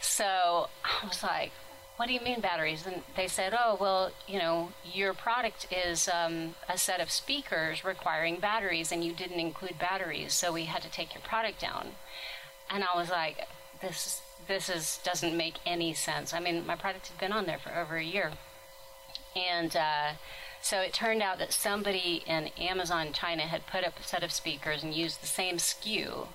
So 0.00 0.68
I 0.84 1.06
was 1.06 1.22
like, 1.22 1.52
what 1.96 2.06
do 2.06 2.12
you 2.12 2.20
mean 2.20 2.40
batteries? 2.40 2.86
And 2.86 3.02
they 3.16 3.28
said, 3.28 3.54
oh, 3.56 3.76
well, 3.80 4.10
you 4.26 4.38
know, 4.38 4.72
your 4.84 5.14
product 5.14 5.68
is 5.70 6.08
um, 6.08 6.54
a 6.68 6.76
set 6.76 7.00
of 7.00 7.10
speakers 7.10 7.84
requiring 7.84 8.40
batteries, 8.40 8.90
and 8.90 9.04
you 9.04 9.12
didn't 9.12 9.38
include 9.38 9.78
batteries, 9.78 10.34
so 10.34 10.52
we 10.52 10.64
had 10.64 10.82
to 10.82 10.90
take 10.90 11.14
your 11.14 11.22
product 11.22 11.60
down. 11.60 11.92
And 12.68 12.82
I 12.82 12.96
was 12.96 13.10
like, 13.10 13.46
this, 13.80 14.20
this 14.46 14.68
is 14.68 15.00
doesn't 15.04 15.36
make 15.36 15.56
any 15.66 15.94
sense. 15.94 16.32
I 16.34 16.40
mean, 16.40 16.66
my 16.66 16.76
product 16.76 17.08
had 17.08 17.18
been 17.18 17.32
on 17.32 17.46
there 17.46 17.58
for 17.58 17.74
over 17.74 17.96
a 17.96 18.04
year, 18.04 18.32
and 19.36 19.74
uh, 19.76 20.12
so 20.60 20.80
it 20.80 20.92
turned 20.92 21.22
out 21.22 21.38
that 21.38 21.52
somebody 21.52 22.22
in 22.26 22.48
Amazon 22.58 23.12
China 23.12 23.42
had 23.42 23.66
put 23.66 23.84
up 23.84 23.98
a 23.98 24.02
set 24.02 24.22
of 24.22 24.32
speakers 24.32 24.82
and 24.82 24.94
used 24.94 25.22
the 25.22 25.26
same 25.26 25.56
SKU 25.56 26.28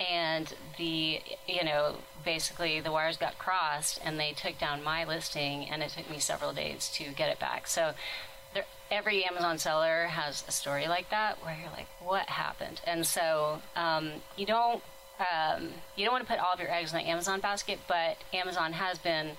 and 0.00 0.54
the 0.78 1.20
you 1.46 1.64
know 1.64 1.96
basically 2.24 2.80
the 2.80 2.92
wires 2.92 3.16
got 3.16 3.38
crossed 3.38 4.00
and 4.04 4.18
they 4.18 4.32
took 4.32 4.58
down 4.58 4.82
my 4.82 5.04
listing 5.04 5.68
and 5.68 5.82
it 5.82 5.90
took 5.90 6.08
me 6.10 6.18
several 6.18 6.52
days 6.52 6.88
to 6.94 7.04
get 7.10 7.28
it 7.28 7.38
back. 7.38 7.66
So 7.66 7.94
every 8.90 9.22
amazon 9.22 9.58
seller 9.58 10.06
has 10.06 10.44
a 10.48 10.50
story 10.50 10.88
like 10.88 11.10
that 11.10 11.44
where 11.44 11.54
you're 11.60 11.70
like 11.72 11.88
what 12.00 12.26
happened? 12.28 12.80
And 12.86 13.06
so 13.06 13.60
um, 13.76 14.12
you 14.36 14.46
don't 14.46 14.82
um, 15.20 15.68
you 15.96 16.04
don't 16.04 16.12
want 16.12 16.26
to 16.26 16.30
put 16.30 16.40
all 16.40 16.52
of 16.52 16.60
your 16.60 16.72
eggs 16.72 16.92
in 16.92 16.98
the 16.98 17.08
amazon 17.08 17.40
basket 17.40 17.78
but 17.88 18.16
amazon 18.32 18.72
has 18.72 18.98
been 18.98 19.32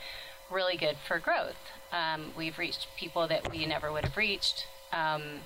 really 0.52 0.78
good 0.78 0.98
for 1.08 1.20
growth 1.20 1.56
um, 1.92 2.32
we've 2.38 2.58
reached 2.58 2.88
people 2.98 3.28
that 3.28 3.52
we 3.52 3.66
never 3.66 3.92
would 3.92 4.04
have 4.04 4.18
reached 4.18 4.68
um, 4.92 5.40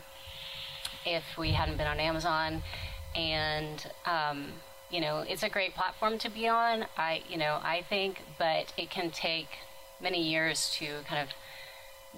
if 1.06 1.24
we 1.38 1.52
hadn't 1.52 1.78
been 1.78 1.88
on 1.88 2.00
amazon 2.00 2.64
and 3.16 3.92
um, 4.06 4.54
you 4.94 5.02
know, 5.02 5.26
it's 5.28 5.42
a 5.42 5.50
great 5.50 5.74
platform 5.74 6.20
to 6.20 6.30
be 6.30 6.48
on. 6.48 6.86
I, 6.96 7.24
you 7.28 7.38
know, 7.38 7.60
I 7.64 7.84
think, 7.90 8.22
but 8.38 8.72
it 8.78 8.92
can 8.92 9.10
take 9.10 9.48
many 10.00 10.22
years 10.22 10.70
to 10.78 11.02
kind 11.08 11.20
of 11.20 11.30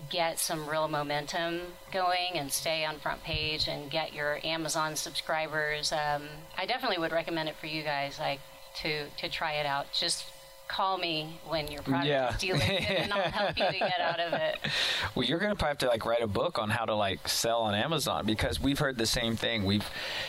get 0.10 0.40
some 0.40 0.70
real 0.70 0.88
momentum 0.88 1.62
going 1.92 2.34
and 2.36 2.52
stay 2.52 2.86
on 2.86 3.00
front 3.00 3.24
page 3.24 3.68
and 3.68 3.90
get 3.90 4.14
your 4.14 4.40
Amazon 4.44 4.96
subscribers. 4.96 5.92
Um, 5.92 6.24
I 6.58 6.66
definitely 6.66 6.98
would 6.98 7.12
recommend 7.12 7.50
it 7.50 7.56
for 7.56 7.68
you 7.68 7.84
guys, 7.84 8.20
like 8.20 8.42
to 8.82 9.10
to 9.18 9.30
try 9.30 9.54
it 9.54 9.66
out. 9.66 9.92
Just 9.94 10.26
call 10.68 10.98
me 10.98 11.40
when 11.48 11.68
your 11.68 11.82
product 11.84 12.08
Yeah. 12.08 12.30
is 12.36 12.42
delisted, 12.42 12.90
and 13.04 13.14
I'll 13.14 13.32
help 13.32 13.58
you 13.58 13.66
to 13.66 13.72
get 13.80 14.00
out 14.00 14.20
of 14.20 14.34
it. 14.34 14.58
Well, 15.14 15.24
you're 15.26 15.40
gonna 15.40 15.56
probably 15.56 15.70
have 15.70 15.78
to 15.78 15.88
like 15.88 16.06
write 16.06 16.22
a 16.22 16.28
book 16.28 16.60
on 16.60 16.70
how 16.70 16.84
to 16.84 16.94
like 16.94 17.26
sell 17.30 17.62
on 17.62 17.74
Amazon 17.74 18.26
because 18.26 18.60
we've 18.60 18.80
heard 18.80 18.98
the 18.98 19.06
same 19.06 19.38
thing. 19.38 19.64
We've 19.64 19.88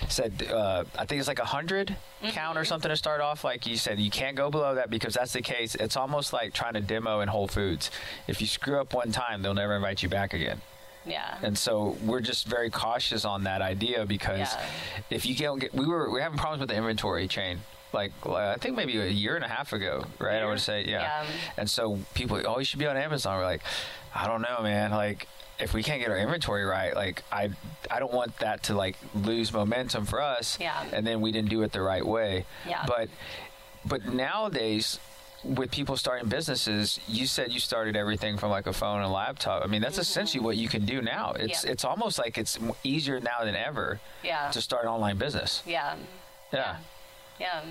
said 0.09 0.47
uh, 0.49 0.85
I 0.97 1.07
think 1.07 1.19
it's 1.19 1.27
like 1.27 1.41
a 1.41 1.43
100 1.43 1.97
count 2.29 2.57
or 2.57 2.65
something 2.65 2.89
to 2.89 2.97
start 2.97 3.21
off. 3.21 3.43
Like 3.43 3.67
you 3.67 3.77
said, 3.77 3.99
you 3.99 4.11
can't 4.11 4.37
go 4.37 4.49
below 4.49 4.77
that 4.77 4.89
because 4.89 5.15
that's 5.15 5.33
the 5.33 5.43
case. 5.43 5.75
It's 5.75 5.97
almost 5.97 6.33
like 6.33 6.53
trying 6.53 6.75
to 6.75 6.81
demo 6.81 7.21
in 7.21 7.29
Whole 7.29 7.49
Foods. 7.49 7.91
If 8.29 8.41
you 8.41 8.47
screw 8.47 8.81
up 8.81 8.95
one 8.95 9.11
time, 9.11 9.43
they'll 9.43 9.55
never 9.55 9.75
invite 9.75 10.03
you 10.05 10.09
back 10.09 10.35
again. 10.35 10.61
Yeah. 11.05 11.37
And 11.43 11.57
so 11.59 11.97
we're 12.05 12.21
just 12.21 12.47
very 12.47 12.71
cautious 12.71 13.25
on 13.25 13.43
that 13.45 13.63
idea 13.63 14.07
because 14.07 14.39
Yeah. 14.55 14.63
if 15.11 15.27
you 15.27 15.35
don't 15.35 15.59
get, 15.59 15.75
we 15.75 15.87
were 15.87 16.11
we're 16.13 16.21
having 16.21 16.39
problems 16.39 16.61
with 16.61 16.69
the 16.69 16.77
inventory 16.77 17.27
chain 17.27 17.61
like 17.93 18.13
I 18.27 18.57
think 18.57 18.77
maybe 18.77 18.99
a 18.99 19.07
year 19.07 19.37
and 19.37 19.45
a 19.45 19.49
half 19.49 19.73
ago, 19.73 20.05
right? 20.19 20.43
I 20.43 20.47
would 20.47 20.61
say, 20.61 20.85
yeah. 20.85 21.01
Yeah. 21.03 21.27
And 21.57 21.71
so 21.71 21.99
people, 22.15 22.41
oh, 22.47 22.59
you 22.59 22.65
should 22.65 22.79
be 22.79 22.87
on 22.87 22.97
Amazon. 22.97 23.39
We're 23.39 23.45
like, 23.45 23.63
I 24.15 24.27
don't 24.27 24.43
know, 24.43 24.59
man. 24.63 24.91
Like, 24.91 25.29
if 25.59 25.73
we 25.73 25.83
can't 25.83 26.01
get 26.01 26.11
our 26.11 26.19
inventory 26.19 26.65
right, 26.65 26.95
like 26.95 27.23
I, 27.33 27.51
I 27.91 27.99
don't 27.99 28.13
want 28.13 28.37
that 28.41 28.65
to 28.65 28.75
like 28.75 28.97
lose 29.15 29.53
momentum 29.53 30.05
for 30.05 30.21
us. 30.21 30.59
Yeah. 30.61 30.85
And 30.93 31.07
then 31.07 31.21
we 31.23 31.33
didn't 31.33 31.49
do 31.49 31.63
it 31.63 31.73
the 31.73 31.81
right 31.81 32.05
way. 32.07 32.45
Yeah. 32.69 32.85
But, 32.87 33.09
but 33.85 34.05
nowadays. 34.13 34.99
With 35.45 35.71
people 35.71 35.97
starting 35.97 36.29
businesses, 36.29 36.99
you 37.07 37.27
said 37.27 37.53
you 37.53 37.61
started 37.61 37.95
everything 37.95 38.37
from 38.37 38.51
like 38.51 38.67
a 38.67 38.73
phone 38.73 39.01
and 39.03 39.13
laptop. 39.13 39.63
I 39.63 39.69
mean, 39.69 39.81
that's 39.81 39.99
essentially 39.99 40.43
what 40.43 40.57
you 40.57 40.67
can 40.69 40.85
do 40.85 41.01
now. 41.01 41.35
It's 41.39 41.59
Mm-hmm. 41.61 41.67
Yeah. 41.69 41.73
it's 41.73 41.85
almost 41.85 42.19
like 42.19 42.37
it's 42.37 42.59
easier 42.83 43.21
now 43.21 43.45
than 43.45 43.55
ever 43.55 44.01
Yeah. 44.25 44.51
to 44.51 44.61
start 44.61 44.83
an 44.85 44.89
online 44.89 45.19
business. 45.19 45.63
yeah. 45.65 45.95
Yeah. 46.53 46.59
Yeah. 46.59 46.77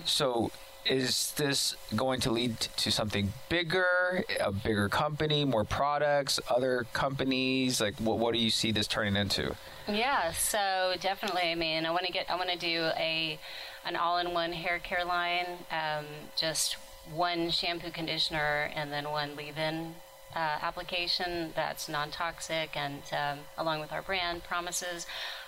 So 0.05 0.51
is 0.85 1.31
this 1.31 1.75
going 1.95 2.19
to 2.21 2.31
lead 2.31 2.59
to 2.59 2.91
something 2.91 3.33
bigger, 3.49 4.23
a 4.39 4.51
bigger 4.51 4.87
company, 4.87 5.43
more 5.43 5.63
products, 5.63 6.39
other 6.49 6.85
companies? 6.93 7.81
Like, 7.81 7.95
what, 7.95 8.19
what 8.19 8.33
do 8.33 8.39
you 8.39 8.51
see 8.51 8.71
this 8.71 8.87
turning 8.87 9.15
into? 9.15 9.55
Yeah, 9.87 10.31
so 10.31 10.93
definitely. 10.99 11.51
I 11.51 11.55
mean, 11.55 11.85
I 11.85 11.91
want 11.91 12.05
to 12.05 12.11
get, 12.11 12.29
I 12.29 12.35
want 12.35 12.49
to 12.49 12.57
do 12.57 12.91
a, 12.97 13.39
an 13.85 13.95
all-in-one 13.95 14.53
hair 14.53 14.79
care 14.79 15.05
line. 15.05 15.45
Um, 15.71 16.05
just 16.35 16.77
one 17.13 17.49
shampoo, 17.49 17.91
conditioner, 17.91 18.71
and 18.75 18.91
then 18.91 19.09
one 19.09 19.35
leave-in 19.35 19.95
uh, 20.35 20.57
application 20.61 21.51
that's 21.55 21.87
non-toxic, 21.87 22.75
and 22.75 23.01
um, 23.11 23.39
along 23.57 23.79
with 23.79 23.91
our 23.91 24.01
brand 24.01 24.43
promises. 24.43 25.05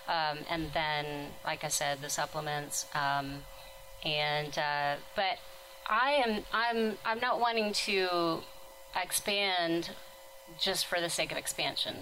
Um, 0.07 0.39
and 0.49 0.71
then, 0.73 1.31
like 1.43 1.63
I 1.63 1.67
said, 1.67 2.01
the 2.01 2.09
supplements. 2.09 2.85
And 4.03 4.57
uh, 4.57 4.95
but 5.15 5.37
I 5.89 6.11
am, 6.25 6.43
I'm, 6.51 6.97
I'm 7.05 7.19
not 7.19 7.39
wanting 7.39 7.73
to 7.73 8.39
expand 8.99 9.91
just 10.59 10.85
for 10.85 10.99
the 10.99 11.09
sake 11.09 11.31
of 11.31 11.37
expansion. 11.37 11.95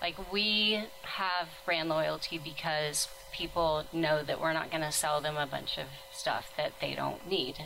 Like 0.00 0.32
we 0.32 0.84
have 1.02 1.48
brand 1.64 1.88
loyalty 1.88 2.38
because 2.42 3.08
people 3.32 3.84
know 3.92 4.22
that 4.22 4.40
we're 4.40 4.52
not 4.52 4.70
going 4.70 4.82
to 4.82 4.92
sell 4.92 5.20
them 5.20 5.36
a 5.36 5.46
bunch 5.46 5.78
of 5.78 5.86
stuff 6.12 6.52
that 6.56 6.72
they 6.80 6.94
don't 6.94 7.28
need. 7.28 7.56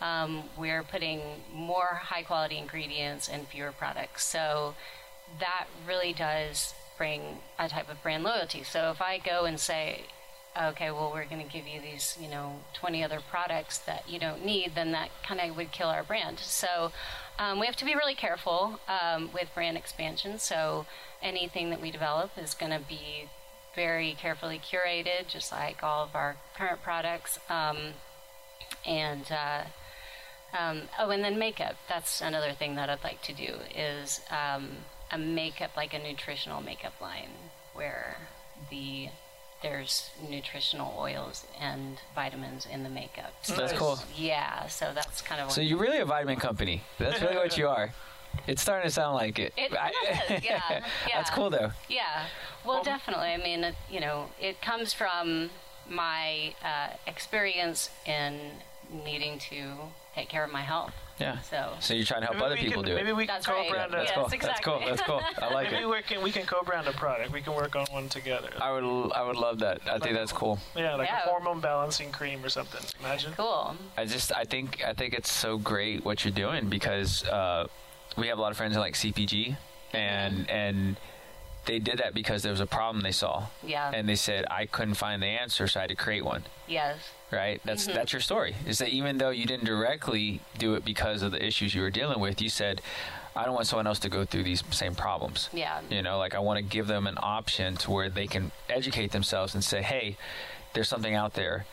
Um, 0.00 0.44
we're 0.58 0.82
putting 0.82 1.20
more 1.52 2.00
high 2.02 2.22
quality 2.22 2.58
ingredients 2.58 3.28
and 3.28 3.46
fewer 3.48 3.72
products. 3.72 4.26
So 4.26 4.74
that 5.40 5.66
really 5.86 6.12
does 6.12 6.74
bring 6.98 7.38
a 7.58 7.68
type 7.68 7.90
of 7.90 8.02
brand 8.02 8.24
loyalty. 8.24 8.62
So 8.62 8.90
if 8.90 9.00
I 9.00 9.18
go 9.18 9.44
and 9.44 9.58
say, 9.58 10.04
okay, 10.60 10.90
well, 10.90 11.10
we're 11.12 11.26
going 11.26 11.44
to 11.44 11.52
give 11.52 11.66
you 11.66 11.80
these, 11.80 12.16
you 12.20 12.28
know, 12.28 12.60
20 12.74 13.04
other 13.04 13.20
products 13.30 13.78
that 13.78 14.08
you 14.08 14.18
don't 14.18 14.44
need, 14.44 14.72
then 14.74 14.92
that 14.92 15.10
kind 15.22 15.40
of 15.40 15.56
would 15.56 15.72
kill 15.72 15.88
our 15.88 16.02
brand. 16.02 16.38
So 16.38 16.92
um, 17.38 17.60
we 17.60 17.66
have 17.66 17.76
to 17.76 17.84
be 17.84 17.94
really 17.94 18.14
careful 18.14 18.80
um, 18.88 19.30
with 19.32 19.48
brand 19.54 19.76
expansion. 19.76 20.38
So 20.38 20.86
anything 21.22 21.70
that 21.70 21.80
we 21.80 21.90
develop 21.90 22.30
is 22.38 22.54
going 22.54 22.72
to 22.72 22.80
be 22.80 23.28
very 23.74 24.16
carefully 24.18 24.58
curated, 24.58 25.28
just 25.28 25.52
like 25.52 25.82
all 25.82 26.04
of 26.04 26.14
our 26.14 26.36
current 26.56 26.82
products. 26.82 27.38
Um, 27.50 27.94
and 28.86 29.30
uh, 29.30 29.64
um, 30.58 30.82
oh, 30.98 31.10
and 31.10 31.22
then 31.22 31.38
makeup. 31.38 31.76
That's 31.88 32.20
another 32.20 32.52
thing 32.52 32.76
that 32.76 32.88
I'd 32.88 33.04
like 33.04 33.22
to 33.22 33.34
do 33.34 33.56
is 33.74 34.20
um, 34.30 34.68
a 35.10 35.18
makeup, 35.18 35.72
like 35.76 35.92
a 35.92 35.98
nutritional 35.98 36.62
makeup 36.62 36.94
line, 37.00 37.30
where 37.74 38.16
the 38.70 39.08
there's 39.66 40.10
nutritional 40.28 40.94
oils 40.96 41.44
and 41.60 41.98
vitamins 42.14 42.66
in 42.72 42.84
the 42.84 42.88
makeup. 42.88 43.32
So 43.42 43.56
That's 43.56 43.72
cool. 43.72 43.98
Yeah, 44.16 44.68
so 44.68 44.92
that's 44.94 45.20
kind 45.22 45.40
of 45.40 45.50
So 45.50 45.60
you're 45.60 45.78
really 45.78 45.98
a 45.98 46.04
vitamin 46.04 46.36
company. 46.36 46.82
That's 46.98 47.20
really 47.20 47.36
what 47.36 47.58
you 47.58 47.68
are. 47.68 47.92
It's 48.46 48.62
starting 48.62 48.86
to 48.86 48.92
sound 48.92 49.14
like 49.16 49.38
it. 49.38 49.52
It 49.56 49.72
does, 49.72 50.44
yeah, 50.44 50.84
That's 51.12 51.30
cool 51.30 51.50
though. 51.50 51.72
Yeah, 51.88 52.26
well, 52.64 52.84
definitely. 52.84 53.28
I 53.28 53.38
mean, 53.38 53.64
it, 53.64 53.74
you 53.90 53.98
know, 53.98 54.26
it 54.40 54.60
comes 54.62 54.92
from 54.92 55.50
my 55.88 56.54
uh, 56.62 56.88
experience 57.06 57.90
in 58.04 58.38
needing 59.04 59.38
to 59.50 59.74
take 60.16 60.28
care 60.28 60.42
of 60.44 60.50
my 60.50 60.62
health. 60.62 60.92
Yeah. 61.20 61.38
So 61.40 61.72
So 61.80 61.94
you're 61.94 62.04
trying 62.04 62.20
to 62.22 62.26
help 62.26 62.36
Maybe 62.38 62.46
other 62.46 62.56
people 62.56 62.82
can, 62.82 62.90
do 62.90 62.94
Maybe 62.96 63.08
it. 63.10 63.16
we 63.16 63.26
can 63.26 63.36
That's 63.36 63.48
right. 63.48 63.68
co-brand 63.68 63.92
That's 63.92 64.10
a, 64.10 64.14
Yes, 64.14 64.18
cool. 64.30 64.38
That's 64.38 64.60
cool. 64.60 64.80
That's 64.84 65.02
cool. 65.02 65.20
I 65.40 65.52
like 65.54 65.70
maybe 65.72 65.84
it. 65.84 65.88
we 65.88 66.02
can 66.02 66.22
we 66.22 66.30
can 66.30 66.44
co-brand 66.44 66.86
a 66.88 66.92
product. 66.92 67.32
We 67.32 67.40
can 67.40 67.54
work 67.54 67.74
on 67.76 67.86
one 67.90 68.08
together. 68.10 68.50
I 68.60 68.70
would 68.72 68.84
I 69.12 69.22
would 69.22 69.36
love 69.36 69.58
that. 69.60 69.80
I 69.90 69.98
think 69.98 70.14
that's 70.14 70.32
cool. 70.32 70.58
Yeah, 70.76 70.94
like 70.96 71.08
Yeah. 71.08 71.24
a 71.24 71.28
hormone 71.30 71.60
balancing 71.60 72.10
cream 72.12 72.44
or 72.44 72.50
something. 72.50 72.82
Imagine. 73.00 73.32
cool. 73.32 73.76
I 73.96 74.04
just 74.04 74.30
I 74.34 74.44
think 74.44 74.82
I 74.84 74.92
think 74.92 75.14
it's 75.14 75.30
so 75.32 75.56
great 75.58 76.04
what 76.04 76.22
you're 76.24 76.34
doing 76.34 76.68
because 76.68 77.24
uh, 77.28 77.66
we 78.18 78.26
have 78.28 78.36
a 78.38 78.42
lot 78.42 78.50
of 78.50 78.56
friends 78.58 78.74
in 78.74 78.80
like 78.80 78.94
CPG 78.94 79.56
and 79.94 80.48
and 80.50 80.96
they 81.64 81.78
did 81.78 81.98
that 81.98 82.12
because 82.14 82.42
there 82.42 82.52
was 82.52 82.60
a 82.60 82.66
problem 82.66 83.02
they 83.02 83.10
saw 83.10 83.46
Yeah. 83.62 83.90
and 83.94 84.06
they 84.08 84.14
said 84.16 84.44
I 84.50 84.66
couldn't 84.66 84.94
find 84.94 85.22
the 85.22 85.26
answer 85.42 85.66
so 85.66 85.80
I 85.80 85.84
had 85.84 85.88
to 85.90 85.96
create 85.96 86.24
one. 86.26 86.44
Yes. 86.68 86.96
Right? 87.32 87.60
That's 87.64 87.86
Mm-hmm. 87.86 87.94
that's 87.96 88.12
your 88.12 88.20
story. 88.20 88.54
Is 88.66 88.78
that 88.78 88.90
even 88.90 89.18
though 89.18 89.30
you 89.30 89.46
didn't 89.46 89.66
directly 89.66 90.40
do 90.58 90.74
it 90.74 90.84
because 90.84 91.22
of 91.22 91.32
the 91.32 91.44
issues 91.44 91.74
you 91.74 91.82
were 91.82 91.90
dealing 91.90 92.20
with, 92.20 92.40
you 92.40 92.48
said 92.48 92.80
I 93.34 93.44
don't 93.44 93.54
want 93.54 93.66
someone 93.66 93.86
else 93.86 93.98
to 94.00 94.08
go 94.08 94.24
through 94.24 94.44
these 94.44 94.62
same 94.70 94.94
problems. 94.94 95.50
Yeah. 95.52 95.80
You 95.90 96.02
know, 96.02 96.18
like 96.18 96.34
I 96.34 96.38
want 96.38 96.56
to 96.58 96.62
give 96.62 96.86
them 96.86 97.06
an 97.06 97.18
option 97.22 97.76
to 97.78 97.90
where 97.90 98.08
they 98.08 98.26
can 98.26 98.50
educate 98.70 99.10
themselves 99.12 99.54
and 99.54 99.62
say, 99.62 99.82
"Hey, 99.82 100.16
there's 100.72 100.88
something 100.88 101.14
out 101.14 101.34
there 101.34 101.66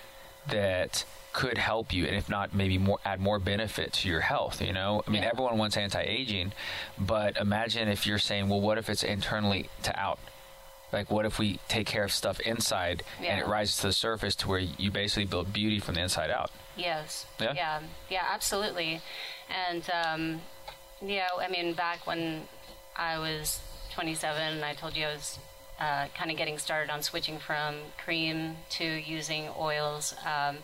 that 0.48 1.06
could 1.32 1.58
help 1.58 1.94
you, 1.94 2.06
and 2.06 2.16
if 2.16 2.28
not, 2.30 2.54
maybe 2.54 2.78
more 2.78 3.00
add 3.06 3.20
more 3.22 3.40
benefit 3.40 3.94
to 3.94 4.10
your 4.10 4.22
health." 4.22 4.62
You 4.62 4.74
know, 4.74 5.04
I 5.08 5.10
mean, 5.12 5.24
Yeah. 5.24 5.30
everyone 5.32 5.58
wants 5.58 5.78
anti-aging, 5.78 6.52
but 6.98 7.38
imagine 7.38 7.88
if 7.88 8.06
you're 8.06 8.20
saying, 8.20 8.50
"Well, 8.50 8.60
what 8.60 8.78
if 8.78 8.90
it's 8.90 9.04
internally 9.04 9.70
to 9.84 9.98
out?" 9.98 10.20
Like, 10.94 11.10
what 11.10 11.26
if 11.26 11.40
we 11.40 11.60
take 11.68 11.88
care 11.88 12.04
of 12.04 12.12
stuff 12.12 12.40
inside 12.42 13.04
and 13.20 13.40
it 13.40 13.48
rises 13.48 13.78
to 13.78 13.88
the 13.88 13.94
surface 13.94 14.36
to 14.36 14.48
where 14.48 14.60
you 14.60 14.92
basically 14.92 15.26
build 15.26 15.52
beauty 15.52 15.80
from 15.80 15.96
the 15.96 16.02
inside 16.02 16.30
out? 16.30 16.52
Yes. 16.78 17.26
Yeah? 17.42 17.54
Yeah. 17.56 17.80
Yeah. 18.10 18.26
Absolutely. 18.30 19.02
And 19.50 19.90
um, 19.92 20.42
yeah, 21.02 21.30
I 21.40 21.50
mean, 21.50 21.74
back 21.74 22.06
when 22.06 22.44
I 22.96 23.18
was 23.18 23.60
27, 23.94 24.42
and 24.42 24.64
I 24.64 24.74
told 24.74 24.96
you 24.96 25.06
I 25.06 25.14
was 25.14 25.40
uh, 25.80 26.06
kind 26.16 26.32
of 26.32 26.38
getting 26.38 26.58
started 26.58 26.92
on 26.92 27.02
switching 27.02 27.40
from 27.40 27.76
cream 28.04 28.58
to 28.72 28.86
using 28.86 29.50
oils. 29.60 30.16
Um, 30.26 30.58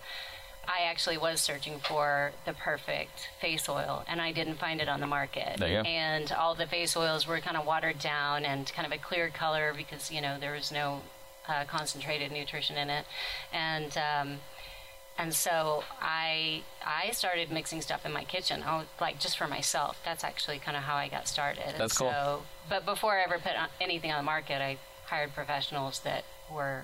I 0.69 0.83
actually 0.83 1.17
was 1.17 1.41
searching 1.41 1.79
for 1.79 2.31
the 2.45 2.53
perfect 2.53 3.29
face 3.41 3.67
oil, 3.67 4.03
and 4.07 4.21
I 4.21 4.31
didn't 4.31 4.59
find 4.59 4.79
it 4.79 4.87
on 4.87 4.99
the 4.99 5.07
market. 5.07 5.57
There 5.57 5.67
you 5.67 5.81
go. 5.81 5.89
And 5.89 6.31
all 6.31 6.53
the 6.53 6.67
face 6.67 6.95
oils 6.95 7.25
were 7.25 7.39
kind 7.39 7.57
of 7.57 7.65
watered 7.65 7.97
down 7.97 8.45
and 8.45 8.71
kind 8.71 8.85
of 8.85 8.91
a 8.91 9.01
clear 9.01 9.29
color 9.29 9.73
because 9.75 10.11
you 10.11 10.21
know 10.21 10.37
there 10.39 10.53
was 10.53 10.71
no 10.71 11.01
uh, 11.47 11.63
concentrated 11.65 12.31
nutrition 12.31 12.77
in 12.77 12.91
it, 12.91 13.05
and 13.51 13.97
um, 13.97 14.37
and 15.17 15.33
so 15.33 15.83
I 15.99 16.61
I 16.85 17.11
started 17.11 17.51
mixing 17.51 17.81
stuff 17.81 18.05
in 18.05 18.13
my 18.13 18.23
kitchen. 18.23 18.63
Oh, 18.65 18.83
like 19.01 19.19
just 19.19 19.39
for 19.39 19.47
myself. 19.47 19.99
That's 20.05 20.23
actually 20.23 20.59
kind 20.59 20.77
of 20.77 20.83
how 20.83 20.95
I 20.95 21.07
got 21.07 21.27
started. 21.27 21.73
That's 21.79 21.97
cool. 21.97 22.11
So, 22.11 22.43
but 22.69 22.85
before 22.85 23.17
I 23.17 23.23
ever 23.23 23.39
put 23.39 23.53
anything 23.81 24.11
on 24.11 24.17
the 24.17 24.23
market, 24.23 24.61
I 24.61 24.77
hired 25.07 25.33
professionals 25.33 26.01
that 26.01 26.25
were 26.53 26.83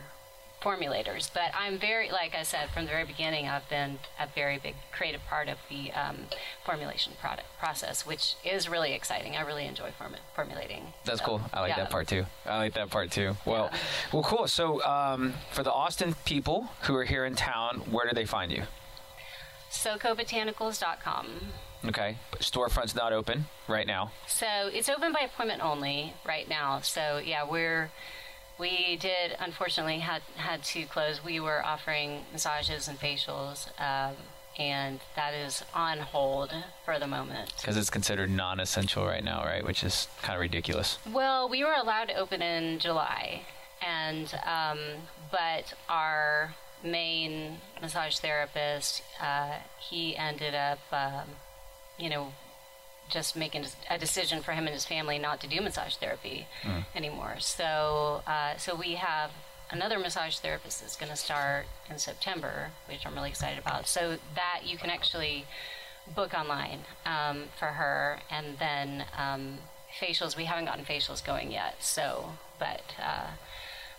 formulators. 0.66 1.30
But 1.34 1.52
I'm 1.58 1.78
very, 1.78 2.10
like 2.12 2.34
I 2.34 2.42
said 2.44 2.70
from 2.74 2.86
the 2.86 2.92
very 2.92 3.06
beginning, 3.06 3.48
I've 3.48 3.70
been 3.70 4.00
a 4.20 4.28
very 4.34 4.58
big 4.58 4.74
creative 4.92 5.22
part 5.30 5.48
of 5.48 5.58
the 5.70 5.92
um, 5.92 6.18
formulation 6.66 7.14
product 7.22 7.48
process, 7.60 8.06
which 8.06 8.34
is 8.44 8.68
really 8.68 8.94
exciting. 8.94 9.36
I 9.36 9.42
really 9.42 9.66
enjoy 9.66 9.90
formu- 10.00 10.18
formulating. 10.36 10.94
That's 11.06 11.20
So, 11.20 11.26
cool. 11.26 11.42
I 11.54 11.62
like 11.62 11.70
yeah. 11.70 11.84
that 11.84 11.90
part 11.92 12.08
too. 12.08 12.26
I 12.46 12.58
like 12.58 12.74
that 12.74 12.90
part 12.90 13.12
too. 13.12 13.38
Well, 13.46 13.70
well, 14.12 14.24
cool. 14.24 14.48
So, 14.48 14.84
um, 14.84 15.34
for 15.52 15.62
the 15.64 15.72
Austin 15.72 16.16
people 16.26 16.68
who 16.84 16.96
are 16.96 17.06
here 17.06 17.26
in 17.26 17.36
town, 17.36 17.84
where 17.92 18.08
do 18.08 18.16
they 18.16 18.26
find 18.26 18.52
you? 18.52 18.64
SoCoBotanicals.com. 19.72 21.28
Okay, 21.88 22.18
storefront's 22.40 22.96
not 22.96 23.14
open 23.14 23.46
right 23.68 23.86
now. 23.86 24.12
So 24.28 24.48
it's 24.74 24.90
open 24.90 25.14
by 25.14 25.20
appointment 25.20 25.62
only 25.64 26.14
right 26.26 26.50
now. 26.50 26.80
So 26.82 27.22
yeah, 27.24 27.44
we're 27.48 27.92
we 28.58 28.96
did 28.98 29.36
unfortunately 29.40 30.00
had 30.00 30.22
had 30.38 30.64
to 30.64 30.86
close. 30.86 31.24
We 31.24 31.40
were 31.40 31.64
offering 31.66 32.22
massages 32.32 32.88
and 32.88 33.00
facials, 33.00 33.68
um, 33.80 34.16
and 34.58 35.00
that 35.16 35.34
is 35.34 35.64
on 35.74 36.00
hold 36.00 36.54
for 36.86 36.98
the 37.00 37.08
moment. 37.08 37.54
because 37.58 37.76
it's 37.78 37.90
considered 37.90 38.30
non-essential 38.30 39.06
right 39.06 39.24
now, 39.24 39.44
right? 39.44 39.66
Which 39.66 39.84
is 39.84 40.08
kind 40.22 40.36
of 40.36 40.42
ridiculous. 40.42 40.98
Well, 41.12 41.50
we 41.50 41.64
were 41.64 41.74
allowed 41.74 42.06
to 42.10 42.16
open 42.16 42.42
in 42.42 42.80
July, 42.80 43.42
and 43.86 44.34
um, 44.46 44.80
but 45.32 45.74
our 45.90 46.56
main 46.84 47.58
massage 47.82 48.18
therapist, 48.20 49.02
uh, 49.22 49.56
he 49.80 50.16
ended 50.16 50.54
up, 50.56 50.80
um, 50.92 51.28
you 51.98 52.10
know, 52.10 52.32
just 53.10 53.36
making 53.36 53.66
a 53.90 53.98
decision 53.98 54.42
for 54.42 54.54
him 54.54 54.66
and 54.66 54.74
his 54.74 54.86
family 54.86 55.20
not 55.20 55.40
to 55.42 55.48
do 55.48 55.62
massage 55.62 55.96
therapy 55.96 56.48
anymore. 56.96 57.36
So, 57.40 58.24
uh, 58.26 58.58
so 58.58 58.76
we 58.76 58.96
have 58.96 59.32
another 59.72 60.00
massage 60.00 60.38
therapist 60.38 60.82
that's 60.82 60.96
going 60.96 61.12
to 61.12 61.18
start 61.18 61.66
in 61.90 61.98
September, 61.98 62.70
which 62.88 63.06
I'm 63.06 63.14
really 63.14 63.30
excited 63.30 63.60
about. 63.60 63.88
So 63.88 64.18
that 64.36 64.62
you 64.66 64.78
can 64.78 64.90
actually 64.90 65.46
book 66.16 66.34
online 66.34 66.82
um, 67.06 67.46
for 67.58 67.68
her, 67.68 68.20
and 68.30 68.58
then 68.60 69.06
um, 69.18 69.58
facials. 70.00 70.36
We 70.38 70.46
haven't 70.46 70.66
gotten 70.66 70.86
facials 70.86 71.24
going 71.24 71.52
yet, 71.52 71.76
so 71.80 72.32
but. 72.60 72.96
Uh, 73.02 73.28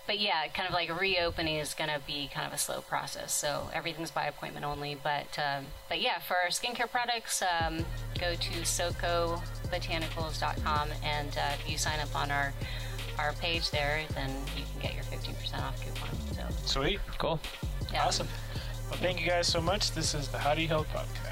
but 0.06 0.18
yeah, 0.20 0.46
kind 0.54 0.68
of 0.68 0.74
like 0.74 0.88
reopening 1.00 1.56
is 1.56 1.74
going 1.74 1.90
to 1.90 1.98
be 2.06 2.30
kind 2.32 2.46
of 2.46 2.52
a 2.52 2.58
slow 2.58 2.80
process. 2.80 3.32
So 3.34 3.68
everything's 3.74 4.10
by 4.10 4.24
appointment 4.26 4.64
only. 4.64 4.94
But 5.02 5.38
um, 5.38 5.66
but 5.88 6.00
yeah, 6.00 6.18
for 6.20 6.36
our 6.36 6.48
skincare 6.50 6.88
products, 6.90 7.42
um, 7.42 7.84
go 8.18 8.34
to 8.34 8.50
socobotanicals.com, 8.60 10.88
and 11.02 11.36
uh, 11.36 11.52
if 11.58 11.68
you 11.70 11.76
sign 11.78 11.98
up 12.00 12.14
on 12.14 12.30
our 12.30 12.52
our 13.18 13.32
page 13.34 13.70
there, 13.70 14.02
then 14.14 14.30
you 14.56 14.62
can 14.72 14.80
get 14.82 14.94
your 14.94 15.04
15% 15.04 15.62
off 15.62 15.82
coupon. 15.84 16.10
So 16.34 16.42
Sweet. 16.66 17.00
Cool. 17.18 17.40
yeah. 17.92 18.04
Awesome. 18.06 18.28
Well, 18.90 18.98
thank 19.00 19.20
you 19.20 19.26
guys 19.26 19.46
so 19.48 19.60
much. 19.60 19.90
This 19.92 20.14
is 20.14 20.28
the 20.28 20.38
How 20.38 20.54
Do 20.54 20.62
You 20.62 20.68
Health 20.68 20.86
podcast. 20.92 21.26